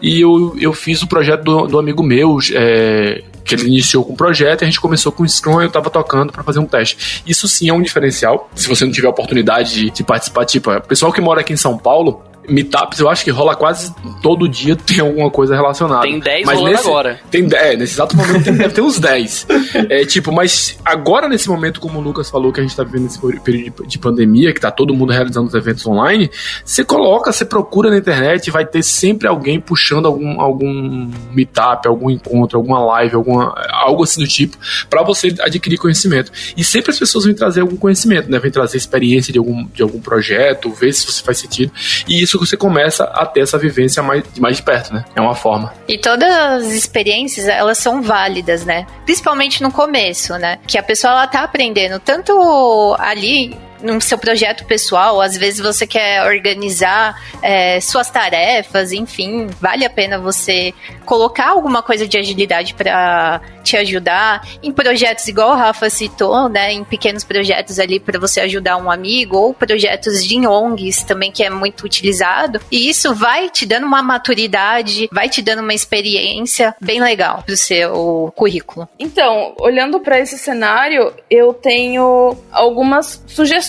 e 0.01 0.21
eu, 0.21 0.55
eu 0.59 0.71
fiz 0.71 1.01
o 1.01 1.07
projeto 1.07 1.43
do, 1.43 1.67
do 1.67 1.79
amigo 1.79 2.03
meu, 2.03 2.37
é, 2.53 3.23
que 3.43 3.55
ele 3.55 3.67
iniciou 3.67 4.03
com 4.03 4.13
o 4.13 4.15
projeto, 4.15 4.61
e 4.61 4.65
a 4.65 4.67
gente 4.67 4.79
começou 4.79 5.11
com 5.11 5.23
o 5.23 5.29
Scrum 5.29 5.61
e 5.61 5.65
eu 5.65 5.71
tava 5.71 5.89
tocando 5.89 6.31
para 6.31 6.43
fazer 6.43 6.59
um 6.59 6.65
teste. 6.65 7.23
Isso 7.25 7.47
sim 7.47 7.69
é 7.69 7.73
um 7.73 7.81
diferencial. 7.81 8.49
Se 8.53 8.67
você 8.67 8.85
não 8.85 8.91
tiver 8.91 9.07
oportunidade 9.07 9.73
de, 9.73 9.89
de 9.89 10.03
participar, 10.03 10.45
tipo, 10.45 10.69
pessoal 10.81 11.11
que 11.11 11.21
mora 11.21 11.41
aqui 11.41 11.53
em 11.53 11.57
São 11.57 11.77
Paulo, 11.77 12.21
meetups 12.47 12.99
eu 12.99 13.09
acho 13.09 13.23
que 13.23 13.31
rola 13.31 13.55
quase 13.55 13.93
todo 14.21 14.47
dia 14.47 14.75
tem 14.77 14.99
alguma 14.99 15.29
coisa 15.29 15.55
relacionada. 15.55 16.03
Tem 16.03 16.19
10 16.19 16.45
mas 16.45 16.57
rolando 16.57 16.75
nesse, 16.75 16.87
agora. 16.87 17.19
Tem, 17.29 17.47
é, 17.53 17.75
nesse 17.75 17.93
exato 17.93 18.15
momento 18.15 18.43
tem, 18.43 18.53
deve 18.53 18.73
ter 18.73 18.81
uns 18.81 18.99
10. 18.99 19.47
É, 19.89 20.05
tipo, 20.05 20.31
mas 20.31 20.77
agora 20.83 21.27
nesse 21.27 21.47
momento, 21.49 21.79
como 21.79 21.99
o 21.99 22.01
Lucas 22.01 22.29
falou, 22.29 22.51
que 22.51 22.59
a 22.59 22.63
gente 22.63 22.75
tá 22.75 22.83
vivendo 22.83 23.07
esse 23.07 23.19
período 23.41 23.83
de, 23.83 23.87
de 23.87 23.99
pandemia, 23.99 24.53
que 24.53 24.59
tá 24.59 24.71
todo 24.71 24.93
mundo 24.93 25.11
realizando 25.11 25.47
os 25.47 25.53
eventos 25.53 25.85
online, 25.85 26.29
você 26.63 26.83
coloca, 26.83 27.31
você 27.31 27.45
procura 27.45 27.89
na 27.89 27.97
internet, 27.97 28.49
vai 28.49 28.65
ter 28.65 28.83
sempre 28.83 29.27
alguém 29.27 29.59
puxando 29.59 30.05
algum, 30.05 30.41
algum 30.41 31.09
meetup, 31.31 31.87
algum 31.87 32.09
encontro, 32.09 32.57
alguma 32.57 32.79
live, 32.79 33.15
alguma, 33.15 33.53
algo 33.71 34.03
assim 34.03 34.21
do 34.21 34.27
tipo, 34.27 34.57
para 34.89 35.03
você 35.03 35.33
adquirir 35.39 35.77
conhecimento. 35.77 36.31
E 36.55 36.63
sempre 36.63 36.91
as 36.91 36.99
pessoas 36.99 37.25
vêm 37.25 37.35
trazer 37.35 37.61
algum 37.61 37.75
conhecimento, 37.75 38.29
né? 38.29 38.39
Vêm 38.39 38.51
trazer 38.51 38.77
experiência 38.77 39.31
de 39.31 39.39
algum, 39.39 39.65
de 39.67 39.81
algum 39.81 39.99
projeto, 39.99 40.71
ver 40.71 40.93
se 40.93 41.05
você 41.05 41.23
faz 41.23 41.37
sentido. 41.39 41.71
E 42.07 42.21
isso 42.21 42.36
você 42.37 42.57
começa 42.57 43.03
a 43.05 43.25
ter 43.25 43.41
essa 43.41 43.57
vivência 43.57 44.01
mais, 44.03 44.23
mais 44.39 44.61
perto, 44.61 44.93
né? 44.93 45.05
É 45.15 45.21
uma 45.21 45.35
forma. 45.35 45.73
E 45.87 45.97
todas 45.97 46.29
as 46.29 46.65
experiências, 46.67 47.47
elas 47.47 47.77
são 47.77 48.01
válidas, 48.01 48.65
né? 48.65 48.85
Principalmente 49.05 49.61
no 49.61 49.71
começo, 49.71 50.33
né? 50.37 50.59
Que 50.67 50.77
a 50.77 50.83
pessoa, 50.83 51.13
ela 51.13 51.27
tá 51.27 51.43
aprendendo 51.43 51.99
tanto 51.99 52.95
ali 52.99 53.55
no 53.81 53.99
seu 54.01 54.17
projeto 54.17 54.65
pessoal, 54.65 55.21
às 55.21 55.37
vezes 55.37 55.59
você 55.59 55.85
quer 55.85 56.23
organizar 56.23 57.21
é, 57.41 57.79
suas 57.79 58.09
tarefas, 58.09 58.91
enfim, 58.91 59.47
vale 59.59 59.85
a 59.85 59.89
pena 59.89 60.19
você 60.19 60.73
colocar 61.05 61.49
alguma 61.49 61.81
coisa 61.81 62.07
de 62.07 62.17
agilidade 62.17 62.73
para 62.73 63.41
te 63.63 63.75
ajudar 63.75 64.47
em 64.63 64.71
projetos 64.71 65.27
igual 65.27 65.51
o 65.51 65.55
Rafa 65.55 65.89
citou, 65.89 66.47
né, 66.47 66.71
em 66.71 66.83
pequenos 66.83 67.23
projetos 67.23 67.79
ali 67.79 67.99
para 67.99 68.19
você 68.19 68.41
ajudar 68.41 68.77
um 68.77 68.89
amigo 68.89 69.37
ou 69.37 69.53
projetos 69.53 70.25
de 70.25 70.47
ONGs 70.47 71.03
também 71.03 71.31
que 71.31 71.43
é 71.43 71.49
muito 71.49 71.83
utilizado. 71.83 72.59
E 72.71 72.89
isso 72.89 73.13
vai 73.13 73.49
te 73.49 73.65
dando 73.65 73.85
uma 73.85 74.01
maturidade, 74.01 75.09
vai 75.11 75.27
te 75.27 75.41
dando 75.41 75.61
uma 75.61 75.73
experiência 75.73 76.75
bem 76.79 77.01
legal 77.01 77.43
pro 77.45 77.57
seu 77.57 78.31
currículo. 78.35 78.87
Então, 78.97 79.55
olhando 79.59 79.99
para 79.99 80.19
esse 80.19 80.37
cenário, 80.37 81.13
eu 81.29 81.53
tenho 81.53 82.37
algumas 82.51 83.23
sugestões. 83.27 83.66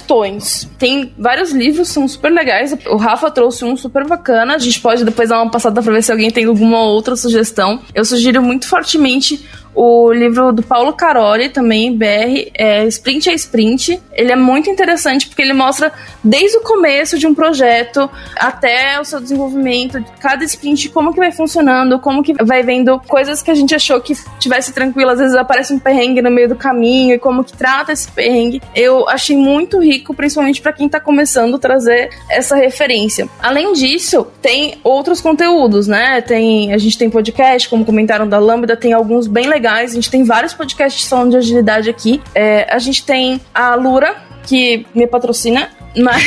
Tem 0.79 1.13
vários 1.19 1.53
livros, 1.53 1.89
são 1.89 2.07
super 2.07 2.31
legais. 2.31 2.77
O 2.87 2.97
Rafa 2.97 3.31
trouxe 3.31 3.65
um 3.65 3.77
super 3.77 4.07
bacana. 4.07 4.55
A 4.55 4.59
gente 4.59 4.81
pode 4.81 5.05
depois 5.05 5.29
dar 5.29 5.43
uma 5.43 5.51
passada 5.51 5.83
para 5.83 5.93
ver 5.93 6.03
se 6.03 6.13
alguém 6.13 6.31
tem 6.31 6.45
alguma 6.45 6.83
outra 6.83 7.17
sugestão. 7.17 7.81
Eu 7.95 8.05
sugiro 8.05 8.43
muito 8.43 8.67
fortemente 8.67 9.45
o 9.81 10.13
livro 10.13 10.53
do 10.53 10.61
Paulo 10.61 10.93
Caroli, 10.93 11.49
também, 11.49 11.97
BR, 11.97 12.51
é 12.53 12.85
Sprint 12.87 13.31
a 13.31 13.35
Sprint. 13.35 14.03
Ele 14.13 14.33
é 14.33 14.35
muito 14.35 14.69
interessante 14.69 15.29
porque 15.29 15.41
ele 15.41 15.53
mostra 15.53 15.93
desde 16.25 16.57
o 16.57 16.63
começo 16.63 17.17
de 17.17 17.29
um 17.29 17.33
projeto 17.33 18.11
até 18.35 19.01
o 19.01 19.05
seu 19.05 19.21
desenvolvimento, 19.21 20.05
cada 20.19 20.45
sprint, 20.45 20.89
como 20.89 21.13
que 21.13 21.21
vai 21.21 21.31
funcionando, 21.31 22.01
como 22.01 22.25
que 22.25 22.35
vai 22.43 22.65
vendo 22.65 22.99
coisas 23.07 23.41
que 23.41 23.53
a 23.53 23.55
gente 23.55 23.73
achou 23.73 24.01
que 24.01 24.15
tivesse 24.41 24.73
tranquilo, 24.73 25.13
às 25.13 25.21
vezes 25.21 25.37
aparece 25.37 25.73
um 25.73 25.79
perrengue 25.79 26.21
no 26.21 26.31
meio 26.31 26.49
do 26.49 26.57
caminho 26.57 27.15
e 27.15 27.19
como 27.19 27.45
que 27.45 27.57
trata 27.57 27.93
esse 27.93 28.11
perrengue. 28.11 28.61
Eu 28.75 29.09
achei 29.09 29.37
muito 29.37 29.79
rico, 29.79 30.13
principalmente 30.13 30.61
para 30.61 30.73
quem 30.73 30.89
tá 30.89 30.99
começando 30.99 31.57
trazer 31.57 32.11
essa 32.29 32.57
referência. 32.57 33.29
Além 33.41 33.73
disso, 33.75 34.27
tem 34.43 34.75
outros 34.83 35.21
conteúdos, 35.21 35.87
né? 35.87 36.21
Tem, 36.21 36.73
a 36.75 36.79
gente 36.79 36.99
tem 36.99 37.09
podcast, 37.09 37.69
como 37.69 37.85
comentaram 37.85 38.29
da 38.29 38.41
Lambda, 38.41 38.77
tem 38.77 38.93
alguns 38.93 39.29
bem 39.29 39.47
legais. 39.47 39.68
A 39.75 39.87
gente 39.87 40.11
tem 40.11 40.25
vários 40.25 40.55
podcasts 40.55 41.09
falando 41.09 41.33
de 41.33 41.37
agilidade 41.37 41.91
aqui. 41.91 42.21
É, 42.35 42.67
a 42.73 42.79
gente 42.79 43.05
tem 43.05 43.41
a 43.55 43.75
Lura, 43.75 44.17
que 44.47 44.87
me 44.95 45.07
patrocina. 45.07 45.71
Mas... 45.97 46.23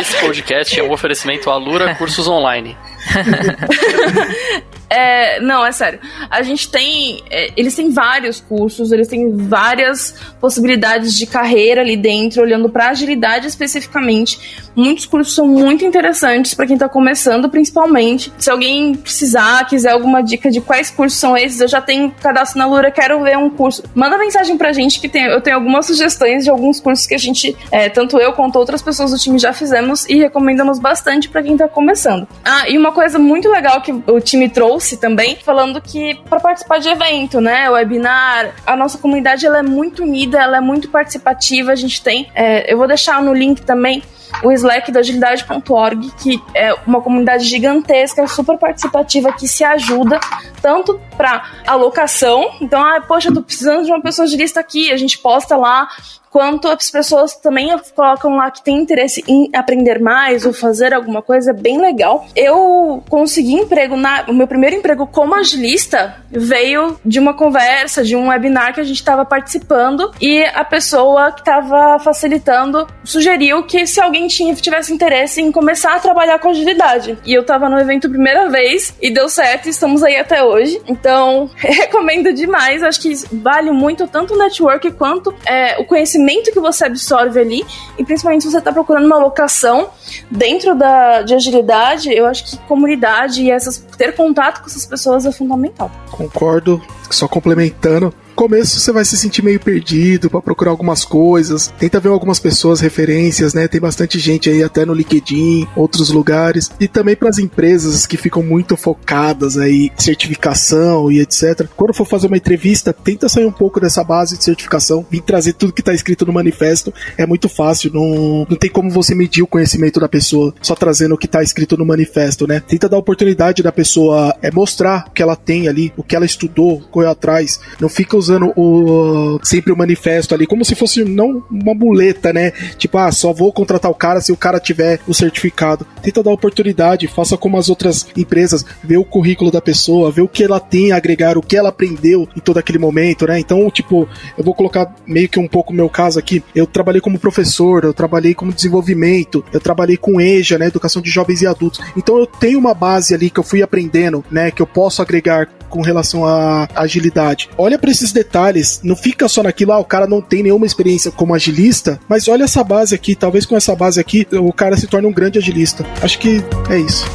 Esse 0.00 0.16
podcast 0.20 0.80
é 0.80 0.82
um 0.82 0.90
oferecimento 0.90 1.50
à 1.50 1.56
Lura 1.56 1.94
Cursos 1.94 2.26
Online. 2.26 2.76
É, 4.88 5.40
não, 5.40 5.64
é 5.66 5.72
sério. 5.72 5.98
A 6.30 6.42
gente 6.42 6.70
tem. 6.70 7.22
É, 7.30 7.50
eles 7.56 7.74
têm 7.74 7.90
vários 7.90 8.40
cursos, 8.40 8.92
eles 8.92 9.08
têm 9.08 9.36
várias 9.36 10.14
possibilidades 10.40 11.14
de 11.14 11.26
carreira 11.26 11.80
ali 11.80 11.96
dentro, 11.96 12.42
olhando 12.42 12.68
para 12.68 12.88
agilidade 12.90 13.46
especificamente. 13.46 14.66
Muitos 14.74 15.06
cursos 15.06 15.34
são 15.34 15.46
muito 15.46 15.84
interessantes 15.84 16.54
para 16.54 16.66
quem 16.66 16.74
está 16.74 16.88
começando, 16.88 17.48
principalmente. 17.48 18.32
Se 18.38 18.50
alguém 18.50 18.94
precisar, 18.94 19.64
quiser 19.66 19.90
alguma 19.90 20.22
dica 20.22 20.50
de 20.50 20.60
quais 20.60 20.90
cursos 20.90 21.18
são 21.18 21.36
esses, 21.36 21.60
eu 21.60 21.68
já 21.68 21.80
tenho 21.80 22.10
cadastro 22.20 22.58
na 22.58 22.66
Lura, 22.66 22.90
quero 22.90 23.22
ver 23.22 23.38
um 23.38 23.48
curso. 23.48 23.82
Manda 23.94 24.18
mensagem 24.18 24.56
pra 24.58 24.72
gente 24.72 25.00
que 25.00 25.08
tem, 25.08 25.24
eu 25.24 25.40
tenho 25.40 25.56
algumas 25.56 25.86
sugestões 25.86 26.44
de 26.44 26.50
alguns 26.50 26.78
cursos 26.78 27.06
que 27.06 27.14
a 27.14 27.18
gente, 27.18 27.56
é, 27.72 27.88
tanto 27.88 28.18
eu 28.18 28.34
quanto 28.34 28.58
outras 28.58 28.82
pessoas 28.82 29.12
do 29.12 29.18
time 29.18 29.38
já 29.38 29.52
fizemos 29.52 30.06
e 30.08 30.16
recomendamos 30.16 30.78
bastante 30.78 31.28
para 31.30 31.42
quem 31.42 31.52
está 31.52 31.66
começando. 31.66 32.28
Ah, 32.44 32.68
e 32.68 32.76
uma 32.76 32.92
coisa 32.92 33.18
muito 33.18 33.48
legal 33.48 33.80
que 33.80 33.92
o 33.92 34.20
time 34.20 34.48
trouxe 34.48 34.75
também, 34.96 35.36
falando 35.36 35.80
que 35.80 36.14
para 36.28 36.40
participar 36.40 36.78
de 36.78 36.88
evento, 36.88 37.40
né, 37.40 37.70
webinar, 37.70 38.54
a 38.66 38.76
nossa 38.76 38.98
comunidade 38.98 39.46
ela 39.46 39.58
é 39.58 39.62
muito 39.62 40.02
unida, 40.02 40.38
ela 40.38 40.58
é 40.58 40.60
muito 40.60 40.88
participativa. 40.88 41.72
A 41.72 41.76
gente 41.76 42.02
tem, 42.02 42.30
é, 42.34 42.72
eu 42.72 42.76
vou 42.76 42.86
deixar 42.86 43.22
no 43.22 43.32
link 43.32 43.62
também 43.62 44.02
o 44.42 44.52
Slack 44.52 44.90
da 44.92 45.00
agilidade.org, 45.00 46.10
que 46.18 46.42
é 46.54 46.74
uma 46.86 47.00
comunidade 47.00 47.44
gigantesca, 47.44 48.26
super 48.26 48.58
participativa, 48.58 49.32
que 49.32 49.46
se 49.46 49.64
ajuda 49.64 50.20
tanto 50.60 51.00
para 51.16 51.44
alocação. 51.66 52.50
Então, 52.60 52.84
ah, 52.84 53.00
poxa, 53.00 53.32
tô 53.32 53.42
precisando 53.42 53.84
de 53.84 53.90
uma 53.90 54.00
pessoa 54.00 54.26
agilista 54.26 54.60
aqui, 54.60 54.92
a 54.92 54.96
gente 54.96 55.18
posta 55.18 55.56
lá 55.56 55.88
quanto 56.36 56.68
as 56.68 56.90
pessoas 56.90 57.34
também 57.34 57.74
colocam 57.94 58.36
lá 58.36 58.50
que 58.50 58.62
tem 58.62 58.76
interesse 58.76 59.24
em 59.26 59.48
aprender 59.54 59.98
mais 59.98 60.44
ou 60.44 60.52
fazer 60.52 60.92
alguma 60.92 61.22
coisa 61.22 61.50
bem 61.50 61.80
legal. 61.80 62.26
Eu 62.36 63.02
consegui 63.08 63.54
emprego 63.54 63.96
na 63.96 64.26
o 64.28 64.34
meu 64.34 64.46
primeiro 64.46 64.76
emprego 64.76 65.06
como 65.06 65.34
agilista 65.34 66.16
veio 66.30 67.00
de 67.02 67.18
uma 67.18 67.32
conversa, 67.32 68.04
de 68.04 68.14
um 68.14 68.28
webinar 68.28 68.74
que 68.74 68.80
a 68.80 68.84
gente 68.84 68.98
estava 68.98 69.24
participando 69.24 70.10
e 70.20 70.44
a 70.44 70.62
pessoa 70.62 71.32
que 71.32 71.40
estava 71.40 71.98
facilitando 72.00 72.86
sugeriu 73.02 73.62
que 73.62 73.86
se 73.86 73.98
alguém 73.98 74.26
tinha, 74.26 74.54
tivesse 74.54 74.92
interesse 74.92 75.40
em 75.40 75.50
começar 75.50 75.94
a 75.94 76.00
trabalhar 76.00 76.38
com 76.38 76.50
agilidade. 76.50 77.18
E 77.24 77.32
eu 77.32 77.40
estava 77.40 77.66
no 77.70 77.80
evento 77.80 78.10
primeira 78.10 78.50
vez 78.50 78.94
e 79.00 79.10
deu 79.10 79.30
certo, 79.30 79.70
estamos 79.70 80.02
aí 80.02 80.18
até 80.18 80.44
hoje. 80.44 80.82
Então, 80.86 81.48
recomendo 81.56 82.30
demais. 82.34 82.82
Acho 82.82 83.00
que 83.00 83.14
vale 83.32 83.70
muito 83.70 84.06
tanto 84.06 84.34
o 84.34 84.38
network 84.38 84.90
quanto 84.92 85.34
é, 85.46 85.78
o 85.78 85.84
conhecimento 85.86 86.25
conhecimento 86.26 86.50
que 86.52 86.60
você 86.60 86.84
absorve 86.84 87.40
ali, 87.40 87.64
e 87.96 88.04
principalmente 88.04 88.42
se 88.42 88.50
você 88.50 88.58
está 88.58 88.72
procurando 88.72 89.06
uma 89.06 89.18
locação 89.18 89.90
dentro 90.30 90.74
da, 90.74 91.22
de 91.22 91.34
agilidade, 91.34 92.12
eu 92.12 92.26
acho 92.26 92.44
que 92.44 92.58
comunidade 92.66 93.42
e 93.42 93.50
essas, 93.50 93.78
ter 93.96 94.14
contato 94.14 94.60
com 94.60 94.66
essas 94.66 94.84
pessoas 94.84 95.24
é 95.24 95.32
fundamental. 95.32 95.90
Concordo, 96.10 96.82
só 97.10 97.28
complementando 97.28 98.12
começo 98.36 98.78
você 98.78 98.92
vai 98.92 99.04
se 99.04 99.16
sentir 99.16 99.42
meio 99.42 99.58
perdido 99.58 100.28
para 100.28 100.42
procurar 100.42 100.70
algumas 100.70 101.04
coisas. 101.04 101.72
Tenta 101.78 101.98
ver 101.98 102.10
algumas 102.10 102.38
pessoas, 102.38 102.80
referências, 102.80 103.54
né? 103.54 103.66
Tem 103.66 103.80
bastante 103.80 104.18
gente 104.18 104.50
aí 104.50 104.62
até 104.62 104.84
no 104.84 104.92
LinkedIn, 104.92 105.66
outros 105.74 106.10
lugares. 106.10 106.70
E 106.78 106.86
também 106.86 107.16
para 107.16 107.30
as 107.30 107.38
empresas 107.38 108.06
que 108.06 108.18
ficam 108.18 108.42
muito 108.42 108.76
focadas 108.76 109.56
aí 109.56 109.90
certificação 109.96 111.10
e 111.10 111.20
etc. 111.20 111.66
Quando 111.74 111.94
for 111.94 112.06
fazer 112.06 112.26
uma 112.26 112.36
entrevista, 112.36 112.92
tenta 112.92 113.28
sair 113.28 113.46
um 113.46 113.52
pouco 113.52 113.80
dessa 113.80 114.04
base 114.04 114.36
de 114.36 114.44
certificação, 114.44 115.04
vir 115.10 115.22
trazer 115.22 115.54
tudo 115.54 115.72
que 115.72 115.80
está 115.80 115.94
escrito 115.94 116.26
no 116.26 116.32
manifesto. 116.32 116.92
É 117.16 117.26
muito 117.26 117.48
fácil, 117.48 117.90
não, 117.92 118.46
não 118.48 118.56
tem 118.56 118.68
como 118.68 118.90
você 118.90 119.14
medir 119.14 119.42
o 119.42 119.46
conhecimento 119.46 119.98
da 119.98 120.08
pessoa 120.08 120.54
só 120.60 120.74
trazendo 120.74 121.14
o 121.14 121.18
que 121.18 121.26
está 121.26 121.42
escrito 121.42 121.76
no 121.76 121.86
manifesto, 121.86 122.46
né? 122.46 122.60
Tenta 122.60 122.88
dar 122.88 122.98
oportunidade 122.98 123.62
da 123.62 123.72
pessoa 123.72 124.36
é 124.42 124.50
mostrar 124.50 125.06
o 125.08 125.10
que 125.10 125.22
ela 125.22 125.36
tem 125.36 125.68
ali, 125.68 125.90
o 125.96 126.02
que 126.02 126.14
ela 126.14 126.26
estudou, 126.26 126.80
correu 126.90 127.10
atrás. 127.10 127.58
Não 127.80 127.88
fica 127.88 128.16
usando 128.26 128.52
o 128.56 129.38
sempre 129.42 129.72
o 129.72 129.76
manifesto 129.76 130.34
ali 130.34 130.46
como 130.46 130.64
se 130.64 130.74
fosse 130.74 131.04
não 131.04 131.42
uma 131.50 131.74
muleta, 131.74 132.32
né? 132.32 132.52
Tipo, 132.76 132.98
ah, 132.98 133.12
só 133.12 133.32
vou 133.32 133.52
contratar 133.52 133.90
o 133.90 133.94
cara 133.94 134.20
se 134.20 134.32
o 134.32 134.36
cara 134.36 134.58
tiver 134.58 135.00
o 135.06 135.14
certificado. 135.14 135.86
Tenta 136.02 136.22
dar 136.22 136.30
oportunidade, 136.30 137.06
faça 137.06 137.36
como 137.36 137.56
as 137.56 137.68
outras 137.68 138.06
empresas, 138.16 138.64
vê 138.82 138.96
o 138.96 139.04
currículo 139.04 139.50
da 139.50 139.60
pessoa, 139.60 140.10
vê 140.10 140.20
o 140.20 140.28
que 140.28 140.44
ela 140.44 140.60
tem 140.60 140.92
a 140.92 140.96
agregar, 140.96 141.38
o 141.38 141.42
que 141.42 141.56
ela 141.56 141.68
aprendeu 141.68 142.28
em 142.36 142.40
todo 142.40 142.58
aquele 142.58 142.78
momento, 142.78 143.26
né? 143.26 143.38
Então, 143.38 143.70
tipo, 143.70 144.08
eu 144.36 144.44
vou 144.44 144.54
colocar 144.54 144.94
meio 145.06 145.28
que 145.28 145.38
um 145.38 145.48
pouco 145.48 145.72
o 145.72 145.76
meu 145.76 145.88
caso 145.88 146.18
aqui. 146.18 146.42
Eu 146.54 146.66
trabalhei 146.66 147.00
como 147.00 147.18
professor, 147.18 147.84
eu 147.84 147.94
trabalhei 147.94 148.34
como 148.34 148.52
desenvolvimento, 148.52 149.44
eu 149.52 149.60
trabalhei 149.60 149.96
com 149.96 150.20
EJA, 150.20 150.58
né, 150.58 150.66
educação 150.66 151.00
de 151.00 151.10
jovens 151.10 151.42
e 151.42 151.46
adultos. 151.46 151.80
Então 151.96 152.18
eu 152.18 152.26
tenho 152.26 152.58
uma 152.58 152.74
base 152.74 153.14
ali 153.14 153.30
que 153.30 153.38
eu 153.38 153.44
fui 153.44 153.62
aprendendo, 153.62 154.24
né, 154.30 154.50
que 154.50 154.62
eu 154.62 154.66
posso 154.66 155.02
agregar 155.02 155.48
com 155.68 155.80
relação 155.80 156.24
à 156.24 156.68
agilidade. 156.74 157.48
Olha 157.56 157.78
para 157.78 157.90
esses 157.90 158.12
detalhes, 158.12 158.80
não 158.82 158.96
fica 158.96 159.28
só 159.28 159.42
naquilo, 159.42 159.72
ah, 159.72 159.78
o 159.78 159.84
cara 159.84 160.06
não 160.06 160.20
tem 160.20 160.42
nenhuma 160.42 160.66
experiência 160.66 161.10
como 161.10 161.34
agilista, 161.34 161.98
mas 162.08 162.28
olha 162.28 162.44
essa 162.44 162.64
base 162.64 162.94
aqui, 162.94 163.14
talvez 163.14 163.46
com 163.46 163.56
essa 163.56 163.74
base 163.74 164.00
aqui 164.00 164.26
o 164.32 164.52
cara 164.52 164.76
se 164.76 164.86
torne 164.86 165.06
um 165.06 165.12
grande 165.12 165.38
agilista. 165.38 165.86
Acho 166.02 166.18
que 166.18 166.42
é 166.70 166.78
isso. 166.78 167.06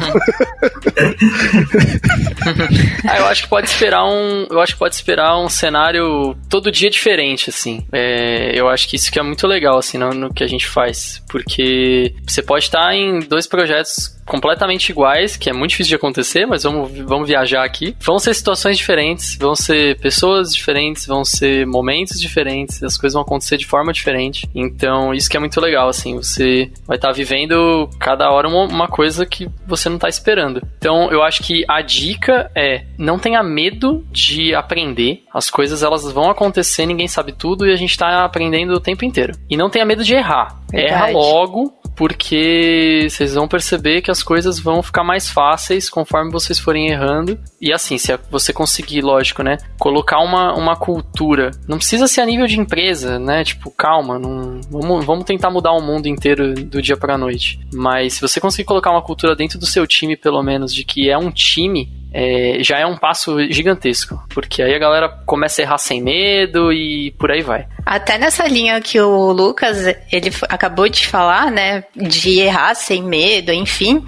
ah, 3.07 3.17
eu 3.19 3.25
acho 3.27 3.43
que 3.43 3.49
pode 3.49 3.67
esperar 3.67 4.05
um. 4.05 4.47
Eu 4.49 4.59
acho 4.59 4.73
que 4.73 4.79
pode 4.79 4.95
esperar 4.95 5.37
um 5.37 5.49
cenário 5.49 6.35
todo 6.49 6.71
dia 6.71 6.89
diferente, 6.89 7.49
assim. 7.49 7.85
É, 7.91 8.59
eu 8.59 8.67
acho 8.67 8.87
que 8.87 8.95
isso 8.95 9.11
que 9.11 9.19
é 9.19 9.23
muito 9.23 9.45
legal, 9.47 9.77
assim, 9.77 9.97
no, 9.97 10.09
no 10.09 10.33
que 10.33 10.43
a 10.43 10.47
gente 10.47 10.67
faz. 10.67 11.21
Porque 11.29 12.13
você 12.25 12.41
pode 12.41 12.65
estar 12.65 12.93
em 12.93 13.19
dois 13.19 13.47
projetos 13.47 14.19
completamente 14.29 14.89
iguais, 14.89 15.35
que 15.35 15.49
é 15.49 15.53
muito 15.53 15.71
difícil 15.71 15.89
de 15.89 15.95
acontecer, 15.95 16.45
mas 16.45 16.63
vamos, 16.63 16.91
vamos 16.99 17.27
viajar 17.27 17.65
aqui. 17.65 17.95
Vão 17.99 18.19
ser 18.19 18.33
situações 18.35 18.77
diferentes, 18.77 19.35
vão 19.35 19.55
ser 19.55 19.98
pessoas 19.99 20.53
diferentes 20.53 21.05
vão 21.05 21.23
ser 21.23 21.65
momentos 21.67 22.19
diferentes, 22.19 22.81
as 22.81 22.97
coisas 22.97 23.13
vão 23.13 23.21
acontecer 23.21 23.57
de 23.57 23.65
forma 23.65 23.93
diferente. 23.93 24.49
Então, 24.55 25.13
isso 25.13 25.29
que 25.29 25.37
é 25.37 25.39
muito 25.39 25.59
legal, 25.59 25.89
assim, 25.89 26.15
você 26.15 26.71
vai 26.87 26.97
estar 26.97 27.09
tá 27.09 27.13
vivendo 27.13 27.89
cada 27.99 28.31
hora 28.31 28.47
uma, 28.47 28.65
uma 28.65 28.87
coisa 28.87 29.25
que 29.25 29.49
você 29.67 29.89
não 29.89 29.97
está 29.97 30.09
esperando. 30.09 30.61
Então, 30.77 31.11
eu 31.11 31.21
acho 31.21 31.43
que 31.43 31.63
a 31.67 31.81
dica 31.81 32.49
é 32.55 32.85
não 32.97 33.19
tenha 33.19 33.43
medo 33.43 34.05
de 34.11 34.55
aprender. 34.55 35.23
As 35.33 35.49
coisas 35.49 35.83
elas 35.83 36.09
vão 36.11 36.29
acontecer, 36.29 36.85
ninguém 36.85 37.07
sabe 37.07 37.31
tudo 37.31 37.67
e 37.67 37.71
a 37.71 37.75
gente 37.75 37.91
está 37.91 38.23
aprendendo 38.23 38.73
o 38.73 38.79
tempo 38.79 39.05
inteiro. 39.05 39.33
E 39.49 39.55
não 39.55 39.69
tenha 39.69 39.85
medo 39.85 40.03
de 40.03 40.15
errar. 40.15 40.59
Verdade. 40.71 40.93
Erra 40.93 41.11
logo, 41.11 41.78
porque 41.95 43.07
vocês 43.09 43.33
vão 43.33 43.47
perceber 43.47 44.01
que 44.01 44.11
as 44.11 44.23
coisas 44.23 44.59
vão 44.59 44.81
ficar 44.81 45.03
mais 45.03 45.29
fáceis 45.29 45.89
conforme 45.89 46.31
vocês 46.31 46.59
forem 46.59 46.89
errando. 46.89 47.39
E 47.59 47.73
assim, 47.73 47.97
se 47.97 48.17
você 48.31 48.53
conseguir, 48.53 49.01
lógico, 49.01 49.43
né, 49.43 49.57
colocar 49.77 50.19
uma, 50.19 50.53
uma 50.53 50.75
cultura, 50.75 51.51
não 51.67 51.77
precisa 51.77 52.07
ser 52.07 52.21
a 52.21 52.25
nível 52.25 52.47
de 52.47 52.59
empresa, 52.59 53.19
né, 53.19 53.43
tipo, 53.43 53.71
calma, 53.71 54.17
não, 54.17 54.61
vamos, 54.69 55.05
vamos 55.05 55.25
tentar 55.25 55.49
mudar 55.49 55.73
o 55.73 55.81
mundo 55.81 56.07
inteiro 56.07 56.53
do 56.53 56.81
dia 56.81 56.97
para 56.97 57.17
noite. 57.17 57.59
Mas 57.73 58.13
se 58.13 58.21
você 58.21 58.39
conseguir 58.39 58.65
colocar 58.65 58.91
uma 58.91 59.01
cultura 59.01 59.35
dentro 59.35 59.59
do 59.59 59.65
seu 59.65 59.85
time, 59.85 60.15
pelo 60.15 60.41
menos, 60.41 60.73
de 60.73 60.83
que 60.83 61.09
é 61.09 61.17
um 61.17 61.31
time, 61.31 61.98
é, 62.11 62.57
já 62.61 62.79
é 62.79 62.85
um 62.85 62.97
passo 62.97 63.39
gigantesco, 63.51 64.21
porque 64.29 64.61
aí 64.61 64.73
a 64.73 64.79
galera 64.79 65.09
começa 65.25 65.61
a 65.61 65.63
errar 65.63 65.77
sem 65.77 66.01
medo 66.01 66.73
e 66.73 67.11
por 67.11 67.31
aí 67.31 67.41
vai. 67.41 67.67
Até 67.85 68.17
nessa 68.17 68.47
linha 68.47 68.81
que 68.81 68.99
o 68.99 69.31
Lucas 69.31 69.85
ele 70.11 70.31
acabou 70.49 70.89
de 70.89 71.05
falar, 71.07 71.51
né, 71.51 71.83
de 71.95 72.39
errar 72.39 72.73
sem 72.75 73.03
medo, 73.03 73.51
enfim. 73.51 74.03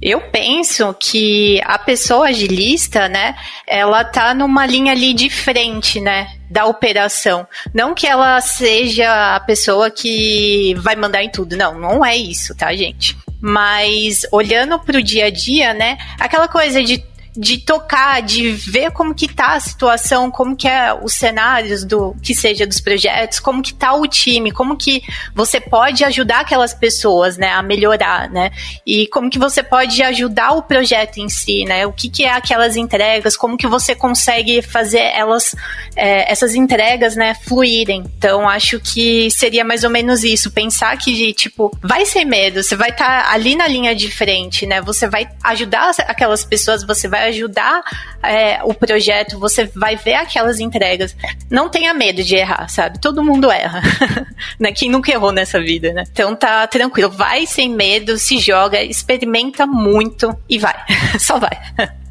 Eu 0.00 0.20
penso 0.20 0.92
que 0.98 1.60
a 1.64 1.78
pessoa 1.78 2.26
agilista, 2.26 3.08
né, 3.08 3.36
ela 3.66 4.04
tá 4.04 4.34
numa 4.34 4.66
linha 4.66 4.90
ali 4.90 5.14
de 5.14 5.30
frente, 5.30 6.00
né, 6.00 6.26
da 6.50 6.66
operação. 6.66 7.46
Não 7.72 7.94
que 7.94 8.06
ela 8.06 8.40
seja 8.40 9.36
a 9.36 9.40
pessoa 9.40 9.90
que 9.92 10.74
vai 10.78 10.96
mandar 10.96 11.22
em 11.22 11.30
tudo. 11.30 11.56
Não, 11.56 11.78
não 11.78 12.04
é 12.04 12.16
isso, 12.16 12.52
tá, 12.56 12.74
gente? 12.74 13.16
Mas 13.40 14.26
olhando 14.32 14.78
para 14.80 14.98
o 14.98 15.02
dia 15.02 15.26
a 15.26 15.30
dia, 15.30 15.72
né, 15.72 15.96
aquela 16.18 16.48
coisa 16.48 16.82
de 16.82 16.98
de 17.34 17.58
tocar, 17.58 18.20
de 18.20 18.50
ver 18.50 18.90
como 18.90 19.14
que 19.14 19.26
tá 19.26 19.54
a 19.54 19.60
situação, 19.60 20.30
como 20.30 20.54
que 20.54 20.68
é 20.68 20.92
os 20.92 21.14
cenários 21.14 21.84
do 21.84 22.14
que 22.22 22.34
seja 22.34 22.66
dos 22.66 22.80
projetos, 22.80 23.40
como 23.40 23.62
que 23.62 23.72
tá 23.72 23.94
o 23.94 24.06
time, 24.06 24.52
como 24.52 24.76
que 24.76 25.02
você 25.34 25.58
pode 25.60 26.04
ajudar 26.04 26.40
aquelas 26.40 26.74
pessoas, 26.74 27.38
né, 27.38 27.50
a 27.50 27.62
melhorar, 27.62 28.28
né? 28.28 28.50
E 28.86 29.06
como 29.06 29.30
que 29.30 29.38
você 29.38 29.62
pode 29.62 30.02
ajudar 30.02 30.52
o 30.52 30.62
projeto 30.62 31.18
em 31.18 31.28
si, 31.28 31.64
né? 31.64 31.86
O 31.86 31.92
que 31.92 32.10
que 32.10 32.24
é 32.24 32.32
aquelas 32.32 32.76
entregas, 32.76 33.36
como 33.36 33.56
que 33.56 33.66
você 33.66 33.94
consegue 33.94 34.60
fazer 34.60 35.12
elas 35.14 35.54
é, 35.96 36.30
essas 36.30 36.54
entregas, 36.54 37.16
né, 37.16 37.34
fluírem. 37.34 38.04
Então, 38.18 38.48
acho 38.48 38.78
que 38.78 39.30
seria 39.30 39.64
mais 39.64 39.84
ou 39.84 39.90
menos 39.90 40.22
isso, 40.22 40.50
pensar 40.50 40.96
que 40.98 41.32
tipo, 41.32 41.74
vai 41.82 42.04
ser 42.04 42.24
medo, 42.24 42.62
você 42.62 42.76
vai 42.76 42.90
estar 42.90 43.24
tá 43.24 43.32
ali 43.32 43.56
na 43.56 43.66
linha 43.66 43.94
de 43.94 44.10
frente, 44.10 44.66
né? 44.66 44.82
Você 44.82 45.08
vai 45.08 45.26
ajudar 45.44 45.92
aquelas 46.06 46.44
pessoas, 46.44 46.84
você 46.84 47.08
vai 47.08 47.21
ajudar 47.24 47.82
é, 48.22 48.62
o 48.64 48.74
projeto, 48.74 49.38
você 49.38 49.66
vai 49.74 49.96
ver 49.96 50.14
aquelas 50.14 50.60
entregas. 50.60 51.16
Não 51.50 51.68
tenha 51.68 51.92
medo 51.92 52.22
de 52.22 52.36
errar, 52.36 52.68
sabe? 52.68 53.00
Todo 53.00 53.22
mundo 53.22 53.50
erra. 53.50 53.82
né? 54.58 54.72
Quem 54.72 54.90
nunca 54.90 55.10
errou 55.10 55.32
nessa 55.32 55.60
vida, 55.60 55.92
né? 55.92 56.04
Então 56.10 56.34
tá 56.34 56.66
tranquilo, 56.66 57.10
vai 57.10 57.46
sem 57.46 57.70
medo, 57.70 58.18
se 58.18 58.38
joga, 58.38 58.82
experimenta 58.82 59.66
muito 59.66 60.34
e 60.48 60.58
vai. 60.58 60.74
Só 61.18 61.38
vai. 61.38 61.58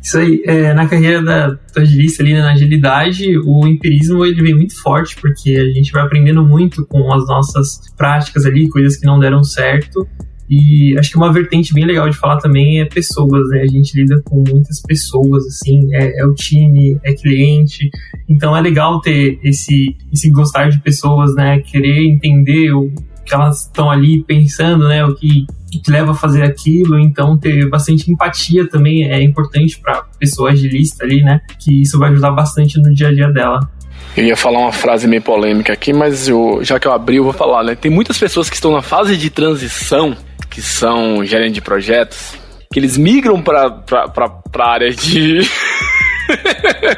Isso 0.02 0.18
aí, 0.18 0.42
é, 0.48 0.74
na 0.74 0.88
carreira 0.88 1.22
da, 1.22 1.48
do 1.50 1.60
agilista 1.80 2.24
ali, 2.24 2.34
né, 2.34 2.42
na 2.42 2.54
agilidade, 2.54 3.38
o 3.38 3.68
empirismo 3.68 4.26
ele 4.26 4.42
vem 4.42 4.56
muito 4.56 4.82
forte, 4.82 5.16
porque 5.22 5.52
a 5.52 5.74
gente 5.74 5.92
vai 5.92 6.02
aprendendo 6.02 6.44
muito 6.44 6.86
com 6.88 7.14
as 7.14 7.28
nossas 7.28 7.80
práticas 7.96 8.46
ali, 8.46 8.68
coisas 8.68 8.98
que 8.98 9.06
não 9.06 9.20
deram 9.20 9.44
certo, 9.44 10.08
e 10.52 10.98
acho 11.00 11.12
que 11.12 11.18
uma 11.18 11.32
vertente 11.32 11.74
bem 11.74 11.86
legal 11.86 12.10
de 12.10 12.18
falar 12.18 12.36
também 12.36 12.82
é 12.82 12.86
pessoas, 12.86 13.48
né? 13.48 13.62
A 13.62 13.68
gente 13.68 13.96
lida 13.96 14.22
com 14.26 14.44
muitas 14.46 14.82
pessoas, 14.82 15.48
assim, 15.48 15.96
é, 15.96 16.20
é 16.20 16.26
o 16.26 16.34
time, 16.34 17.00
é 17.06 17.14
cliente. 17.14 17.90
Então 18.28 18.56
é 18.56 18.60
legal 18.60 19.00
ter 19.00 19.40
esse, 19.46 19.96
esse 20.12 20.30
gostar 20.30 20.68
de 20.68 20.82
pessoas, 20.82 21.34
né? 21.36 21.62
Querer 21.62 22.06
entender 22.06 22.74
o 22.74 22.92
que 23.26 23.34
elas 23.34 23.62
estão 23.62 23.90
ali 23.90 24.26
pensando, 24.26 24.90
né? 24.90 25.06
O 25.06 25.16
que, 25.16 25.46
que 25.72 25.90
leva 25.90 26.12
a 26.12 26.16
fazer 26.16 26.44
aquilo. 26.44 27.00
Então 27.00 27.38
ter 27.38 27.70
bastante 27.70 28.12
empatia 28.12 28.68
também 28.68 29.10
é 29.10 29.24
importante 29.24 29.80
para 29.80 30.04
pessoa 30.20 30.52
agilista 30.52 31.06
ali, 31.06 31.24
né? 31.24 31.40
Que 31.60 31.82
isso 31.82 31.98
vai 31.98 32.12
ajudar 32.12 32.32
bastante 32.32 32.78
no 32.78 32.94
dia 32.94 33.08
a 33.08 33.14
dia 33.14 33.32
dela. 33.32 33.72
Eu 34.16 34.26
ia 34.26 34.36
falar 34.36 34.60
uma 34.60 34.72
frase 34.72 35.08
meio 35.08 35.22
polêmica 35.22 35.72
aqui, 35.72 35.94
mas 35.94 36.28
eu, 36.28 36.60
já 36.64 36.80
que 36.80 36.88
eu 36.88 36.92
abri, 36.92 37.18
eu 37.18 37.24
vou 37.24 37.34
falar, 37.34 37.64
né? 37.64 37.76
Tem 37.76 37.90
muitas 37.90 38.18
pessoas 38.18 38.50
que 38.50 38.56
estão 38.56 38.72
na 38.72 38.82
fase 38.82 39.16
de 39.16 39.30
transição 39.30 40.16
que 40.50 40.62
são 40.62 41.24
gerentes 41.24 41.54
de 41.54 41.62
projetos, 41.62 42.34
que 42.72 42.78
eles 42.78 42.98
migram 42.98 43.42
para 43.42 43.84
a 44.60 44.70
área 44.70 44.92
de. 44.92 45.40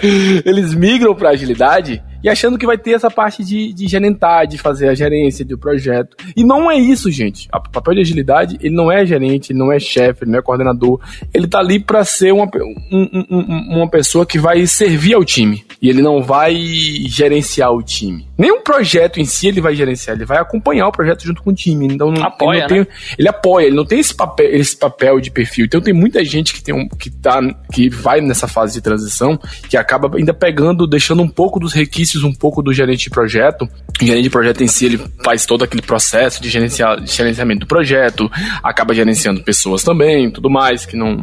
eles 0.43 0.73
migram 0.73 1.13
para 1.13 1.29
agilidade 1.29 2.01
e 2.23 2.29
achando 2.29 2.57
que 2.57 2.65
vai 2.65 2.77
ter 2.77 2.91
essa 2.91 3.11
parte 3.11 3.43
de, 3.43 3.73
de 3.73 3.87
gerentar, 3.87 4.45
de 4.45 4.57
fazer 4.57 4.87
a 4.87 4.95
gerência 4.95 5.43
do 5.43 5.57
projeto. 5.57 6.15
E 6.35 6.43
não 6.43 6.71
é 6.71 6.77
isso, 6.77 7.11
gente. 7.11 7.49
O 7.53 7.69
papel 7.69 7.95
de 7.95 8.01
agilidade, 8.01 8.57
ele 8.61 8.75
não 8.75 8.91
é 8.91 9.05
gerente, 9.05 9.51
ele 9.51 9.59
não 9.59 9.71
é 9.71 9.79
chefe, 9.79 10.23
ele 10.23 10.31
não 10.31 10.39
é 10.39 10.41
coordenador. 10.41 10.99
Ele 11.33 11.47
tá 11.47 11.59
ali 11.59 11.79
para 11.79 12.05
ser 12.05 12.31
uma, 12.31 12.49
um, 12.91 13.25
um, 13.29 13.77
uma 13.77 13.89
pessoa 13.89 14.25
que 14.25 14.39
vai 14.39 14.65
servir 14.65 15.15
ao 15.15 15.25
time. 15.25 15.65
E 15.81 15.89
ele 15.89 16.01
não 16.01 16.23
vai 16.23 16.55
gerenciar 16.55 17.71
o 17.73 17.83
time. 17.83 18.25
Nenhum 18.37 18.61
projeto 18.61 19.19
em 19.19 19.25
si 19.25 19.47
ele 19.47 19.61
vai 19.61 19.75
gerenciar, 19.75 20.15
ele 20.15 20.25
vai 20.25 20.37
acompanhar 20.37 20.87
o 20.87 20.91
projeto 20.91 21.23
junto 21.23 21.43
com 21.43 21.49
o 21.49 21.53
time. 21.53 21.87
Então 21.87 22.09
não, 22.09 22.23
apoia, 22.23 22.59
ele, 22.59 22.67
tem, 22.67 22.79
né? 22.79 22.87
ele 23.17 23.27
apoia, 23.27 23.65
ele 23.65 23.75
não 23.75 23.85
tem 23.85 23.99
esse 23.99 24.15
papel, 24.15 24.47
esse 24.55 24.77
papel 24.77 25.19
de 25.19 25.29
perfil. 25.29 25.65
Então 25.65 25.81
tem 25.81 25.93
muita 25.93 26.23
gente 26.23 26.53
que 26.53 26.63
tem 26.63 26.73
um, 26.73 26.87
que 26.87 27.09
tá 27.09 27.41
que 27.71 27.89
vai 27.89 28.21
nessa 28.21 28.47
fase 28.47 28.73
de 28.73 28.81
transição 28.81 29.37
que 29.69 29.75
acaba 29.75 30.17
ainda 30.17 30.33
pegando, 30.33 30.87
deixando 30.87 31.21
um 31.21 31.27
pouco 31.27 31.59
dos 31.59 31.73
requisitos 31.73 32.12
um 32.21 32.33
pouco 32.33 32.61
do 32.61 32.73
gerente 32.73 33.05
de 33.05 33.09
projeto. 33.09 33.63
O 33.63 34.05
gerente 34.05 34.23
de 34.23 34.29
projeto 34.29 34.61
em 34.61 34.67
si, 34.67 34.87
ele 34.87 35.01
faz 35.23 35.45
todo 35.45 35.63
aquele 35.63 35.81
processo 35.81 36.41
de, 36.41 36.49
gerenciar, 36.49 36.99
de 36.99 37.09
gerenciamento 37.09 37.61
do 37.61 37.67
projeto, 37.67 38.29
acaba 38.61 38.93
gerenciando 38.93 39.41
pessoas 39.41 39.83
também, 39.83 40.29
tudo 40.29 40.49
mais, 40.49 40.85
que 40.85 40.97
não 40.97 41.17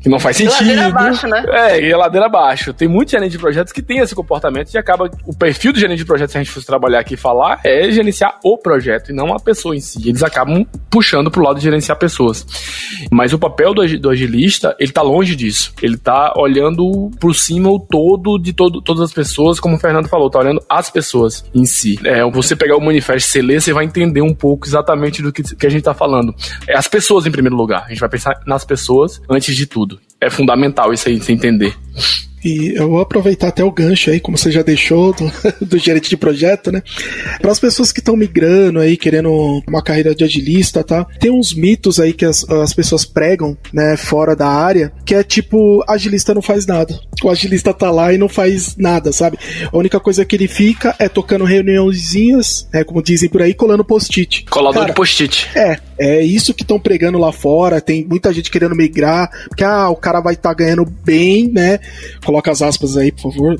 que 0.00 0.08
não 0.08 0.18
faz 0.18 0.36
sentido. 0.36 0.60
Ladeira 0.60 0.86
abaixo, 0.86 1.26
né? 1.28 1.44
É, 1.48 1.80
e 1.80 1.94
ladeira 1.94 2.26
abaixo. 2.26 2.72
Tem 2.72 2.88
muitos 2.88 3.12
gerentes 3.12 3.32
de 3.32 3.38
projetos 3.38 3.72
que 3.72 3.82
tem 3.82 3.98
esse 3.98 4.14
comportamento 4.14 4.72
e 4.72 4.78
acaba. 4.78 5.10
O 5.26 5.36
perfil 5.36 5.72
do 5.72 5.78
gerente 5.78 5.98
de 5.98 6.04
projetos, 6.04 6.32
se 6.32 6.38
a 6.38 6.42
gente 6.42 6.52
fosse 6.52 6.66
trabalhar 6.66 7.00
aqui 7.00 7.14
e 7.14 7.16
falar, 7.16 7.60
é 7.64 7.90
gerenciar 7.90 8.38
o 8.42 8.56
projeto 8.56 9.10
e 9.10 9.12
não 9.12 9.34
a 9.34 9.38
pessoa 9.38 9.76
em 9.76 9.80
si. 9.80 10.08
Eles 10.08 10.22
acabam 10.22 10.66
puxando 10.88 11.30
pro 11.30 11.42
lado 11.42 11.56
de 11.56 11.64
gerenciar 11.64 11.98
pessoas. 11.98 12.46
Mas 13.10 13.32
o 13.32 13.38
papel 13.38 13.74
do, 13.74 13.98
do 13.98 14.10
agilista, 14.10 14.74
ele 14.78 14.92
tá 14.92 15.02
longe 15.02 15.36
disso. 15.36 15.72
Ele 15.82 15.96
tá 15.96 16.32
olhando 16.36 17.10
por 17.20 17.34
cima 17.34 17.70
o 17.70 17.78
todo 17.78 18.38
de 18.38 18.52
todo, 18.52 18.80
todas 18.80 19.02
as 19.02 19.12
pessoas, 19.12 19.60
como 19.60 19.76
o 19.76 19.78
Fernando 19.78 20.08
falou, 20.08 20.30
tá 20.30 20.38
olhando 20.38 20.62
as 20.68 20.90
pessoas 20.90 21.44
em 21.54 21.64
si. 21.64 21.98
É, 22.04 22.28
você 22.30 22.56
pegar 22.56 22.76
o 22.76 22.80
manifesto, 22.80 23.30
você 23.30 23.42
ler, 23.42 23.60
você 23.60 23.72
vai 23.72 23.84
entender 23.84 24.22
um 24.22 24.34
pouco 24.34 24.66
exatamente 24.66 25.22
do 25.22 25.32
que, 25.32 25.42
que 25.42 25.66
a 25.66 25.70
gente 25.70 25.82
tá 25.82 25.92
falando. 25.92 26.34
É 26.66 26.76
as 26.76 26.88
pessoas 26.88 27.26
em 27.26 27.30
primeiro 27.30 27.56
lugar. 27.56 27.84
A 27.84 27.88
gente 27.88 28.00
vai 28.00 28.08
pensar 28.08 28.40
nas 28.46 28.64
pessoas 28.64 29.20
antes 29.28 29.54
de 29.54 29.66
tudo. 29.66 29.89
É 30.20 30.28
fundamental 30.28 30.92
isso 30.92 31.08
aí, 31.08 31.18
você 31.18 31.32
entender. 31.32 31.74
E 32.44 32.74
eu 32.74 32.88
vou 32.88 33.00
aproveitar 33.00 33.48
até 33.48 33.62
o 33.62 33.70
gancho 33.70 34.10
aí, 34.10 34.20
como 34.20 34.38
você 34.38 34.50
já 34.50 34.62
deixou 34.62 35.12
do, 35.12 35.30
do 35.64 35.78
gerente 35.78 36.08
de 36.08 36.16
projeto, 36.16 36.72
né? 36.72 36.82
Para 37.40 37.52
as 37.52 37.60
pessoas 37.60 37.92
que 37.92 38.00
estão 38.00 38.16
migrando 38.16 38.78
aí, 38.78 38.96
querendo 38.96 39.62
uma 39.68 39.82
carreira 39.82 40.14
de 40.14 40.24
agilista, 40.24 40.82
tá? 40.82 41.04
Tem 41.18 41.30
uns 41.30 41.54
mitos 41.54 42.00
aí 42.00 42.12
que 42.12 42.24
as, 42.24 42.48
as 42.48 42.72
pessoas 42.72 43.04
pregam, 43.04 43.56
né, 43.72 43.96
fora 43.96 44.34
da 44.34 44.48
área, 44.48 44.92
que 45.04 45.14
é 45.14 45.22
tipo, 45.22 45.84
agilista 45.88 46.34
não 46.34 46.42
faz 46.42 46.66
nada. 46.66 46.98
O 47.22 47.28
agilista 47.28 47.74
tá 47.74 47.90
lá 47.90 48.12
e 48.12 48.18
não 48.18 48.28
faz 48.28 48.76
nada, 48.76 49.12
sabe? 49.12 49.38
A 49.70 49.76
única 49.76 50.00
coisa 50.00 50.24
que 50.24 50.36
ele 50.36 50.48
fica 50.48 50.94
é 50.98 51.08
tocando 51.08 51.44
reuniãozinhas, 51.44 52.68
né, 52.72 52.84
como 52.84 53.02
dizem 53.02 53.28
por 53.28 53.42
aí, 53.42 53.52
colando 53.54 53.84
post-it. 53.84 54.44
Colador 54.50 54.86
de 54.86 54.92
post-it. 54.94 55.48
É, 55.54 55.78
é 55.98 56.22
isso 56.22 56.54
que 56.54 56.62
estão 56.62 56.80
pregando 56.80 57.18
lá 57.18 57.30
fora. 57.30 57.80
Tem 57.80 58.04
muita 58.04 58.32
gente 58.32 58.50
querendo 58.50 58.74
migrar, 58.74 59.30
porque 59.48 59.62
ah, 59.62 59.90
o 59.90 59.96
cara 59.96 60.20
vai 60.20 60.34
estar 60.34 60.48
tá 60.48 60.54
ganhando 60.54 60.84
bem, 60.84 61.48
né? 61.48 61.78
Coloca 62.30 62.52
as 62.52 62.62
aspas 62.62 62.96
aí, 62.96 63.10
por 63.10 63.32
favor. 63.32 63.56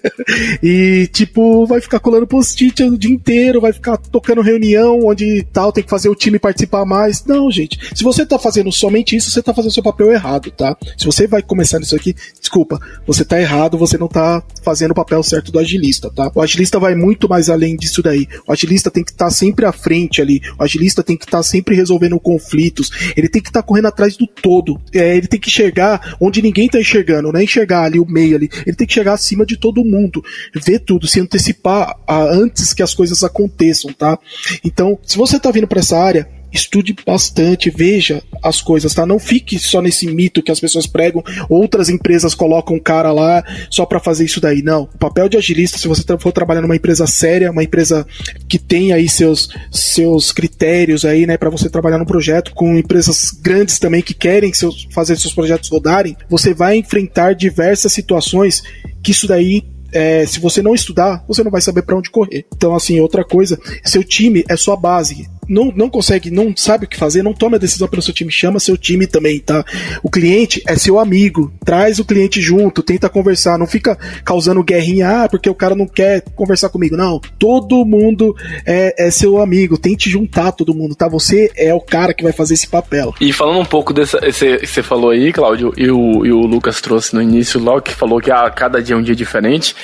e, 0.62 1.08
tipo, 1.14 1.64
vai 1.64 1.80
ficar 1.80 1.98
colando 1.98 2.26
post-it 2.26 2.82
o 2.82 2.98
dia 2.98 3.10
inteiro, 3.10 3.58
vai 3.58 3.72
ficar 3.72 3.96
tocando 3.96 4.42
reunião 4.42 5.06
onde 5.06 5.42
tal, 5.50 5.72
tem 5.72 5.82
que 5.82 5.88
fazer 5.88 6.10
o 6.10 6.14
time 6.14 6.38
participar 6.38 6.84
mais. 6.84 7.24
Não, 7.24 7.50
gente. 7.50 7.78
Se 7.96 8.04
você 8.04 8.26
tá 8.26 8.38
fazendo 8.38 8.70
somente 8.70 9.16
isso, 9.16 9.30
você 9.30 9.42
tá 9.42 9.54
fazendo 9.54 9.72
seu 9.72 9.82
papel 9.82 10.12
errado, 10.12 10.50
tá? 10.50 10.76
Se 10.98 11.06
você 11.06 11.26
vai 11.26 11.40
começar 11.40 11.78
nisso 11.78 11.96
aqui, 11.96 12.14
desculpa, 12.38 12.78
você 13.06 13.24
tá 13.24 13.40
errado, 13.40 13.78
você 13.78 13.96
não 13.96 14.08
tá 14.08 14.42
fazendo 14.62 14.90
o 14.90 14.94
papel 14.94 15.22
certo 15.22 15.50
do 15.50 15.58
agilista, 15.58 16.10
tá? 16.10 16.30
O 16.34 16.42
agilista 16.42 16.78
vai 16.78 16.94
muito 16.94 17.26
mais 17.26 17.48
além 17.48 17.76
disso 17.76 18.02
daí. 18.02 18.28
O 18.46 18.52
agilista 18.52 18.90
tem 18.90 19.02
que 19.02 19.12
estar 19.12 19.24
tá 19.24 19.30
sempre 19.30 19.64
à 19.64 19.72
frente 19.72 20.20
ali. 20.20 20.42
O 20.58 20.62
agilista 20.62 21.02
tem 21.02 21.16
que 21.16 21.24
estar 21.24 21.38
tá 21.38 21.42
sempre 21.42 21.74
resolvendo 21.74 22.20
conflitos. 22.20 22.90
Ele 23.16 23.30
tem 23.30 23.40
que 23.40 23.48
estar 23.48 23.62
tá 23.62 23.66
correndo 23.66 23.86
atrás 23.86 24.18
do 24.18 24.26
todo. 24.26 24.78
É, 24.92 25.16
ele 25.16 25.28
tem 25.28 25.40
que 25.40 25.48
enxergar 25.48 26.14
onde 26.20 26.42
ninguém 26.42 26.68
tá 26.68 26.78
enxergando, 26.78 27.32
não 27.32 27.40
é 27.40 27.44
enxergar 27.44 27.84
ali 27.84 28.01
o 28.02 28.10
meio 28.10 28.36
ali. 28.36 28.50
Ele 28.66 28.76
tem 28.76 28.86
que 28.86 28.94
chegar 28.94 29.14
acima 29.14 29.44
de 29.46 29.56
todo 29.56 29.84
mundo, 29.84 30.22
ver 30.54 30.80
tudo, 30.80 31.06
se 31.06 31.20
antecipar 31.20 31.96
a, 32.06 32.22
antes 32.24 32.72
que 32.72 32.82
as 32.82 32.94
coisas 32.94 33.22
aconteçam, 33.22 33.92
tá? 33.92 34.18
Então, 34.64 34.98
se 35.04 35.16
você 35.16 35.38
tá 35.38 35.50
vindo 35.50 35.66
para 35.66 35.80
essa 35.80 35.98
área, 35.98 36.28
estude 36.52 36.94
bastante, 37.04 37.70
veja 37.70 38.22
as 38.42 38.60
coisas, 38.60 38.92
tá? 38.94 39.06
Não 39.06 39.18
fique 39.18 39.58
só 39.58 39.80
nesse 39.80 40.06
mito 40.06 40.42
que 40.42 40.50
as 40.50 40.60
pessoas 40.60 40.86
pregam, 40.86 41.22
outras 41.48 41.88
empresas 41.88 42.34
colocam 42.34 42.76
um 42.76 42.80
cara 42.80 43.12
lá 43.12 43.44
só 43.70 43.86
para 43.86 44.00
fazer 44.00 44.24
isso 44.24 44.40
daí. 44.40 44.62
Não. 44.62 44.82
O 44.82 44.98
papel 44.98 45.28
de 45.28 45.36
agilista, 45.36 45.78
se 45.78 45.88
você 45.88 46.02
for 46.18 46.32
trabalhar 46.32 46.60
numa 46.60 46.76
empresa 46.76 47.06
séria, 47.06 47.50
uma 47.50 47.62
empresa 47.62 48.06
que 48.48 48.58
tem 48.58 48.92
aí 48.92 49.08
seus, 49.08 49.48
seus 49.70 50.32
critérios 50.32 51.04
aí, 51.04 51.26
né, 51.26 51.36
para 51.36 51.50
você 51.50 51.70
trabalhar 51.70 51.98
no 51.98 52.06
projeto, 52.06 52.52
com 52.54 52.76
empresas 52.76 53.30
grandes 53.30 53.78
também 53.78 54.02
que 54.02 54.14
querem 54.14 54.52
seus, 54.52 54.86
fazer 54.90 55.16
seus 55.16 55.34
projetos 55.34 55.70
rodarem, 55.70 56.16
você 56.28 56.52
vai 56.52 56.76
enfrentar 56.76 57.34
diversas 57.34 57.92
situações 57.92 58.62
que 59.02 59.10
isso 59.10 59.26
daí 59.26 59.64
é, 59.92 60.24
se 60.24 60.40
você 60.40 60.62
não 60.62 60.74
estudar, 60.74 61.22
você 61.28 61.44
não 61.44 61.50
vai 61.50 61.60
saber 61.60 61.82
para 61.82 61.96
onde 61.96 62.10
correr. 62.10 62.46
Então, 62.54 62.74
assim, 62.74 62.98
outra 63.00 63.22
coisa, 63.22 63.58
seu 63.84 64.02
time 64.02 64.42
é 64.48 64.56
sua 64.56 64.74
base 64.74 65.28
não, 65.52 65.72
não 65.74 65.90
consegue, 65.90 66.30
não 66.30 66.56
sabe 66.56 66.86
o 66.86 66.88
que 66.88 66.96
fazer, 66.96 67.22
não 67.22 67.34
toma 67.34 67.56
a 67.56 67.60
decisão 67.60 67.86
pelo 67.86 68.02
seu 68.02 68.14
time, 68.14 68.32
chama 68.32 68.58
seu 68.58 68.76
time 68.76 69.06
também, 69.06 69.38
tá? 69.38 69.64
O 70.02 70.10
cliente 70.10 70.62
é 70.66 70.74
seu 70.76 70.98
amigo, 70.98 71.52
traz 71.64 71.98
o 71.98 72.04
cliente 72.04 72.40
junto, 72.40 72.82
tenta 72.82 73.08
conversar, 73.08 73.58
não 73.58 73.66
fica 73.66 73.96
causando 74.24 74.64
guerrinha, 74.64 75.24
ah, 75.24 75.28
porque 75.28 75.50
o 75.50 75.54
cara 75.54 75.74
não 75.74 75.86
quer 75.86 76.22
conversar 76.34 76.70
comigo. 76.70 76.96
Não, 76.96 77.20
todo 77.38 77.84
mundo 77.84 78.34
é, 78.66 79.06
é 79.06 79.10
seu 79.10 79.40
amigo, 79.40 79.76
tente 79.76 80.08
juntar 80.08 80.52
todo 80.52 80.74
mundo, 80.74 80.94
tá? 80.94 81.08
Você 81.08 81.50
é 81.56 81.74
o 81.74 81.80
cara 81.80 82.14
que 82.14 82.24
vai 82.24 82.32
fazer 82.32 82.54
esse 82.54 82.66
papel. 82.66 83.14
E 83.20 83.32
falando 83.32 83.60
um 83.60 83.64
pouco 83.64 83.92
dessa, 83.92 84.18
que 84.18 84.32
você 84.66 84.82
falou 84.82 85.10
aí, 85.10 85.32
Cláudio, 85.32 85.72
e 85.76 85.90
o, 85.90 86.24
e 86.24 86.32
o 86.32 86.40
Lucas 86.40 86.80
trouxe 86.80 87.14
no 87.14 87.20
início, 87.20 87.60
logo 87.60 87.82
que 87.82 87.94
falou 87.94 88.20
que 88.20 88.30
ah, 88.30 88.48
cada 88.50 88.82
dia 88.82 88.94
é 88.94 88.98
um 88.98 89.02
dia 89.02 89.14
diferente, 89.14 89.74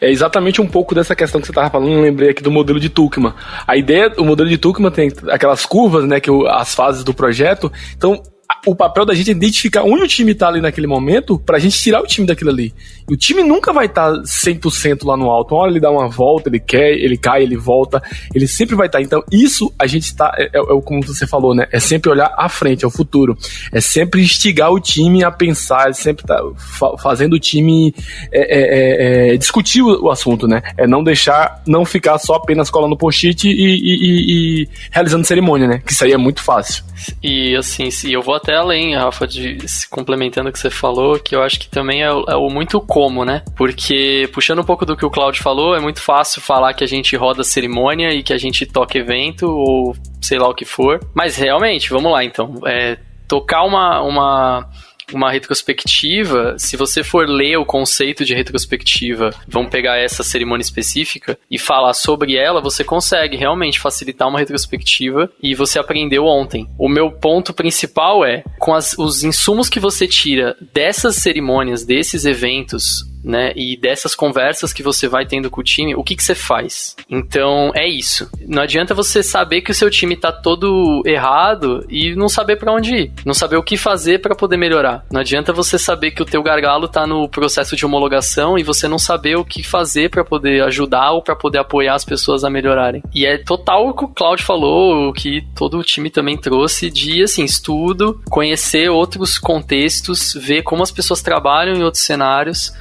é 0.00 0.10
exatamente 0.10 0.60
um 0.60 0.66
pouco 0.66 0.94
dessa 0.94 1.16
questão 1.16 1.40
que 1.40 1.46
você 1.46 1.52
tava 1.52 1.70
falando, 1.70 2.00
lembrei 2.00 2.30
aqui 2.30 2.42
do 2.42 2.50
modelo 2.50 2.78
de 2.78 2.88
Tuchman. 2.88 3.32
A 3.66 3.76
ideia, 3.76 4.12
o 4.18 4.24
modelo 4.24 4.48
de 4.48 4.58
Tuchman 4.58 4.90
tem 4.90 5.13
aquelas 5.28 5.64
curvas, 5.66 6.04
né, 6.06 6.20
que 6.20 6.30
as 6.48 6.74
fases 6.74 7.04
do 7.04 7.14
projeto. 7.14 7.70
Então, 7.96 8.22
o 8.66 8.74
papel 8.74 9.04
da 9.04 9.14
gente 9.14 9.30
é 9.30 9.32
identificar 9.32 9.82
onde 9.82 10.02
o 10.02 10.08
time 10.08 10.34
tá 10.34 10.48
ali 10.48 10.60
naquele 10.60 10.86
momento 10.86 11.38
pra 11.38 11.58
gente 11.58 11.78
tirar 11.78 12.00
o 12.00 12.06
time 12.06 12.26
daquilo 12.26 12.50
ali. 12.50 12.74
E 13.08 13.12
o 13.12 13.16
time 13.16 13.42
nunca 13.42 13.72
vai 13.72 13.86
estar 13.86 14.12
tá 14.12 14.22
100% 14.22 15.04
lá 15.04 15.16
no 15.16 15.30
alto. 15.30 15.54
Uma 15.54 15.62
hora 15.62 15.70
ele 15.70 15.80
dá 15.80 15.90
uma 15.90 16.08
volta, 16.08 16.48
ele 16.48 16.60
quer, 16.60 16.92
ele 16.92 17.16
cai, 17.16 17.42
ele 17.42 17.56
volta. 17.56 18.02
Ele 18.34 18.46
sempre 18.46 18.74
vai 18.74 18.86
estar. 18.86 18.98
Tá. 18.98 19.04
Então, 19.04 19.22
isso 19.30 19.72
a 19.78 19.86
gente 19.86 20.04
está, 20.04 20.34
é, 20.38 20.44
é, 20.44 20.58
é, 20.58 20.80
como 20.82 21.02
você 21.02 21.26
falou, 21.26 21.54
né? 21.54 21.66
É 21.70 21.78
sempre 21.78 22.10
olhar 22.10 22.32
à 22.36 22.48
frente, 22.48 22.84
ao 22.84 22.90
futuro. 22.90 23.36
É 23.70 23.80
sempre 23.80 24.22
instigar 24.22 24.72
o 24.72 24.80
time 24.80 25.22
a 25.22 25.30
pensar, 25.30 25.90
é 25.90 25.92
sempre 25.92 26.24
tá 26.24 26.40
fa 26.56 26.96
fazendo 26.96 27.34
o 27.34 27.40
time 27.40 27.94
é, 28.32 28.40
é, 28.40 29.34
é, 29.34 29.36
discutir 29.36 29.82
o, 29.82 30.04
o, 30.04 30.10
assunto, 30.10 30.48
né? 30.48 30.62
É 30.78 30.86
não 30.86 31.02
deixar, 31.02 31.62
não 31.66 31.84
ficar 31.84 32.18
só 32.18 32.34
apenas 32.34 32.70
colando 32.70 32.96
post-it 32.96 33.46
e, 33.46 33.52
e, 33.52 33.54
e, 33.54 34.62
e 34.62 34.68
realizando 34.90 35.26
cerimônia, 35.26 35.68
né? 35.68 35.82
Que 35.84 35.92
isso 35.92 36.04
aí 36.04 36.12
é 36.12 36.16
muito 36.16 36.42
fácil. 36.42 36.84
E 37.22 37.54
assim, 37.56 37.90
se 37.90 38.12
eu 38.12 38.22
vou 38.22 38.33
até 38.34 38.54
além, 38.54 38.94
Rafa, 38.94 39.26
de 39.26 39.58
complementando 39.90 40.48
o 40.48 40.52
que 40.52 40.58
você 40.58 40.70
falou, 40.70 41.18
que 41.18 41.34
eu 41.34 41.42
acho 41.42 41.58
que 41.58 41.68
também 41.68 42.02
é, 42.02 42.06
é 42.06 42.36
o 42.36 42.48
muito 42.48 42.80
como, 42.80 43.24
né? 43.24 43.42
Porque, 43.56 44.28
puxando 44.32 44.60
um 44.60 44.64
pouco 44.64 44.84
do 44.84 44.96
que 44.96 45.06
o 45.06 45.10
Claudio 45.10 45.42
falou, 45.42 45.74
é 45.74 45.80
muito 45.80 46.00
fácil 46.00 46.40
falar 46.40 46.74
que 46.74 46.84
a 46.84 46.86
gente 46.86 47.16
roda 47.16 47.42
cerimônia 47.42 48.10
e 48.10 48.22
que 48.22 48.32
a 48.32 48.38
gente 48.38 48.66
toca 48.66 48.98
evento, 48.98 49.46
ou 49.46 49.96
sei 50.20 50.38
lá 50.38 50.48
o 50.48 50.54
que 50.54 50.64
for. 50.64 51.00
Mas 51.14 51.36
realmente, 51.36 51.90
vamos 51.90 52.12
lá 52.12 52.24
então. 52.24 52.54
É, 52.66 52.98
tocar 53.26 53.64
uma, 53.64 54.02
uma 54.02 54.68
uma 55.12 55.30
retrospectiva, 55.30 56.56
se 56.58 56.76
você 56.76 57.02
for 57.02 57.28
ler 57.28 57.56
o 57.56 57.66
conceito 57.66 58.24
de 58.24 58.34
retrospectiva, 58.34 59.30
vamos 59.46 59.70
pegar 59.70 59.96
essa 59.96 60.22
cerimônia 60.22 60.62
específica 60.62 61.38
e 61.50 61.58
falar 61.58 61.94
sobre 61.94 62.36
ela, 62.36 62.60
você 62.60 62.82
consegue 62.82 63.36
realmente 63.36 63.80
facilitar 63.80 64.28
uma 64.28 64.38
retrospectiva 64.38 65.30
e 65.42 65.54
você 65.54 65.78
aprendeu 65.78 66.24
ontem. 66.26 66.68
O 66.78 66.88
meu 66.88 67.10
ponto 67.10 67.52
principal 67.52 68.24
é, 68.24 68.42
com 68.58 68.74
as, 68.74 68.96
os 68.98 69.22
insumos 69.22 69.68
que 69.68 69.80
você 69.80 70.06
tira 70.06 70.56
dessas 70.72 71.16
cerimônias, 71.16 71.84
desses 71.84 72.24
eventos, 72.24 73.04
né? 73.24 73.52
E 73.56 73.76
dessas 73.76 74.14
conversas 74.14 74.72
que 74.72 74.82
você 74.82 75.08
vai 75.08 75.24
tendo 75.24 75.50
com 75.50 75.60
o 75.60 75.64
time, 75.64 75.94
o 75.94 76.04
que, 76.04 76.14
que 76.14 76.22
você 76.22 76.34
faz? 76.34 76.94
Então, 77.08 77.72
é 77.74 77.88
isso. 77.88 78.28
Não 78.46 78.62
adianta 78.62 78.94
você 78.94 79.22
saber 79.22 79.62
que 79.62 79.70
o 79.70 79.74
seu 79.74 79.90
time 79.90 80.14
tá 80.14 80.30
todo 80.30 81.02
errado 81.06 81.84
e 81.88 82.14
não 82.14 82.28
saber 82.28 82.56
para 82.56 82.72
onde 82.72 82.94
ir. 82.94 83.12
Não 83.24 83.32
saber 83.34 83.56
o 83.56 83.62
que 83.62 83.76
fazer 83.76 84.20
para 84.20 84.34
poder 84.34 84.56
melhorar. 84.56 85.04
Não 85.10 85.20
adianta 85.20 85.52
você 85.52 85.78
saber 85.78 86.10
que 86.10 86.22
o 86.22 86.26
teu 86.26 86.42
gargalo 86.42 86.86
tá 86.86 87.06
no 87.06 87.28
processo 87.28 87.74
de 87.74 87.86
homologação 87.86 88.58
e 88.58 88.62
você 88.62 88.86
não 88.86 88.98
saber 88.98 89.36
o 89.36 89.44
que 89.44 89.62
fazer 89.62 90.10
para 90.10 90.24
poder 90.24 90.62
ajudar 90.64 91.12
ou 91.12 91.22
para 91.22 91.34
poder 91.34 91.58
apoiar 91.58 91.94
as 91.94 92.04
pessoas 92.04 92.44
a 92.44 92.50
melhorarem. 92.50 93.02
E 93.14 93.24
é 93.24 93.38
total 93.38 93.88
o 93.88 93.94
que 93.94 94.04
o 94.04 94.08
Claudio 94.08 94.44
falou, 94.44 95.08
o 95.08 95.12
que 95.12 95.42
todo 95.54 95.78
o 95.78 95.82
time 95.82 96.10
também 96.10 96.36
trouxe 96.36 96.90
de, 96.90 97.22
assim, 97.22 97.44
estudo, 97.44 98.20
conhecer 98.28 98.90
outros 98.90 99.38
contextos, 99.38 100.34
ver 100.34 100.62
como 100.62 100.82
as 100.82 100.90
pessoas 100.90 101.22
trabalham 101.22 101.74
em 101.74 101.82
outros 101.82 102.04
cenários 102.04 102.72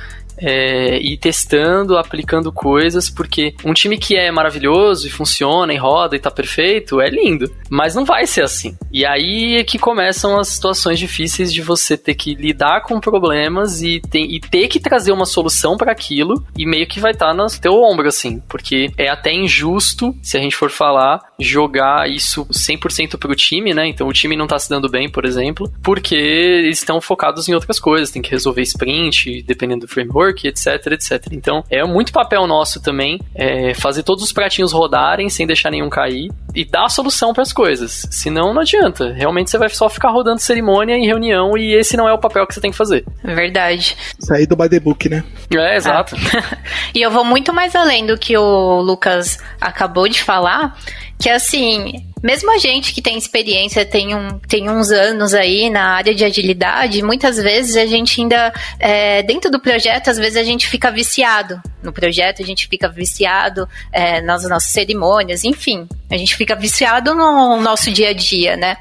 é, 0.44 1.00
ir 1.00 1.18
testando, 1.18 1.98
aplicando 1.98 2.52
coisas, 2.52 3.10
porque 3.10 3.56
um 3.64 3.74
time 3.74 3.98
que 3.98 4.16
é 4.16 4.30
maravilhoso 4.30 5.08
e 5.08 5.10
funciona 5.10 5.74
e 5.74 5.78
roda 5.78 6.16
e 6.16 6.20
tá 6.20 6.30
perfeito 6.30 7.00
é 7.00 7.10
lindo, 7.10 7.50
mas 7.70 7.96
não 7.96 8.04
vai 8.04 8.28
ser 8.28 8.44
assim. 8.44 8.78
E 8.92 9.06
aí 9.06 9.56
é 9.56 9.64
que 9.64 9.80
começam 9.80 10.38
as 10.38 10.50
situações 10.50 11.00
difíceis 11.00 11.54
de 11.54 11.62
você 11.62 11.98
ter 11.98 12.16
que 12.16 12.36
lidar 12.36 12.82
com 12.82 13.00
problemas 13.00 13.82
e, 13.82 14.02
tem, 14.02 14.36
e 14.36 14.40
ter 14.40 14.68
que 14.68 14.80
trazer 14.80 15.14
uma 15.14 15.26
solução 15.26 15.78
para 15.78 15.94
aquilo 15.94 16.44
e 16.58 16.66
meio 16.66 16.88
que 16.88 17.00
vai 17.00 17.12
estar 17.12 17.28
tá 17.28 17.34
no 17.34 17.48
teu 17.50 17.82
ombro, 17.82 18.08
assim, 18.08 18.42
porque 18.50 18.92
é 18.98 19.10
até 19.10 19.34
injusto, 19.34 20.14
se 20.22 20.38
a 20.38 20.42
gente 20.42 20.56
for 20.56 20.70
falar, 20.70 21.22
jogar 21.40 22.10
isso 22.10 22.46
100% 22.46 23.18
pro 23.18 23.36
time, 23.36 23.74
né? 23.74 23.88
Então 23.88 24.08
o 24.08 24.14
time 24.14 24.36
não 24.36 24.48
tá 24.48 24.60
se 24.60 24.70
dando 24.70 24.90
bem, 24.90 25.10
por 25.10 25.24
exemplo, 25.24 25.72
porque 25.82 26.16
eles 26.16 26.80
estão 26.80 27.00
focados 27.00 27.48
em 27.48 27.54
outras 27.54 27.80
coisas, 27.80 28.12
tem 28.12 28.22
que 28.22 28.32
resolver 28.32 28.62
sprint, 28.62 29.42
dependendo 29.44 29.86
do 29.86 29.88
framework 29.88 30.33
network, 30.34 30.48
etc, 30.48 30.88
etc. 30.92 31.28
Então, 31.32 31.64
é 31.70 31.84
muito 31.86 32.12
papel 32.12 32.46
nosso 32.48 32.82
também 32.82 33.20
é, 33.36 33.74
fazer 33.74 34.04
todos 34.04 34.24
os 34.24 34.34
pratinhos 34.34 34.72
rodarem 34.72 35.30
sem 35.30 35.46
deixar 35.46 35.70
nenhum 35.70 35.90
cair 35.90 36.30
e 36.56 36.66
dar 36.66 36.86
a 36.86 36.90
solução 36.90 37.34
para 37.34 37.44
as 37.44 37.54
coisas. 37.54 38.08
Senão, 38.12 38.54
não 38.54 38.62
adianta. 38.62 39.14
Realmente 39.14 39.50
você 39.50 39.58
vai 39.58 39.70
só 39.70 39.88
ficar 39.90 40.10
rodando 40.10 40.40
cerimônia 40.40 40.96
em 40.96 41.06
reunião 41.06 41.58
e 41.58 41.74
esse 41.74 41.96
não 41.96 42.08
é 42.08 42.14
o 42.14 42.20
papel 42.20 42.46
que 42.48 42.54
você 42.54 42.62
tem 42.62 42.72
que 42.72 42.78
fazer. 42.78 43.06
Verdade. 43.24 43.96
Sair 44.20 44.48
do 44.48 44.56
by 44.56 44.68
the 44.68 44.80
book, 44.80 45.08
né? 45.08 45.24
É, 45.56 45.76
exato. 45.76 46.16
e 46.94 47.02
eu 47.02 47.12
vou 47.12 47.24
muito 47.24 47.54
mais 47.54 47.76
além 47.76 48.06
do 48.06 48.18
que 48.18 48.38
o 48.38 48.82
Lucas 48.82 49.38
acabou 49.62 50.08
de 50.08 50.22
falar, 50.22 50.78
que 51.20 51.30
assim, 51.30 52.13
mesmo 52.24 52.50
a 52.52 52.58
gente 52.58 52.94
que 52.94 53.02
tem 53.02 53.18
experiência, 53.18 53.86
tem, 53.86 54.16
um, 54.16 54.40
tem 54.40 54.70
uns 54.70 54.92
anos 54.92 55.34
aí 55.34 55.70
na 55.70 55.90
área 55.90 56.16
de 56.16 56.24
agilidade, 56.24 57.04
muitas 57.04 57.36
vezes 57.36 57.76
a 57.76 57.86
gente 57.86 58.22
ainda, 58.22 58.54
é, 58.80 59.22
dentro 59.24 59.52
do 59.52 59.60
projeto, 59.60 60.10
às 60.10 60.18
vezes 60.18 60.38
a 60.38 60.44
gente 60.44 60.66
fica 60.66 60.90
viciado 60.90 61.62
no 61.84 61.92
projeto, 61.92 62.42
a 62.42 62.46
gente 62.46 62.66
fica 62.70 62.88
viciado 62.88 63.68
é, 63.92 64.22
nas 64.22 64.48
nossas 64.48 64.72
cerimônias, 64.72 65.44
enfim, 65.44 65.86
a 66.10 66.16
gente 66.16 66.34
fica 66.36 66.56
viciado 66.56 67.14
no 67.14 67.60
nosso 67.60 67.92
dia 67.92 68.12
a 68.12 68.14
dia, 68.14 68.56
né? 68.56 68.78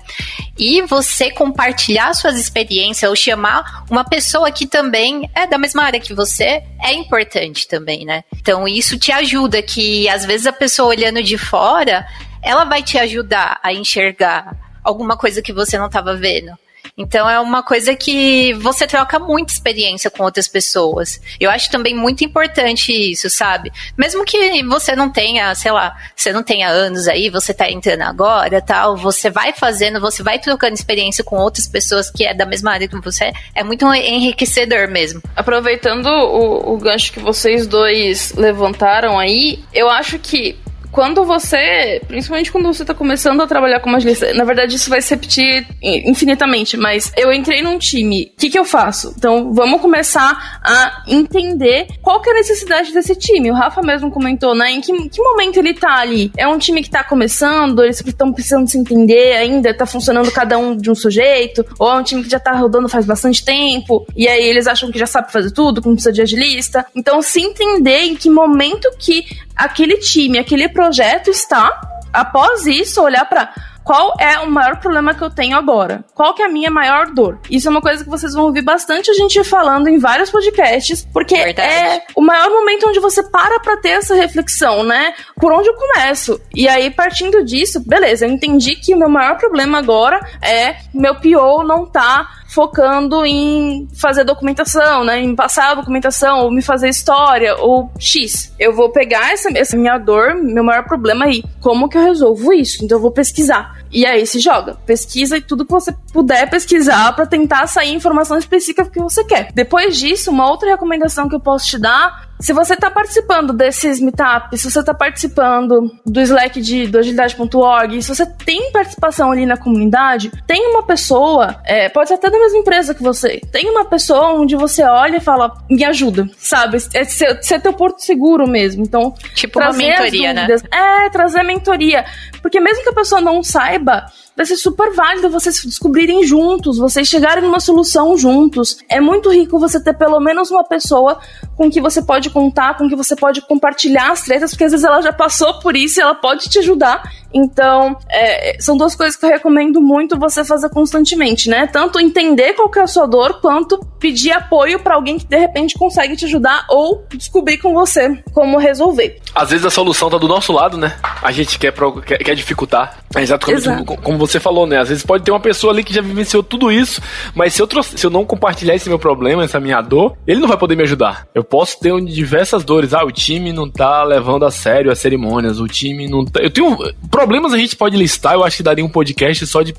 E 0.57 0.83
você 0.83 1.29
compartilhar 1.29 2.15
suas 2.15 2.39
experiências 2.39 3.09
ou 3.11 3.17
chamar 3.17 3.85
uma 3.91 4.05
pessoa 4.05 4.53
que 4.53 4.67
também 4.67 5.29
é 5.35 5.49
da 5.49 5.59
mesma 5.59 5.83
área 5.83 5.99
que 5.99 6.15
você 6.15 6.63
é 6.81 6.93
importante 6.93 7.67
também, 7.67 8.05
né? 8.05 8.23
Então 8.37 8.69
isso 8.69 8.97
te 8.97 9.11
ajuda 9.11 9.61
que 9.63 10.09
às 10.09 10.25
vezes 10.25 10.47
a 10.47 10.53
pessoa 10.53 10.91
olhando 10.91 11.21
de 11.23 11.37
fora 11.37 12.07
ela 12.43 12.65
vai 12.65 12.83
te 12.83 12.99
ajudar 12.99 13.59
a 13.63 13.73
enxergar 13.73 14.57
alguma 14.83 15.17
coisa 15.17 15.41
que 15.41 15.53
você 15.53 15.79
não 15.79 15.87
estava 15.87 16.17
vendo. 16.17 16.53
Então 16.97 17.29
é 17.29 17.41
uma 17.41 17.63
coisa 17.63 17.95
que 17.95 18.53
você 18.55 18.87
troca 18.87 19.19
muita 19.19 19.53
experiência 19.53 20.11
com 20.11 20.23
outras 20.25 20.47
pessoas. 20.47 21.21
Eu 21.41 21.51
acho 21.51 21.71
também 21.71 21.95
muito 21.95 22.23
importante 22.23 22.93
isso, 22.93 23.31
sabe? 23.31 23.73
Mesmo 23.97 24.25
que 24.25 24.63
você 24.65 24.95
não 24.95 25.11
tenha, 25.11 25.55
sei 25.55 25.73
lá, 25.73 25.97
você 26.15 26.33
não 26.33 26.43
tenha 26.43 26.69
anos 26.69 27.09
aí, 27.09 27.31
você 27.31 27.55
tá 27.55 27.71
entrando 27.71 28.03
agora, 28.03 28.61
tal, 28.61 28.97
você 28.97 29.31
vai 29.31 29.53
fazendo, 29.53 30.01
você 30.01 30.23
vai 30.23 30.39
trocando 30.39 30.75
experiência 30.75 31.25
com 31.25 31.37
outras 31.37 31.67
pessoas 31.67 32.11
que 32.11 32.25
é 32.25 32.35
da 32.35 32.45
mesma 32.45 32.73
área 32.73 32.89
que 32.89 33.01
você, 33.01 33.33
é 33.55 33.65
muito 33.65 33.87
enriquecedor 33.95 34.89
mesmo. 34.89 35.23
Aproveitando 35.35 36.07
o, 36.07 36.75
o 36.75 36.79
gancho 36.79 37.13
que 37.13 37.21
vocês 37.21 37.67
dois 37.67 38.33
levantaram 38.35 39.19
aí, 39.19 39.65
eu 39.73 39.89
acho 39.89 40.19
que 40.19 40.59
quando 40.93 41.25
você, 41.25 42.01
principalmente 42.07 42.53
quando 42.53 42.67
você 42.67 42.85
tá 42.85 42.95
começando 42.95 43.41
a 43.41 43.47
trabalhar 43.47 43.81
como 43.81 43.97
agilista, 43.97 44.33
na 44.35 44.45
verdade 44.45 44.77
isso 44.77 44.91
vai 44.91 45.01
se 45.01 45.15
repetir 45.15 45.67
infinitamente, 45.83 46.77
mas 46.77 47.11
eu 47.17 47.33
entrei 47.33 47.63
num 47.63 47.79
time, 47.79 48.31
o 48.35 48.41
que 48.41 48.51
que 48.51 48.59
eu 48.59 48.65
faço? 48.65 49.15
Então, 49.17 49.55
vamos 49.55 49.81
começar 49.81 50.61
a 50.63 51.03
entender 51.09 51.87
qual 52.03 52.21
que 52.21 52.29
é 52.29 52.33
a 52.33 52.37
necessidade 52.37 52.93
desse 52.93 53.17
time. 53.17 53.51
O 53.51 53.55
Rafa 53.55 53.81
mesmo 53.81 54.11
comentou, 54.11 54.55
né, 54.55 54.71
em 54.71 54.81
que, 54.81 54.93
que 55.09 55.23
momento 55.23 55.59
ele 55.59 55.73
tá 55.73 55.97
ali? 55.97 56.31
É 56.37 56.47
um 56.47 56.59
time 56.59 56.83
que 56.83 56.91
tá 56.91 57.03
começando, 57.03 57.83
eles 57.83 58.05
estão 58.05 58.33
precisando 58.33 58.69
se 58.69 58.77
entender 58.77 59.37
ainda, 59.37 59.75
tá 59.75 59.87
funcionando 59.87 60.31
cada 60.31 60.59
um 60.59 60.77
de 60.77 60.91
um 60.91 60.95
sujeito, 60.95 61.65
ou 61.79 61.91
é 61.91 61.95
um 61.95 62.03
time 62.03 62.23
que 62.23 62.31
já 62.31 62.39
tá 62.39 62.53
rodando 62.53 62.89
faz 62.89 63.07
bastante 63.07 63.43
tempo, 63.43 64.07
e 64.15 64.29
aí 64.29 64.45
eles 64.45 64.67
acham 64.67 64.91
que 64.91 64.99
já 64.99 65.07
sabe 65.07 65.33
fazer 65.33 65.53
tudo, 65.53 65.81
que 65.81 65.89
não 65.89 65.95
precisa 65.95 66.13
de 66.13 66.21
agilista. 66.21 66.85
Então, 66.95 67.23
se 67.23 67.41
entender 67.41 68.03
em 68.03 68.15
que 68.15 68.29
momento 68.29 68.91
que 68.99 69.25
aquele 69.57 69.99
time, 69.99 70.39
aquele 70.39 70.69
projeto 70.69 71.31
está, 71.31 71.81
após 72.13 72.67
isso, 72.67 73.03
olhar 73.03 73.25
para 73.25 73.53
qual 73.85 74.15
é 74.19 74.39
o 74.39 74.51
maior 74.51 74.77
problema 74.77 75.15
que 75.15 75.23
eu 75.23 75.31
tenho 75.31 75.57
agora? 75.57 76.05
Qual 76.15 76.35
que 76.35 76.43
é 76.43 76.47
a 76.47 76.49
minha 76.49 76.71
maior 76.71 77.11
dor? 77.11 77.41
Isso 77.51 77.67
é 77.67 77.71
uma 77.71 77.81
coisa 77.81 78.05
que 78.05 78.11
vocês 78.11 78.33
vão 78.33 78.45
ouvir 78.45 78.63
bastante 78.63 79.11
a 79.11 79.15
gente 79.15 79.43
falando 79.43 79.89
em 79.89 79.99
vários 79.99 80.31
podcasts, 80.31 81.07
porque 81.13 81.37
Verdade. 81.37 81.69
é 81.69 82.03
o 82.15 82.21
maior 82.21 82.49
momento 82.51 82.89
onde 82.89 83.01
você 83.01 83.23
para 83.25 83.59
pra 83.61 83.77
ter 83.77 83.91
essa 83.91 84.15
reflexão, 84.15 84.85
né? 84.85 85.15
Por 85.37 85.53
onde 85.53 85.69
eu 85.69 85.75
começo? 85.75 86.41
E 86.55 86.69
aí, 86.69 86.91
partindo 86.91 87.45
disso, 87.45 87.83
beleza, 87.85 88.27
eu 88.27 88.31
entendi 88.31 88.77
que 88.77 88.95
o 88.95 88.99
meu 88.99 89.09
maior 89.09 89.37
problema 89.37 89.79
agora 89.79 90.21
é 90.41 90.77
meu 90.95 91.17
PO 91.17 91.65
não 91.65 91.85
tá 91.85 92.29
focando 92.53 93.25
em 93.25 93.89
fazer 93.95 94.25
documentação, 94.25 95.05
né? 95.05 95.21
Em 95.21 95.35
passar 95.35 95.71
a 95.71 95.75
documentação, 95.77 96.41
ou 96.41 96.51
me 96.51 96.61
fazer 96.61 96.91
história, 96.91 97.57
ou 97.57 97.91
X. 97.99 98.53
Eu 98.59 98.75
vou 98.75 98.91
pegar 98.91 99.33
essa, 99.33 99.49
essa 99.57 99.77
minha 99.77 99.97
dor, 99.97 100.35
meu 100.35 100.63
maior 100.63 100.85
problema 100.85 101.25
aí. 101.25 101.43
Como 101.61 101.89
que 101.89 101.97
eu 101.97 102.05
resolvo 102.05 102.53
isso? 102.53 102.85
Então 102.85 102.99
eu 102.99 103.03
vou 103.03 103.11
pesquisar. 103.11 103.79
E 103.91 104.05
aí 104.05 104.27
se 104.27 104.39
joga. 104.39 104.77
Pesquisa 104.87 105.39
e 105.39 105.41
tudo 105.41 105.65
que 105.65 105.73
você 105.73 105.95
puder 106.13 106.49
pesquisar 106.51 107.15
para 107.15 107.27
tentar 107.27 107.67
sair 107.67 107.95
informação 107.95 108.37
específica 108.37 108.85
que 108.85 109.01
você 109.01 109.25
quer. 109.25 109.51
Depois 109.55 109.97
disso, 109.97 110.31
uma 110.31 110.51
outra 110.51 110.71
recomendação 110.71 111.29
que 111.29 111.35
eu 111.35 111.41
posso 111.41 111.67
te 111.67 111.79
dar 111.79 112.33
se 112.43 112.53
você 112.53 112.75
está 112.75 112.91
participando 112.91 113.53
desses 113.53 114.01
meetups, 114.01 114.61
se 114.61 114.69
você 114.69 114.81
está 114.81 114.93
participando 114.93 115.93
do 116.05 116.21
Slack 116.21 116.61
de, 116.61 116.89
do 116.89 116.99
agilidade.org, 116.99 118.03
se 118.03 118.09
você 118.09 118.27
tem 118.27 118.73
participação 118.73 119.31
ali 119.31 119.47
na 119.47 119.57
comunidade, 119.57 120.33
tem 120.45 120.69
uma 120.69 120.83
pessoa, 120.83 121.61
é, 121.65 121.89
pode 121.89 122.09
ser 122.09 122.15
até 122.15 122.29
da 122.29 122.39
mesma 122.43 122.59
empresa 122.59 122.95
que 122.95 123.03
você, 123.03 123.41
tem 123.51 123.71
uma 123.71 123.85
pessoa 123.85 124.35
onde 124.35 124.57
você 124.57 124.83
olha 124.83 125.17
e 125.17 125.21
fala, 125.21 125.53
me 125.71 125.85
ajuda, 125.85 126.29
sabe? 126.37 126.79
É 126.95 127.05
ser, 127.05 127.43
ser 127.43 127.61
teu 127.61 127.73
porto 127.73 128.01
seguro 128.01 128.47
mesmo. 128.47 128.83
Então, 128.83 129.15
tipo 129.35 129.59
uma 129.59 129.73
mentoria, 129.73 130.33
né? 130.33 130.47
É, 130.71 131.11
trazer 131.11 131.43
mentoria. 131.43 132.05
Porque 132.41 132.61
mesmo 132.61 132.83
que 132.83 132.91
a 132.91 132.95
pessoa 132.95 133.21
não 133.21 133.43
saiba, 133.43 134.07
vai 134.37 134.47
ser 134.47 134.57
super 134.57 134.93
válido 134.93 135.31
vocês 135.31 135.63
descobrirem 135.65 136.25
juntos, 136.25 136.79
vocês 136.79 137.09
chegarem 137.09 137.43
numa 137.43 137.61
solução 137.61 138.17
juntos. 138.17 138.79
É 138.89 139.01
muito 139.01 139.31
rico 139.31 139.59
você 139.59 139.83
ter 139.83 139.95
pelo 139.95 140.21
menos 140.21 140.51
uma 140.51 140.65
pessoa 140.65 141.19
com 141.57 141.71
que 141.71 141.81
você 141.81 142.03
pode 142.03 142.31
contar, 142.31 142.77
com 142.77 142.89
que 142.89 142.97
você 142.97 143.15
pode 143.15 143.41
compartilhar 143.43 144.11
as 144.11 144.23
tretas, 144.23 144.51
porque 144.51 144.65
às 144.65 144.73
vezes 144.73 144.85
ela 144.85 145.01
já 145.01 145.13
passou 145.13 145.61
por 145.61 145.77
isso 145.77 146.01
e 146.01 146.03
ela 146.03 146.15
pode 146.15 146.49
te 146.49 146.59
ajudar. 146.59 147.03
Então, 147.35 147.97
é, 148.11 148.57
são 148.61 148.77
duas 148.77 148.95
coisas 148.95 149.17
que 149.17 149.25
eu 149.25 149.31
recomendo 149.31 149.81
muito 149.81 150.19
você 150.19 150.45
fazer 150.45 150.69
constantemente, 150.69 151.49
né? 151.49 151.67
Tanto 151.67 151.99
entender 151.99 152.53
qual 152.55 152.69
que 152.69 152.79
é 152.79 152.83
a 152.83 152.87
sua 152.87 153.07
dor, 153.07 153.41
quanto 153.41 153.79
pedir 153.99 154.33
apoio 154.33 154.81
para 154.81 154.95
alguém 154.95 155.19
que 155.19 155.25
de 155.25 155.39
repente 155.39 155.79
consegue 155.79 156.17
te 156.17 156.25
ajudar 156.27 156.67
ou 156.69 157.05
descobrir 157.11 157.59
com 157.59 157.73
você 157.73 158.23
como 158.35 158.59
resolver. 158.59 159.21
Às 159.35 159.51
vezes 159.51 159.65
a 159.65 159.71
solução 159.71 160.11
tá 160.11 160.19
do 160.19 160.29
nosso 160.29 160.53
lado, 160.53 160.77
né? 160.77 160.97
A 161.23 161.33
gente 161.33 161.59
quer, 161.59 161.73
quer, 162.05 162.19
quer 162.19 162.35
dificultar. 162.35 162.99
É 163.15 163.23
exatamente 163.23 163.63
Exato. 163.63 163.85
como, 163.85 164.03
como, 164.03 164.19
você 164.27 164.41
falou, 164.41 164.67
né? 164.67 164.79
Às 164.79 164.89
vezes 164.89 165.05
pode 165.05 165.25
ter 165.25 165.31
uma 165.31 165.41
pessoa 165.41 165.73
ali 165.73 165.83
que 165.83 165.93
já 165.93 166.01
vivenciou 166.01 166.43
tudo 166.43 166.71
isso, 166.71 167.01
mas 167.35 167.55
se 167.55 167.63
eu, 167.63 167.67
trouxe, 167.67 167.99
se 167.99 168.07
eu 168.07 168.11
não 168.11 168.25
compartilhar 168.25 168.75
esse 168.75 168.89
meu 168.89 168.99
problema, 168.99 169.45
essa 169.45 169.61
minha 169.61 169.81
dor, 169.81 170.17
ele 170.27 170.41
não 170.41 170.49
vai 170.49 170.57
poder 170.57 170.77
me 170.77 170.83
ajudar. 170.83 171.27
Eu 171.35 171.45
posso 171.45 171.79
ter 171.81 171.93
diversas 172.05 172.65
dores. 172.65 172.95
Ah, 172.95 173.05
o 173.05 173.11
time 173.11 173.53
não 173.53 173.69
tá 173.71 174.03
levando 174.05 174.45
a 174.45 174.51
sério 174.51 174.91
as 174.91 174.99
cerimônias, 174.99 175.61
o 175.61 175.67
time 175.67 176.09
não 176.09 176.25
tá. 176.25 176.41
Eu 176.41 176.51
tenho 176.51 176.77
problemas 177.11 177.53
a 177.53 177.59
gente 177.59 177.77
pode 177.77 177.97
listar, 177.97 178.35
eu 178.35 178.45
acho 178.45 178.59
que 178.59 178.63
daria 178.63 178.85
um 178.85 178.89
podcast 178.89 179.47
só 179.47 179.63
de. 179.63 179.75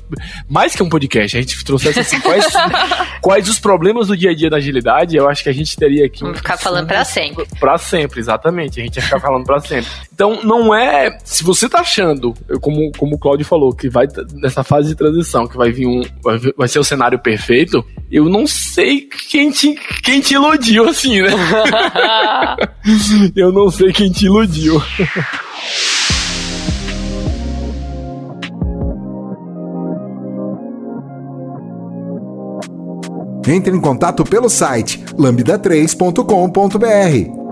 Mais 0.48 0.74
que 0.74 0.82
um 0.82 0.88
podcast, 0.88 1.36
a 1.36 1.40
gente 1.40 1.64
trouxesse 1.64 2.00
assim, 2.00 2.20
quais, 2.20 2.46
quais 3.20 3.48
os 3.48 3.58
problemas 3.58 4.08
do 4.08 4.16
dia 4.16 4.30
a 4.30 4.34
dia 4.34 4.50
da 4.50 4.56
agilidade, 4.56 5.16
eu 5.16 5.28
acho 5.28 5.42
que 5.42 5.48
a 5.48 5.54
gente 5.54 5.76
teria 5.76 6.06
aqui. 6.06 6.20
Vamos 6.20 6.38
ficar 6.38 6.56
falando 6.56 6.86
para 6.86 7.04
sempre. 7.04 7.46
Para 7.58 7.78
sempre, 7.78 8.20
exatamente. 8.20 8.80
A 8.80 8.84
gente 8.84 8.96
ia 8.96 9.02
ficar 9.02 9.20
falando 9.20 9.44
para 9.44 9.60
sempre. 9.60 9.90
Então, 10.12 10.40
não 10.42 10.74
é. 10.74 11.18
Se 11.24 11.42
você 11.42 11.68
tá 11.68 11.80
achando, 11.80 12.34
como, 12.60 12.90
como 12.96 13.16
o 13.16 13.18
Claudio 13.18 13.44
falou, 13.44 13.74
que 13.74 13.88
vai 13.88 14.06
nessa 14.34 14.64
fase 14.64 14.88
de 14.88 14.94
transição, 14.94 15.46
que 15.46 15.56
vai 15.56 15.70
vir 15.70 15.86
um. 15.86 16.02
Vai, 16.22 16.38
vai 16.56 16.68
ser 16.68 16.78
o 16.78 16.84
cenário 16.84 17.18
perfeito, 17.18 17.84
eu 18.10 18.26
não 18.26 18.46
sei 18.46 19.08
quem 19.30 19.50
te, 19.50 19.74
quem 20.02 20.20
te 20.20 20.34
iludiu, 20.34 20.88
assim, 20.88 21.22
né? 21.22 21.30
eu 23.36 23.52
não 23.52 23.70
sei 23.70 23.92
quem 23.92 24.10
te 24.10 24.26
iludiu. 24.26 24.82
Entre 33.46 33.76
em 33.76 33.80
contato 33.80 34.24
pelo 34.24 34.48
site 34.48 35.04
lambda3.com.br. 35.18 37.43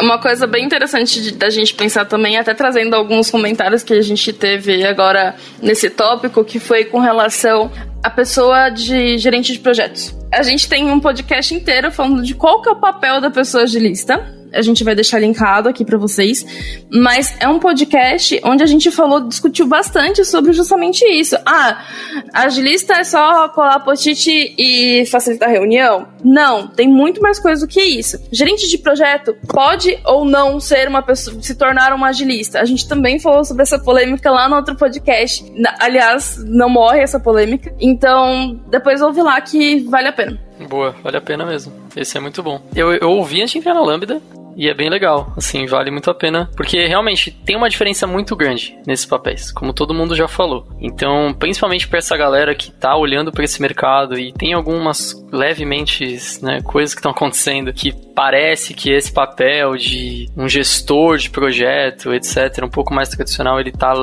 Uma 0.00 0.18
coisa 0.18 0.46
bem 0.46 0.64
interessante 0.64 1.22
de, 1.22 1.32
da 1.32 1.50
gente 1.50 1.74
pensar 1.74 2.04
também, 2.04 2.36
até 2.36 2.54
trazendo 2.54 2.94
alguns 2.94 3.30
comentários 3.30 3.82
que 3.82 3.94
a 3.94 4.02
gente 4.02 4.32
teve 4.32 4.84
agora 4.84 5.34
nesse 5.62 5.90
tópico, 5.90 6.44
que 6.44 6.58
foi 6.58 6.84
com 6.84 6.98
relação 6.98 7.70
à 8.02 8.10
pessoa 8.10 8.68
de 8.68 9.18
gerente 9.18 9.52
de 9.52 9.58
projetos. 9.58 10.14
A 10.32 10.42
gente 10.42 10.68
tem 10.68 10.90
um 10.90 11.00
podcast 11.00 11.54
inteiro 11.54 11.90
falando 11.90 12.22
de 12.22 12.34
qual 12.34 12.62
que 12.62 12.68
é 12.68 12.72
o 12.72 12.76
papel 12.76 13.20
da 13.20 13.30
pessoa 13.30 13.64
agilista 13.64 14.37
a 14.52 14.62
gente 14.62 14.84
vai 14.84 14.94
deixar 14.94 15.18
linkado 15.18 15.68
aqui 15.68 15.84
para 15.84 15.98
vocês. 15.98 16.44
Mas 16.90 17.34
é 17.40 17.48
um 17.48 17.58
podcast 17.58 18.40
onde 18.44 18.62
a 18.62 18.66
gente 18.66 18.90
falou, 18.90 19.20
discutiu 19.20 19.66
bastante 19.66 20.24
sobre 20.24 20.52
justamente 20.52 21.04
isso. 21.04 21.36
Ah, 21.44 21.84
agilista 22.32 22.94
é 22.94 23.04
só 23.04 23.48
colar 23.48 23.80
post-it 23.80 24.54
e 24.58 25.06
facilitar 25.06 25.50
reunião? 25.50 26.08
Não, 26.24 26.66
tem 26.66 26.88
muito 26.88 27.20
mais 27.20 27.38
coisa 27.38 27.66
do 27.66 27.70
que 27.70 27.80
isso. 27.80 28.18
Gerente 28.32 28.68
de 28.68 28.78
projeto 28.78 29.36
pode 29.48 29.98
ou 30.04 30.24
não 30.24 30.60
ser 30.60 30.88
uma 30.88 31.02
pessoa, 31.02 31.40
se 31.42 31.54
tornar 31.54 31.92
uma 31.92 32.08
agilista. 32.08 32.60
A 32.60 32.64
gente 32.64 32.88
também 32.88 33.18
falou 33.18 33.44
sobre 33.44 33.62
essa 33.62 33.78
polêmica 33.78 34.30
lá 34.30 34.48
no 34.48 34.56
outro 34.56 34.76
podcast. 34.76 35.44
Aliás, 35.78 36.42
não 36.44 36.68
morre 36.68 37.00
essa 37.00 37.20
polêmica. 37.20 37.74
Então, 37.80 38.60
depois 38.68 39.00
ouve 39.00 39.22
lá 39.22 39.40
que 39.40 39.80
vale 39.80 40.08
a 40.08 40.12
pena. 40.12 40.38
Boa, 40.68 40.94
vale 41.02 41.16
a 41.16 41.20
pena 41.20 41.46
mesmo. 41.46 41.72
Esse 41.96 42.16
é 42.16 42.20
muito 42.20 42.42
bom. 42.42 42.60
Eu, 42.74 42.92
eu 42.92 43.10
ouvi 43.10 43.40
antes 43.40 43.52
de 43.52 43.58
entrar 43.58 43.74
na 43.74 43.80
Lambda, 43.80 44.20
e 44.58 44.68
é 44.68 44.74
bem 44.74 44.90
legal, 44.90 45.32
assim, 45.36 45.66
vale 45.66 45.88
muito 45.88 46.10
a 46.10 46.14
pena, 46.14 46.50
porque 46.56 46.84
realmente 46.84 47.30
tem 47.30 47.54
uma 47.54 47.70
diferença 47.70 48.08
muito 48.08 48.34
grande 48.34 48.76
nesses 48.84 49.06
papéis, 49.06 49.52
como 49.52 49.72
todo 49.72 49.94
mundo 49.94 50.16
já 50.16 50.26
falou. 50.26 50.66
Então, 50.80 51.32
principalmente 51.38 51.86
para 51.86 51.98
essa 52.00 52.16
galera 52.16 52.56
que 52.56 52.72
tá 52.72 52.96
olhando 52.96 53.30
para 53.30 53.44
esse 53.44 53.62
mercado 53.62 54.18
e 54.18 54.32
tem 54.32 54.52
algumas 54.52 55.24
levemente, 55.30 56.18
né, 56.42 56.60
coisas 56.62 56.92
que 56.92 56.98
estão 56.98 57.12
acontecendo 57.12 57.72
que 57.72 57.92
parece 58.18 58.74
que 58.74 58.90
esse 58.90 59.12
papel 59.12 59.76
de 59.76 60.28
um 60.36 60.48
gestor 60.48 61.18
de 61.18 61.30
projeto, 61.30 62.12
etc, 62.12 62.64
um 62.64 62.68
pouco 62.68 62.92
mais 62.92 63.08
tradicional, 63.10 63.60
ele 63.60 63.70
tá 63.70 63.94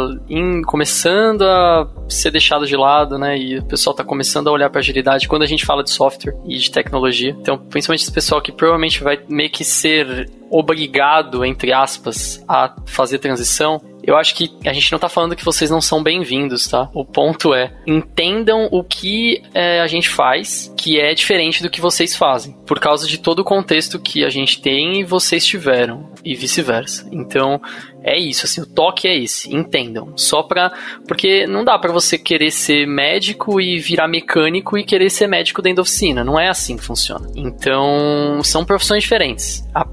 começando 0.65 1.41
a 1.41 1.85
ser 2.07 2.31
deixado 2.31 2.65
de 2.65 2.77
lado, 2.77 3.17
né? 3.17 3.37
E 3.37 3.57
o 3.57 3.63
pessoal 3.65 3.93
tá 3.93 4.05
começando 4.05 4.47
a 4.47 4.51
olhar 4.53 4.69
para 4.69 4.79
agilidade 4.79 5.27
quando 5.27 5.41
a 5.41 5.45
gente 5.45 5.65
fala 5.65 5.83
de 5.83 5.91
software 5.91 6.33
e 6.45 6.57
de 6.57 6.71
tecnologia. 6.71 7.35
Então, 7.41 7.57
principalmente 7.57 8.03
esse 8.03 8.11
pessoal 8.11 8.41
que 8.41 8.53
provavelmente 8.53 9.03
vai 9.03 9.19
meio 9.27 9.49
que 9.49 9.65
ser 9.65 10.29
obrigado, 10.57 11.43
entre 11.43 11.73
aspas, 11.73 12.43
a 12.47 12.73
fazer 12.85 13.19
transição, 13.19 13.81
eu 14.05 14.15
acho 14.15 14.35
que 14.35 14.55
a 14.65 14.71
gente 14.71 14.91
não 14.91 14.99
tá 14.99 15.09
falando 15.09 15.35
que 15.35 15.43
vocês 15.43 15.69
não 15.69 15.81
são 15.81 16.03
bem-vindos, 16.03 16.67
tá? 16.67 16.89
O 16.93 17.03
ponto 17.03 17.55
é, 17.55 17.75
entendam 17.87 18.69
o 18.71 18.83
que 18.83 19.41
é, 19.53 19.81
a 19.81 19.87
gente 19.87 20.09
faz, 20.09 20.71
que 20.77 20.99
é 20.99 21.13
diferente 21.15 21.63
do 21.63 21.71
que 21.71 21.81
vocês 21.81 22.15
fazem, 22.15 22.53
por 22.67 22.79
causa 22.79 23.07
de 23.07 23.17
todo 23.17 23.39
o 23.39 23.43
contexto 23.43 23.99
que 23.99 24.23
a 24.23 24.29
gente 24.29 24.61
tem 24.61 24.99
e 24.99 25.03
vocês 25.03 25.43
tiveram, 25.43 26.11
e 26.23 26.35
vice-versa. 26.35 27.09
Então, 27.11 27.59
é 28.05 28.19
isso, 28.19 28.45
assim, 28.45 28.61
o 28.61 28.67
toque 28.67 29.07
é 29.07 29.17
esse, 29.17 29.53
entendam. 29.53 30.15
Só 30.15 30.43
pra. 30.43 30.71
Porque 31.07 31.47
não 31.47 31.63
dá 31.65 31.79
para 31.79 31.91
você 31.91 32.19
querer 32.19 32.51
ser 32.51 32.85
médico 32.85 33.59
e 33.59 33.79
virar 33.79 34.07
mecânico 34.07 34.77
e 34.77 34.83
querer 34.83 35.09
ser 35.09 35.25
médico 35.25 35.59
dentro 35.59 35.77
da 35.77 35.81
oficina. 35.81 36.23
Não 36.23 36.39
é 36.39 36.47
assim 36.47 36.77
que 36.77 36.83
funciona. 36.83 37.27
Então, 37.35 38.41
são 38.43 38.63
profissões 38.63 39.01
diferentes. 39.01 39.67
A, 39.73 39.83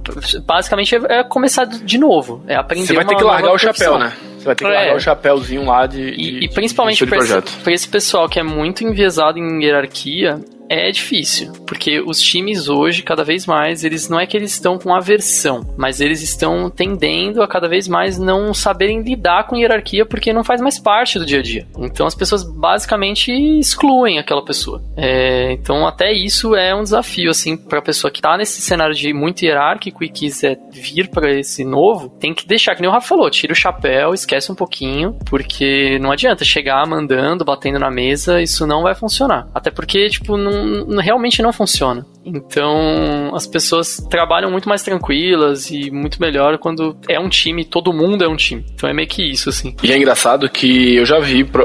basicamente 0.45 0.95
é, 0.95 1.21
é, 1.21 1.25
começar 1.25 1.65
de 1.65 1.97
novo. 1.97 2.45
É 2.47 2.55
aprender 2.55 2.89
Você 2.89 2.93
vai 2.93 3.07
ter 3.07 3.17
que 3.17 3.25
largar 3.25 3.55
o 3.55 3.59
chapéu, 3.59 3.99
né? 3.99 4.13
Você 4.37 4.45
vai 4.45 4.55
ter 4.57 4.65
que 4.67 4.71
é. 4.71 4.75
largar 4.75 4.97
o 4.97 5.01
chapéuzinho 5.01 5.65
lá 5.65 5.87
de. 5.87 6.03
E, 6.03 6.17
de, 6.17 6.45
e 6.45 6.49
principalmente 6.51 7.07
para 7.07 7.17
esse, 7.17 7.71
esse 7.71 7.89
pessoal 7.89 8.29
que 8.29 8.39
é 8.39 8.43
muito 8.43 8.85
enviesado 8.85 9.39
em 9.39 9.65
hierarquia, 9.65 10.39
é 10.73 10.91
difícil, 10.91 11.53
porque 11.66 12.01
os 12.01 12.18
times 12.18 12.66
hoje, 12.66 13.03
cada 13.03 13.23
vez 13.23 13.45
mais, 13.45 13.85
eles 13.85 14.09
não 14.09 14.18
é 14.18 14.27
que 14.27 14.35
eles 14.35 14.53
estão 14.53 14.79
com 14.79 14.95
aversão, 14.95 15.75
mas 15.77 16.01
eles 16.01 16.23
estão 16.23 16.70
tendendo 16.70 17.43
a 17.43 17.49
cada 17.49 17.68
vez 17.68 17.87
mais 17.87 18.18
não 18.18 18.55
saberem 18.55 19.03
lidar 19.03 19.47
com 19.47 19.57
hierarquia 19.57 20.07
porque 20.07 20.33
não 20.33 20.43
faz 20.43 20.62
mais 20.62 20.79
parte 20.79 21.18
do 21.18 21.27
dia 21.27 21.41
a 21.41 21.43
dia. 21.43 21.66
Então 21.77 22.07
as 22.07 22.14
pessoas 22.14 22.43
basicamente 22.43 23.31
excluem 23.31 24.18
aquela 24.18 24.43
pessoa. 24.43 24.83
É, 24.97 25.53
então 25.53 25.87
até 25.87 26.11
isso 26.11 26.55
é 26.55 26.75
um 26.75 26.83
desafio 26.83 27.31
assim 27.31 27.55
para 27.55 27.81
a 27.81 27.83
pessoa 27.83 28.11
que 28.11 28.20
está 28.20 28.39
nesse 28.39 28.62
cenário 28.62 28.95
de 28.95 29.12
muito 29.12 29.45
hierárquico 29.45 30.03
e 30.03 30.09
quiser 30.09 30.59
vir 30.73 31.09
para 31.09 31.31
esse 31.39 31.64
novo, 31.64 32.09
tem 32.09 32.33
que 32.33 32.47
deixar 32.47 32.75
que 32.75 32.81
nem 32.81 32.89
o 32.89 32.93
Rafa 32.93 33.09
falou, 33.09 33.29
tira 33.29 33.53
o 33.53 33.57
chapéu, 33.57 34.14
esquece 34.14 34.51
um 34.51 34.55
pouquinho, 34.55 35.18
porque 35.27 35.99
não 35.99 36.11
adianta 36.11 36.47
chegar 36.47 36.87
mandando, 36.87 37.45
batendo 37.45 37.79
na 37.79 37.91
mesa, 37.91 38.41
isso 38.41 38.66
não 38.66 38.83
vai 38.83 38.95
funcionar. 38.95 39.49
Até 39.55 39.70
porque 39.70 40.09
tipo 40.09 40.39
não, 40.39 40.62
realmente 41.01 41.43
não 41.43 41.53
funciona. 41.53 42.07
Então, 42.25 43.35
as 43.35 43.47
pessoas 43.47 43.97
trabalham 44.09 44.51
muito 44.51 44.69
mais 44.69 44.83
tranquilas 44.83 45.71
e 45.71 45.91
muito 45.91 46.21
melhor 46.21 46.59
quando 46.59 46.97
é 47.09 47.19
um 47.19 47.29
time, 47.29 47.65
todo 47.65 47.93
mundo 47.93 48.25
é 48.25 48.29
um 48.29 48.37
time. 48.37 48.65
Então 48.75 48.89
é 48.89 48.93
meio 48.93 49.09
que 49.09 49.23
isso, 49.23 49.49
assim. 49.49 49.75
E 49.83 49.93
é 49.93 49.97
engraçado 49.97 50.49
que 50.49 50.97
eu 50.97 51.05
já 51.05 51.19
vi 51.19 51.45
pro, 51.45 51.65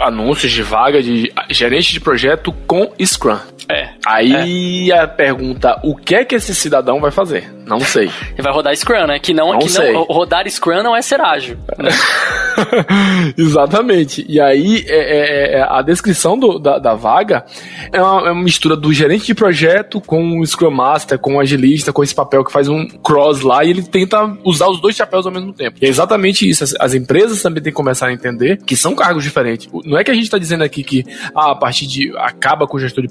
anúncios 0.00 0.52
de 0.52 0.62
vaga 0.62 1.02
de 1.02 1.32
gerente 1.50 1.92
de 1.92 2.00
projeto 2.00 2.52
com 2.66 2.92
Scrum. 3.04 3.38
É. 3.68 3.90
Aí 4.06 4.90
é. 4.90 4.98
a 4.98 5.08
pergunta, 5.08 5.80
o 5.82 5.96
que 5.96 6.14
é 6.14 6.24
que 6.24 6.34
esse 6.34 6.54
cidadão 6.54 7.00
vai 7.00 7.10
fazer? 7.10 7.52
Não 7.66 7.80
sei. 7.80 8.10
Ele 8.32 8.42
vai 8.42 8.52
rodar 8.52 8.76
Scrum, 8.76 9.06
né? 9.06 9.18
Que 9.18 9.32
não, 9.32 9.52
não 9.52 9.58
que 9.58 9.68
sei. 9.68 9.92
não 9.92 10.04
rodar 10.04 10.48
Scrum 10.48 10.82
não 10.82 10.96
é 10.96 11.02
ser 11.02 11.20
ágil. 11.20 11.56
Exatamente. 13.36 14.24
E 14.28 14.40
aí 14.40 14.84
é, 14.86 14.96
é, 14.96 15.58
é, 15.58 15.62
a 15.62 15.80
descrição 15.82 16.38
do, 16.38 16.58
da, 16.58 16.78
da, 16.78 16.94
vaga 16.94 17.44
é 17.92 18.02
uma, 18.02 18.28
é 18.28 18.30
uma, 18.30 18.42
mistura 18.42 18.76
do 18.76 18.92
gerente 18.92 19.26
de 19.26 19.34
projeto 19.34 20.00
com 20.00 20.40
o 20.40 20.46
Scrum 20.46 20.70
Master, 20.70 21.18
com 21.18 21.36
o 21.36 21.40
agilista, 21.40 21.92
com 21.92 22.02
esse 22.02 22.14
papel 22.14 22.44
que 22.44 22.52
faz 22.52 22.68
um 22.68 22.86
cross 22.86 23.40
lá 23.40 23.64
e 23.64 23.70
ele 23.70 23.82
tenta 23.82 24.36
usar 24.44 24.68
os 24.68 24.80
dois 24.80 24.94
chapéus 24.94 25.26
ao 25.26 25.32
mesmo 25.32 25.52
tempo. 25.52 25.78
E 25.80 25.86
é 25.86 25.88
exatamente 25.88 26.48
isso. 26.48 26.64
As, 26.64 26.74
as 26.78 26.94
empresas 26.94 27.40
também 27.40 27.62
têm 27.62 27.72
que 27.72 27.76
começar 27.76 28.08
a 28.08 28.12
entender 28.12 28.58
que 28.64 28.76
são 28.76 28.94
cargos 28.94 29.24
diferentes. 29.24 29.68
Não 29.84 29.98
é 29.98 30.04
que 30.04 30.10
a 30.10 30.14
gente 30.14 30.24
está 30.24 30.38
dizendo 30.38 30.64
aqui 30.64 30.82
que 30.82 31.04
ah, 31.34 31.52
a 31.52 31.54
partir 31.54 31.86
de 31.86 32.12
acaba 32.18 32.66
com 32.66 32.76
o 32.76 32.80
gestor 32.80 33.02
de 33.02 33.08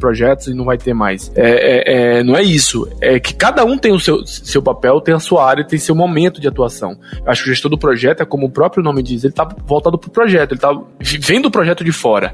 e 0.48 0.54
não 0.54 0.66
vai 0.66 0.78
ter 0.78 0.94
mais. 0.94 1.32
É, 1.36 1.50
é, 1.50 2.20
é, 2.20 2.24
não 2.24 2.36
é 2.36 2.44
isso. 2.44 2.88
É 3.00 3.20
que 3.20 3.34
cada 3.34 3.64
um 3.66 3.78
tem 3.78 3.94
o 3.94 4.00
seu, 4.00 4.26
seu 4.26 4.62
papel, 4.62 5.02
tem 5.02 5.14
a 5.14 5.20
sua 5.20 5.46
área, 5.48 5.66
tem 5.66 5.80
seu 5.80 5.96
momento 5.96 6.40
de 6.40 6.48
atuação. 6.48 6.98
Eu 7.24 7.32
acho 7.32 7.44
que 7.44 7.50
o 7.50 7.54
gestor 7.54 7.70
do 7.70 7.78
projeto 7.78 8.22
é 8.22 8.26
como 8.26 8.48
o 8.48 8.52
próprio 8.52 8.84
nome 8.84 9.04
diz, 9.04 9.24
ele 9.24 9.32
está 9.32 9.48
voltado 9.66 9.98
para 9.98 10.08
o 10.08 10.12
projeto, 10.12 10.52
ele 10.52 10.58
está 10.58 10.80
vendo 11.00 11.48
o 11.48 11.52
projeto 11.52 11.84
de 11.84 11.92
fora. 11.92 12.34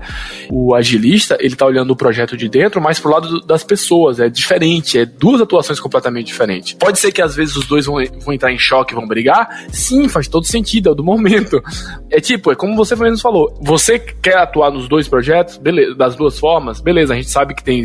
O 0.50 0.76
agilista, 0.76 1.38
ele 1.40 1.54
está 1.54 1.66
olhando 1.66 1.92
o 1.92 1.96
projeto 1.96 2.38
de 2.38 2.50
dentro, 2.50 2.82
mas 2.82 3.00
pro 3.00 3.12
lado 3.12 3.42
das 3.42 3.64
pessoas. 3.64 4.20
É 4.20 4.30
diferente, 4.30 4.98
é 4.98 5.06
duas 5.06 5.42
atuações 5.42 5.80
completamente 5.80 6.28
diferentes. 6.28 6.74
Pode 6.74 7.00
ser 7.00 7.12
que 7.12 7.22
às 7.22 7.36
vezes 7.36 7.56
os 7.56 7.68
dois 7.68 7.86
vão, 7.86 7.96
vão 8.24 8.34
entrar 8.34 8.52
em 8.52 8.58
choque, 8.58 8.96
vão 8.96 9.08
brigar. 9.08 9.66
Sim, 9.70 10.08
faz 10.08 10.28
todo 10.28 10.46
sentido, 10.46 10.92
é 10.92 10.96
do 10.96 11.04
momento. 11.04 11.62
É 12.10 12.20
tipo, 12.20 12.52
é 12.52 12.56
como 12.56 12.76
você 12.76 12.96
mesmo 12.96 13.20
falou. 13.20 13.58
Você 13.62 14.00
quer 14.00 14.38
atuar 14.38 14.72
nos 14.72 14.88
dois 14.88 15.08
projetos, 15.08 15.58
beleza, 15.58 15.96
das 15.96 16.16
duas 16.16 16.40
formas, 16.40 16.80
beleza, 16.80 17.14
a 17.14 17.16
gente 17.16 17.30
sabe 17.30 17.54
que 17.54 17.64
tem 17.64 17.84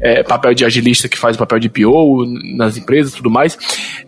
é, 0.00 0.22
papel 0.22 0.54
de 0.54 0.64
agilista 0.64 1.08
que 1.08 1.18
faz 1.18 1.36
o 1.36 1.38
papel 1.38 1.58
de 1.58 1.68
PO 1.68 2.24
nas 2.56 2.76
empresas 2.76 3.12
tudo 3.12 3.30
mais. 3.30 3.56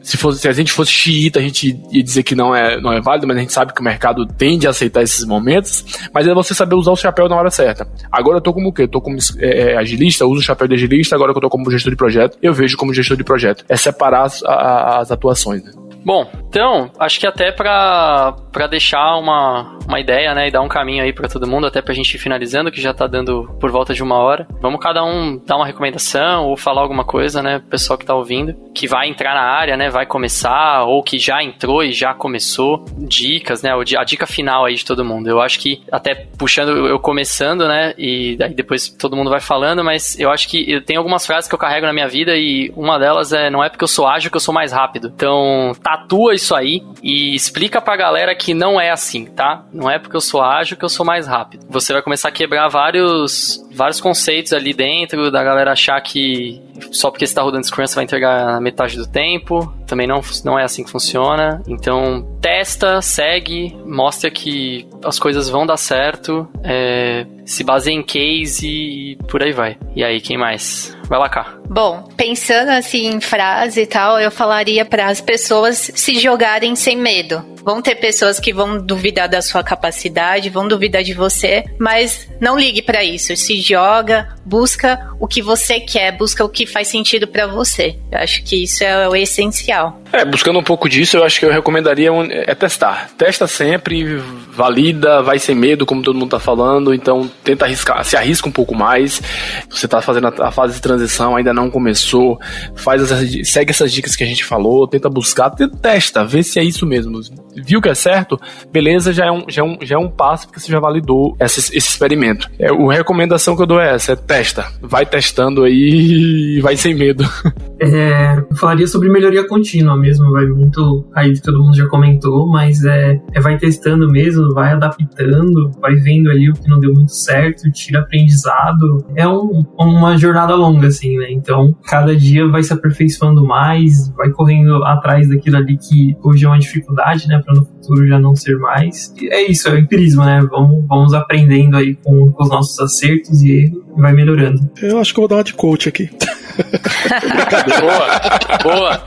Se, 0.02 0.16
fosse, 0.16 0.40
se 0.40 0.48
a 0.48 0.52
gente 0.52 0.72
fosse 0.72 0.92
xiita, 0.92 1.38
a 1.38 1.42
gente 1.42 1.78
ia 1.90 2.02
dizer 2.02 2.22
que 2.22 2.34
não 2.34 2.54
é, 2.54 2.80
não 2.80 2.92
é 2.92 3.00
válido, 3.00 3.26
mas 3.26 3.36
a 3.36 3.40
gente 3.40 3.52
sabe 3.52 3.72
que 3.72 3.80
o 3.80 3.84
mercado 3.84 4.26
tende 4.26 4.66
a 4.66 4.70
aceitar 4.70 5.02
esses 5.02 5.24
momentos. 5.24 5.84
Mas 6.12 6.26
é 6.26 6.34
você 6.34 6.54
saber 6.54 6.74
usar 6.74 6.92
o 6.92 6.96
chapéu 6.96 7.28
na 7.28 7.36
hora 7.36 7.50
certa. 7.50 7.86
Agora 8.10 8.38
eu 8.38 8.40
tô 8.40 8.52
como 8.52 8.68
o 8.68 8.72
quê? 8.72 8.82
Eu 8.82 8.88
tô 8.88 9.00
como 9.00 9.16
é, 9.38 9.72
é, 9.72 9.76
agilista, 9.76 10.26
uso 10.26 10.40
o 10.40 10.44
chapéu 10.44 10.68
de 10.68 10.74
agilista, 10.74 11.14
agora 11.14 11.32
que 11.32 11.38
eu 11.38 11.42
tô 11.42 11.48
como 11.48 11.70
gestor 11.70 11.90
de 11.90 11.96
projeto, 11.96 12.38
eu 12.42 12.52
vejo 12.52 12.76
como 12.76 12.92
gestor 12.92 13.16
de 13.16 13.24
projeto. 13.24 13.64
É 13.68 13.76
separar 13.76 14.24
as, 14.24 14.42
as 14.44 15.10
atuações, 15.10 15.62
né? 15.64 15.72
Bom, 16.04 16.30
então, 16.46 16.90
acho 16.98 17.18
que 17.18 17.26
até 17.26 17.50
para 17.50 18.36
deixar 18.70 19.16
uma, 19.16 19.78
uma 19.88 19.98
ideia, 19.98 20.34
né, 20.34 20.48
e 20.48 20.50
dar 20.50 20.60
um 20.60 20.68
caminho 20.68 21.02
aí 21.02 21.12
para 21.12 21.28
todo 21.28 21.46
mundo, 21.46 21.66
até 21.66 21.80
pra 21.80 21.94
gente 21.94 22.14
ir 22.14 22.18
finalizando, 22.18 22.70
que 22.70 22.80
já 22.80 22.92
tá 22.92 23.06
dando 23.06 23.56
por 23.58 23.70
volta 23.70 23.94
de 23.94 24.02
uma 24.02 24.16
hora, 24.16 24.46
vamos 24.60 24.80
cada 24.80 25.02
um 25.02 25.40
dar 25.44 25.56
uma 25.56 25.66
recomendação 25.66 26.46
ou 26.46 26.56
falar 26.56 26.82
alguma 26.82 27.04
coisa, 27.04 27.42
né, 27.42 27.58
pro 27.58 27.70
pessoal 27.70 27.98
que 27.98 28.04
tá 28.04 28.14
ouvindo, 28.14 28.54
que 28.74 28.86
vai 28.86 29.08
entrar 29.08 29.34
na 29.34 29.42
área, 29.42 29.76
né, 29.76 29.88
vai 29.88 30.06
começar, 30.06 30.84
ou 30.84 31.02
que 31.02 31.18
já 31.18 31.42
entrou 31.42 31.82
e 31.82 31.92
já 31.92 32.12
começou, 32.14 32.84
dicas, 32.98 33.62
né, 33.62 33.70
a 33.72 34.04
dica 34.04 34.26
final 34.26 34.64
aí 34.64 34.74
de 34.74 34.84
todo 34.84 35.04
mundo. 35.04 35.28
Eu 35.28 35.40
acho 35.40 35.58
que, 35.58 35.82
até 35.90 36.14
puxando 36.14 36.86
eu 36.86 36.98
começando, 36.98 37.66
né, 37.66 37.94
e 37.96 38.36
daí 38.36 38.54
depois 38.54 38.88
todo 38.88 39.16
mundo 39.16 39.30
vai 39.30 39.40
falando, 39.40 39.82
mas 39.82 40.18
eu 40.20 40.30
acho 40.30 40.48
que 40.48 40.70
eu 40.70 40.84
tenho 40.84 41.00
algumas 41.00 41.26
frases 41.26 41.48
que 41.48 41.54
eu 41.54 41.58
carrego 41.58 41.86
na 41.86 41.92
minha 41.92 42.08
vida 42.08 42.36
e 42.36 42.72
uma 42.76 42.98
delas 42.98 43.32
é, 43.32 43.50
não 43.50 43.64
é 43.64 43.68
porque 43.68 43.84
eu 43.84 43.88
sou 43.88 44.06
ágil 44.06 44.30
que 44.30 44.36
eu 44.36 44.40
sou 44.40 44.54
mais 44.54 44.70
rápido. 44.70 45.12
Então, 45.14 45.72
tá 45.82 45.93
tatua 45.96 46.34
isso 46.34 46.54
aí 46.54 46.82
e 47.02 47.34
explica 47.34 47.80
pra 47.80 47.96
galera 47.96 48.34
que 48.34 48.54
não 48.54 48.80
é 48.80 48.90
assim, 48.90 49.24
tá? 49.26 49.64
Não 49.72 49.90
é 49.90 49.98
porque 49.98 50.16
eu 50.16 50.20
sou 50.20 50.42
ágil 50.42 50.76
que 50.76 50.84
eu 50.84 50.88
sou 50.88 51.04
mais 51.04 51.26
rápido. 51.26 51.66
Você 51.68 51.92
vai 51.92 52.02
começar 52.02 52.28
a 52.28 52.32
quebrar 52.32 52.68
vários, 52.68 53.64
vários 53.72 54.00
conceitos 54.00 54.52
ali 54.52 54.72
dentro, 54.72 55.30
da 55.30 55.42
galera 55.42 55.72
achar 55.72 56.00
que 56.00 56.60
só 56.90 57.10
porque 57.10 57.26
você 57.26 57.34
tá 57.34 57.42
rodando 57.42 57.66
Scrum 57.66 57.86
você 57.86 57.94
vai 57.94 58.04
entregar 58.04 58.60
metade 58.60 58.96
do 58.96 59.06
tempo. 59.06 59.72
Também 59.86 60.06
não, 60.06 60.20
não 60.44 60.58
é 60.58 60.64
assim 60.64 60.84
que 60.84 60.90
funciona. 60.90 61.62
Então, 61.66 62.26
testa, 62.40 63.00
segue, 63.00 63.76
mostra 63.84 64.30
que 64.30 64.88
as 65.04 65.18
coisas 65.18 65.48
vão 65.48 65.66
dar 65.66 65.76
certo, 65.76 66.48
é, 66.62 67.26
se 67.44 67.62
baseia 67.62 67.94
em 67.94 68.02
case 68.02 68.68
e 68.68 69.16
por 69.28 69.42
aí 69.42 69.52
vai. 69.52 69.76
E 69.94 70.02
aí, 70.02 70.20
quem 70.20 70.36
mais? 70.36 70.96
Vai 71.04 71.18
lá 71.18 71.28
cá. 71.28 71.58
Bom, 71.68 72.08
pensando 72.16 72.70
assim 72.70 73.06
em 73.06 73.20
frase 73.20 73.82
e 73.82 73.86
tal, 73.86 74.18
eu 74.18 74.30
falaria 74.30 74.84
para 74.84 75.06
as 75.06 75.20
pessoas 75.20 75.90
se 75.94 76.18
jogarem 76.18 76.74
sem 76.74 76.96
medo. 76.96 77.53
Vão 77.64 77.80
ter 77.80 77.94
pessoas 77.94 78.38
que 78.38 78.52
vão 78.52 78.78
duvidar 78.78 79.26
da 79.26 79.40
sua 79.40 79.64
capacidade, 79.64 80.50
vão 80.50 80.68
duvidar 80.68 81.02
de 81.02 81.14
você, 81.14 81.64
mas 81.78 82.28
não 82.38 82.58
ligue 82.58 82.82
para 82.82 83.02
isso. 83.02 83.34
Se 83.36 83.58
joga, 83.60 84.36
busca 84.44 85.10
o 85.18 85.26
que 85.26 85.40
você 85.40 85.80
quer, 85.80 86.12
busca 86.16 86.44
o 86.44 86.48
que 86.48 86.66
faz 86.66 86.88
sentido 86.88 87.26
para 87.26 87.46
você. 87.46 87.96
Eu 88.12 88.18
acho 88.18 88.44
que 88.44 88.64
isso 88.64 88.84
é 88.84 89.08
o 89.08 89.16
essencial. 89.16 89.98
É, 90.12 90.24
buscando 90.24 90.58
um 90.58 90.62
pouco 90.62 90.88
disso, 90.88 91.16
eu 91.16 91.24
acho 91.24 91.40
que 91.40 91.46
eu 91.46 91.50
recomendaria 91.50 92.10
é 92.30 92.54
testar. 92.54 93.10
Testa 93.16 93.46
sempre, 93.46 94.16
valida, 94.50 95.22
vai 95.22 95.38
sem 95.38 95.54
medo, 95.54 95.86
como 95.86 96.02
todo 96.02 96.18
mundo 96.18 96.30
tá 96.30 96.38
falando, 96.38 96.92
então 96.92 97.30
tenta 97.42 97.64
arriscar, 97.64 98.04
se 98.04 98.16
arrisca 98.16 98.48
um 98.48 98.52
pouco 98.52 98.74
mais. 98.74 99.22
Você 99.70 99.88
tá 99.88 100.02
fazendo 100.02 100.28
a, 100.28 100.52
fase 100.52 100.74
de 100.74 100.82
transição, 100.82 101.34
ainda 101.34 101.54
não 101.54 101.70
começou, 101.70 102.38
faz 102.76 103.02
essas, 103.02 103.48
segue 103.48 103.70
essas 103.70 103.90
dicas 103.90 104.14
que 104.14 104.22
a 104.22 104.26
gente 104.26 104.44
falou, 104.44 104.86
tenta 104.86 105.08
buscar, 105.08 105.50
testa, 105.50 106.24
vê 106.24 106.42
se 106.42 106.60
é 106.60 106.62
isso 106.62 106.84
mesmo 106.84 107.20
viu 107.56 107.80
que 107.80 107.88
é 107.88 107.94
certo, 107.94 108.40
beleza, 108.72 109.12
já 109.12 109.26
é 109.26 109.32
um, 109.32 109.44
já 109.48 109.62
é 109.62 109.64
um, 109.64 109.78
já 109.82 109.96
é 109.96 109.98
um 109.98 110.08
passo 110.08 110.46
porque 110.46 110.60
você 110.60 110.70
já 110.70 110.80
validou 110.80 111.36
esse, 111.40 111.76
experimento. 111.76 112.48
É, 112.58 112.68
a 112.68 112.92
recomendação 112.92 113.56
que 113.56 113.62
eu 113.62 113.66
dou 113.66 113.80
é 113.80 113.94
essa, 113.94 114.12
é 114.12 114.16
testa. 114.16 114.66
Vai 114.80 115.06
testando 115.06 115.64
aí 115.64 116.56
e 116.56 116.60
vai 116.60 116.76
sem 116.76 116.94
medo. 116.94 117.24
É, 117.80 118.38
eu 118.38 118.56
falaria 118.56 118.86
sobre 118.86 119.10
melhoria 119.10 119.46
contínua 119.46 119.96
mesmo, 119.96 120.30
vai 120.30 120.46
muito 120.46 121.04
aí 121.14 121.32
que 121.34 121.42
todo 121.42 121.62
mundo 121.62 121.76
já 121.76 121.86
comentou, 121.86 122.46
mas 122.46 122.82
é, 122.84 123.20
é 123.34 123.40
vai 123.40 123.58
testando 123.58 124.08
mesmo, 124.08 124.54
vai 124.54 124.72
adaptando, 124.72 125.70
vai 125.80 125.94
vendo 125.96 126.30
ali 126.30 126.48
o 126.48 126.54
que 126.54 126.68
não 126.68 126.78
deu 126.78 126.92
muito 126.94 127.12
certo, 127.12 127.70
tira 127.72 128.00
aprendizado. 128.00 129.04
É 129.14 129.26
um, 129.28 129.64
uma 129.78 130.16
jornada 130.16 130.54
longa, 130.54 130.86
assim, 130.86 131.18
né? 131.18 131.26
Então, 131.30 131.74
cada 131.84 132.16
dia 132.16 132.46
vai 132.48 132.62
se 132.62 132.72
aperfeiçoando 132.72 133.44
mais, 133.44 134.08
vai 134.16 134.30
correndo 134.30 134.82
atrás 134.84 135.28
daquilo 135.28 135.56
ali 135.56 135.76
que 135.76 136.16
hoje 136.22 136.44
é 136.44 136.48
uma 136.48 136.58
dificuldade, 136.58 137.28
né? 137.28 137.42
Para 137.44 137.54
no 137.54 137.64
futuro 137.64 138.06
já 138.06 138.18
não 138.18 138.34
ser 138.34 138.56
mais. 138.58 139.12
E 139.20 139.28
é 139.28 139.50
isso, 139.50 139.68
é 139.68 139.72
o 139.72 139.78
empirismo, 139.78 140.24
né? 140.24 140.40
Vamos, 140.50 140.84
vamos 140.86 141.14
aprendendo 141.14 141.76
aí 141.76 141.94
com, 141.94 142.32
com 142.32 142.42
os 142.42 142.48
nossos 142.48 142.78
acertos 142.80 143.42
e 143.42 143.50
erros 143.52 143.83
vai 143.96 144.12
melhorando. 144.12 144.60
Eu 144.80 144.98
acho 144.98 145.12
que 145.12 145.18
eu 145.18 145.22
vou 145.22 145.28
dar 145.28 145.36
uma 145.36 145.44
de 145.44 145.54
coach 145.54 145.88
aqui. 145.88 146.10
boa, 147.80 148.62
boa. 148.62 149.02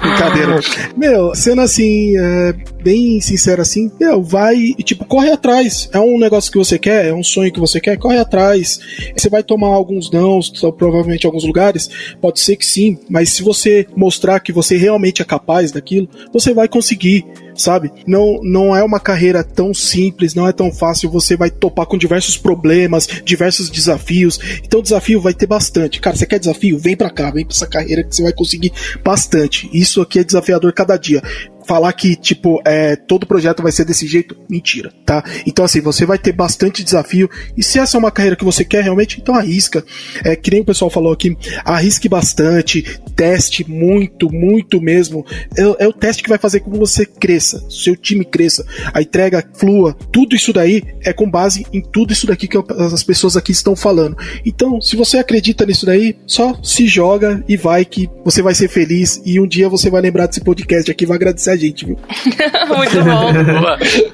Brincadeira. 0.00 0.60
Meu, 0.96 1.34
sendo 1.34 1.60
assim, 1.60 2.16
é, 2.16 2.54
bem 2.82 3.20
sincero 3.20 3.60
assim, 3.60 3.90
meu, 4.00 4.22
vai 4.22 4.56
e 4.56 4.82
tipo, 4.82 5.04
corre 5.04 5.30
atrás. 5.30 5.88
É 5.92 5.98
um 5.98 6.18
negócio 6.18 6.50
que 6.50 6.58
você 6.58 6.78
quer, 6.78 7.06
é 7.06 7.14
um 7.14 7.22
sonho 7.22 7.52
que 7.52 7.60
você 7.60 7.80
quer, 7.80 7.96
corre 7.96 8.18
atrás. 8.18 8.80
Você 9.16 9.28
vai 9.28 9.42
tomar 9.42 9.68
alguns 9.68 10.10
nãos, 10.10 10.50
provavelmente 10.76 11.24
em 11.24 11.26
alguns 11.26 11.44
lugares, 11.44 11.90
pode 12.20 12.40
ser 12.40 12.56
que 12.56 12.66
sim, 12.66 12.98
mas 13.08 13.32
se 13.32 13.42
você 13.42 13.86
mostrar 13.96 14.40
que 14.40 14.52
você 14.52 14.76
realmente 14.76 15.20
é 15.20 15.24
capaz 15.24 15.72
daquilo, 15.72 16.08
você 16.32 16.54
vai 16.54 16.68
conseguir 16.68 17.24
sabe? 17.56 17.90
Não, 18.06 18.38
não 18.42 18.76
é 18.76 18.82
uma 18.82 19.00
carreira 19.00 19.42
tão 19.42 19.72
simples, 19.72 20.34
não 20.34 20.46
é 20.46 20.52
tão 20.52 20.70
fácil. 20.70 21.10
Você 21.10 21.36
vai 21.36 21.50
topar 21.50 21.86
com 21.86 21.96
diversos 21.96 22.36
problemas, 22.36 23.08
diversos 23.24 23.70
desafios. 23.70 24.25
Então, 24.64 24.82
desafio 24.82 25.20
vai 25.20 25.34
ter 25.34 25.46
bastante. 25.46 26.00
Cara, 26.00 26.16
você 26.16 26.26
quer 26.26 26.38
desafio? 26.38 26.78
Vem 26.78 26.96
pra 26.96 27.10
cá, 27.10 27.30
vem 27.30 27.44
pra 27.44 27.54
essa 27.54 27.66
carreira 27.66 28.02
que 28.02 28.14
você 28.14 28.22
vai 28.22 28.32
conseguir 28.32 28.72
bastante. 29.04 29.68
Isso 29.72 30.00
aqui 30.00 30.18
é 30.18 30.24
desafiador 30.24 30.72
cada 30.72 30.96
dia 30.96 31.22
falar 31.66 31.92
que, 31.92 32.14
tipo, 32.14 32.60
é, 32.64 32.94
todo 32.94 33.26
projeto 33.26 33.62
vai 33.62 33.72
ser 33.72 33.84
desse 33.84 34.06
jeito, 34.06 34.36
mentira, 34.48 34.92
tá? 35.04 35.22
Então, 35.44 35.64
assim, 35.64 35.80
você 35.80 36.06
vai 36.06 36.18
ter 36.18 36.32
bastante 36.32 36.84
desafio, 36.84 37.28
e 37.56 37.62
se 37.62 37.78
essa 37.78 37.96
é 37.96 37.98
uma 37.98 38.10
carreira 38.10 38.36
que 38.36 38.44
você 38.44 38.64
quer 38.64 38.84
realmente, 38.84 39.18
então 39.20 39.34
arrisca. 39.34 39.84
É, 40.24 40.36
que 40.36 40.50
nem 40.50 40.60
o 40.60 40.64
pessoal 40.64 40.90
falou 40.90 41.12
aqui, 41.12 41.36
arrisque 41.64 42.08
bastante, 42.08 42.82
teste 43.16 43.68
muito, 43.68 44.32
muito 44.32 44.80
mesmo. 44.80 45.26
É, 45.58 45.84
é 45.84 45.88
o 45.88 45.92
teste 45.92 46.22
que 46.22 46.28
vai 46.28 46.38
fazer 46.38 46.60
com 46.60 46.70
que 46.70 46.78
você 46.78 47.04
cresça, 47.04 47.64
seu 47.68 47.96
time 47.96 48.24
cresça, 48.24 48.64
a 48.94 49.02
entrega 49.02 49.44
flua, 49.54 49.96
tudo 50.12 50.36
isso 50.36 50.52
daí 50.52 50.82
é 51.02 51.12
com 51.12 51.28
base 51.28 51.66
em 51.72 51.80
tudo 51.80 52.12
isso 52.12 52.26
daqui 52.26 52.46
que 52.46 52.58
as 52.78 53.02
pessoas 53.02 53.36
aqui 53.36 53.50
estão 53.52 53.74
falando. 53.74 54.16
Então, 54.44 54.80
se 54.80 54.94
você 54.94 55.18
acredita 55.18 55.66
nisso 55.66 55.84
daí, 55.84 56.16
só 56.26 56.56
se 56.62 56.86
joga 56.86 57.42
e 57.48 57.56
vai 57.56 57.84
que 57.84 58.08
você 58.24 58.40
vai 58.40 58.54
ser 58.54 58.68
feliz 58.68 59.20
e 59.24 59.40
um 59.40 59.46
dia 59.46 59.68
você 59.68 59.90
vai 59.90 60.00
lembrar 60.00 60.26
desse 60.26 60.40
podcast 60.40 60.90
aqui 60.90 61.06
vai 61.06 61.16
agradecer 61.16 61.55
gente, 61.56 61.84
viu? 61.84 61.98
Muito 62.68 63.02
bom. 63.04 63.30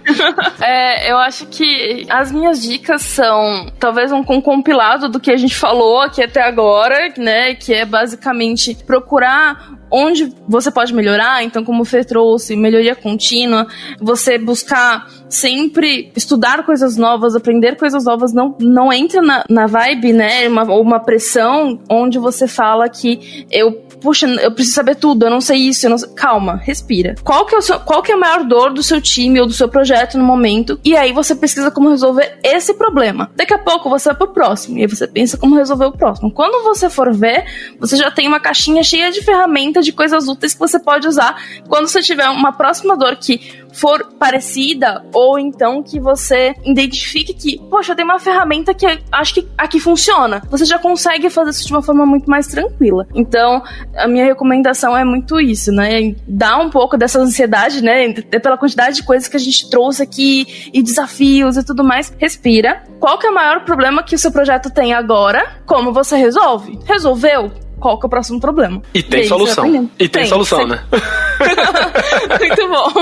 é, 0.65 1.11
eu 1.11 1.19
acho 1.19 1.47
que 1.47 2.07
as 2.09 2.31
minhas 2.33 2.63
dicas 2.63 3.03
são 3.03 3.67
talvez 3.79 4.13
um, 4.13 4.25
um 4.29 4.41
compilado 4.41 5.09
do 5.09 5.21
que 5.21 5.31
a 5.31 5.37
gente 5.37 5.55
falou 5.55 6.01
aqui 6.01 6.23
até 6.23 6.43
agora, 6.43 7.13
né? 7.17 7.55
Que 7.55 7.75
é 7.75 7.85
basicamente 7.85 8.75
procurar 8.87 9.73
onde 9.91 10.35
você 10.49 10.71
pode 10.71 10.95
melhorar. 10.95 11.45
Então, 11.45 11.63
como 11.63 11.83
o 11.83 11.85
Fê 11.85 12.03
trouxe, 12.03 12.57
melhoria 12.57 12.97
contínua, 12.97 13.67
você 14.01 14.39
buscar 14.39 15.07
sempre 15.35 16.11
estudar 16.15 16.65
coisas 16.65 16.97
novas, 16.97 17.35
aprender 17.35 17.77
coisas 17.77 18.05
novas, 18.05 18.33
não, 18.33 18.57
não 18.61 18.93
entra 18.93 19.23
na, 19.23 19.45
na 19.49 19.67
vibe, 19.67 20.13
né? 20.13 20.49
Uma, 20.49 20.63
uma 20.63 21.01
pressão 21.01 21.81
onde 21.89 22.19
você 22.19 22.47
fala 22.47 22.89
que 22.89 23.47
eu 23.51 23.83
puxa, 24.03 24.27
eu 24.27 24.53
preciso 24.53 24.75
saber 24.75 24.97
tudo, 24.97 25.25
eu 25.25 25.31
não 25.31 25.41
sei 25.41 25.59
isso, 25.59 25.87
eu 25.87 25.91
não 25.91 25.99
sei... 25.99 26.09
calma, 26.11 26.57
respira. 26.57 27.15
Qual 27.23 27.47
que 27.47 27.55
é 27.55 27.59
o 27.59 27.63
seu, 27.63 27.79
qual 27.81 28.03
que 28.03 28.11
é 28.11 28.15
a 28.15 28.19
maior 28.19 28.45
dor 28.45 28.73
do 28.73 28.83
seu 28.83 29.01
time 29.01 29.41
ou 29.41 29.47
do 29.47 29.53
seu 29.53 29.69
projeto 29.69 30.19
no 30.19 30.25
momento? 30.25 30.79
E 30.85 30.97
aí 30.97 31.13
você 31.13 31.35
pesquisa 31.35 31.71
como 31.71 31.89
resolver 31.89 32.39
esse 32.43 32.75
problema. 32.75 33.31
Daqui 33.37 33.55
a 33.55 33.59
pouco 33.59 33.89
você 33.89 34.09
vai 34.09 34.19
pro 34.19 34.29
próximo 34.29 34.79
e 34.79 34.83
aí 34.83 34.89
você 34.89 35.07
pensa 35.07 35.39
como 35.39 35.55
resolver 35.55 35.87
o 35.87 35.93
próximo. 35.93 36.33
Quando 36.33 36.65
você 36.65 36.91
for 36.91 37.15
ver, 37.15 37.45
você 37.79 37.97
já 37.97 38.11
tem 38.11 38.27
uma 38.27 38.41
caixinha 38.41 38.83
cheia 38.83 39.11
de 39.13 39.23
ferramentas 39.23 39.85
de 39.85 39.93
coisas 39.93 40.27
úteis 40.27 40.53
que 40.53 40.61
você 40.61 40.79
pode 40.79 41.07
usar 41.07 41.41
quando 41.69 41.87
você 41.87 42.03
tiver 42.03 42.29
uma 42.29 42.53
próxima 42.53 42.97
dor 42.97 43.17
que 43.17 43.62
for 43.73 44.13
parecida, 44.19 45.05
ou 45.13 45.39
então 45.39 45.83
que 45.83 45.99
você 45.99 46.55
identifique 46.65 47.35
que, 47.35 47.59
poxa, 47.71 47.95
tem 47.95 48.05
uma 48.05 48.19
ferramenta 48.19 48.75
que 48.75 48.87
acho 49.11 49.35
que 49.35 49.49
aqui 49.57 49.81
funciona. 49.81 50.43
Você 50.51 50.65
já 50.65 50.79
consegue 50.79 51.31
fazer 51.31 51.51
isso 51.51 51.67
de 51.67 51.73
uma 51.73 51.83
forma 51.83 52.05
muito 52.07 52.29
mais 52.29 52.47
tranquila. 52.47 53.07
Então, 53.15 53.63
a 53.97 54.07
minha 54.07 54.25
recomendação 54.25 54.97
é 54.97 55.05
muito 55.05 55.41
isso, 55.41 55.73
né? 55.73 56.15
Dar 56.27 56.59
um 56.59 56.71
pouco 56.71 56.97
dessa 56.97 57.19
ansiedade, 57.19 57.83
né? 57.83 58.13
Pela 58.13 58.59
quantidade 58.59 58.97
de 58.97 59.03
coisas 59.03 59.29
que 59.29 59.37
a 59.37 59.41
gente 59.41 59.69
trouxe 59.71 60.03
aqui 60.03 60.71
e 60.73 60.83
desafios 60.83 61.57
e 61.57 61.65
tudo 61.65 61.83
mais. 61.83 62.13
Respira. 62.19 62.83
Qual 63.01 63.19
que 63.19 63.27
é 63.27 63.31
o 63.31 63.35
maior 63.35 63.65
problema 63.65 64.03
que 64.03 64.15
o 64.15 64.19
seu 64.19 64.31
projeto 64.31 64.71
tem 64.71 64.93
agora? 64.93 65.61
Como 65.67 65.93
você 65.93 66.17
resolve? 66.17 66.79
Resolveu? 66.85 67.51
qual 67.83 67.99
que 67.99 68.07
é 68.07 68.09
o 68.09 68.11
próximo 68.11 68.39
problema. 68.39 68.81
E 68.95 69.03
tem 69.03 69.23
e 69.23 69.25
solução. 69.27 69.91
E 69.99 70.09
tem, 70.09 70.23
tem 70.23 70.27
solução, 70.27 70.67
né? 70.67 70.85
Muito 72.39 72.69
bom. 72.69 72.93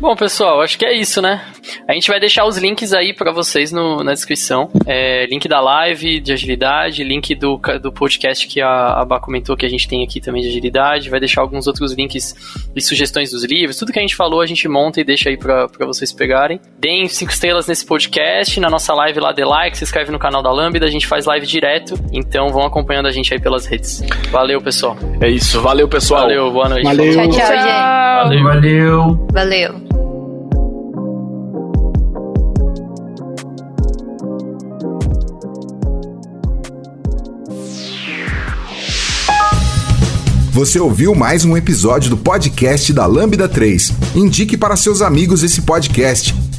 bom, 0.00 0.16
pessoal, 0.16 0.60
acho 0.62 0.78
que 0.78 0.84
é 0.84 0.96
isso, 0.96 1.20
né? 1.20 1.44
A 1.88 1.92
gente 1.92 2.08
vai 2.08 2.20
deixar 2.20 2.44
os 2.46 2.56
links 2.58 2.92
aí 2.92 3.12
para 3.12 3.32
vocês 3.32 3.72
no, 3.72 4.02
na 4.02 4.12
descrição. 4.12 4.70
É, 4.86 5.26
link 5.26 5.48
da 5.48 5.60
live 5.60 6.20
de 6.20 6.32
agilidade, 6.32 7.02
link 7.02 7.34
do, 7.34 7.60
do 7.80 7.92
podcast 7.92 8.46
que 8.46 8.60
a, 8.60 9.00
a 9.00 9.04
Bá 9.04 9.18
comentou 9.20 9.56
que 9.56 9.66
a 9.66 9.68
gente 9.68 9.88
tem 9.88 10.02
aqui 10.02 10.20
também 10.20 10.42
de 10.42 10.48
agilidade. 10.48 11.10
Vai 11.10 11.20
deixar 11.20 11.40
alguns 11.40 11.66
outros 11.66 11.92
links 11.92 12.34
e 12.74 12.80
sugestões 12.80 13.30
dos 13.30 13.44
livros. 13.44 13.78
Tudo 13.78 13.92
que 13.92 13.98
a 13.98 14.02
gente 14.02 14.16
falou, 14.16 14.40
a 14.40 14.46
gente 14.46 14.66
monta 14.68 15.00
e 15.00 15.04
deixa 15.04 15.28
aí 15.28 15.36
para 15.36 15.68
vocês 15.86 16.12
pegarem. 16.12 16.60
Deem 16.78 17.06
cinco 17.08 17.32
estrelas 17.32 17.66
nesse 17.66 17.84
podcast. 17.84 18.58
Na 18.60 18.70
nossa 18.70 18.92
live 18.94 19.20
lá, 19.20 19.32
de 19.32 19.44
like, 19.44 19.76
se 19.76 19.84
inscreve 19.84 20.10
no 20.10 20.18
canal 20.18 20.42
da 20.42 20.50
Lambda. 20.50 20.84
A 20.86 20.90
gente 20.90 21.06
faz 21.06 21.24
live 21.26 21.46
direto. 21.46 21.94
Então 22.12 22.48
vão 22.48 22.64
acompanhando 22.64 23.06
a 23.06 23.12
gente 23.12 23.32
aí 23.32 23.40
pelas 23.40 23.66
redes. 23.66 24.02
Valeu, 24.30 24.60
pessoal. 24.60 24.96
É 25.20 25.28
isso. 25.28 25.60
Valeu, 25.60 25.88
pessoal. 25.88 26.22
Valeu, 26.22 26.50
boa 26.50 26.68
noite. 26.68 26.83
Valeu. 26.84 27.12
Tchau, 27.14 27.28
tchau, 27.30 27.46
gente. 27.46 28.42
Valeu. 28.42 28.44
Valeu. 28.44 29.28
Valeu. 29.32 29.84
Você 40.52 40.78
ouviu 40.78 41.16
mais 41.16 41.44
um 41.44 41.56
episódio 41.56 42.10
do 42.10 42.16
podcast 42.16 42.92
da 42.92 43.06
Lambda 43.06 43.48
3. 43.48 43.92
Indique 44.14 44.56
para 44.56 44.76
seus 44.76 45.02
amigos 45.02 45.42
esse 45.42 45.62
podcast. 45.62 46.32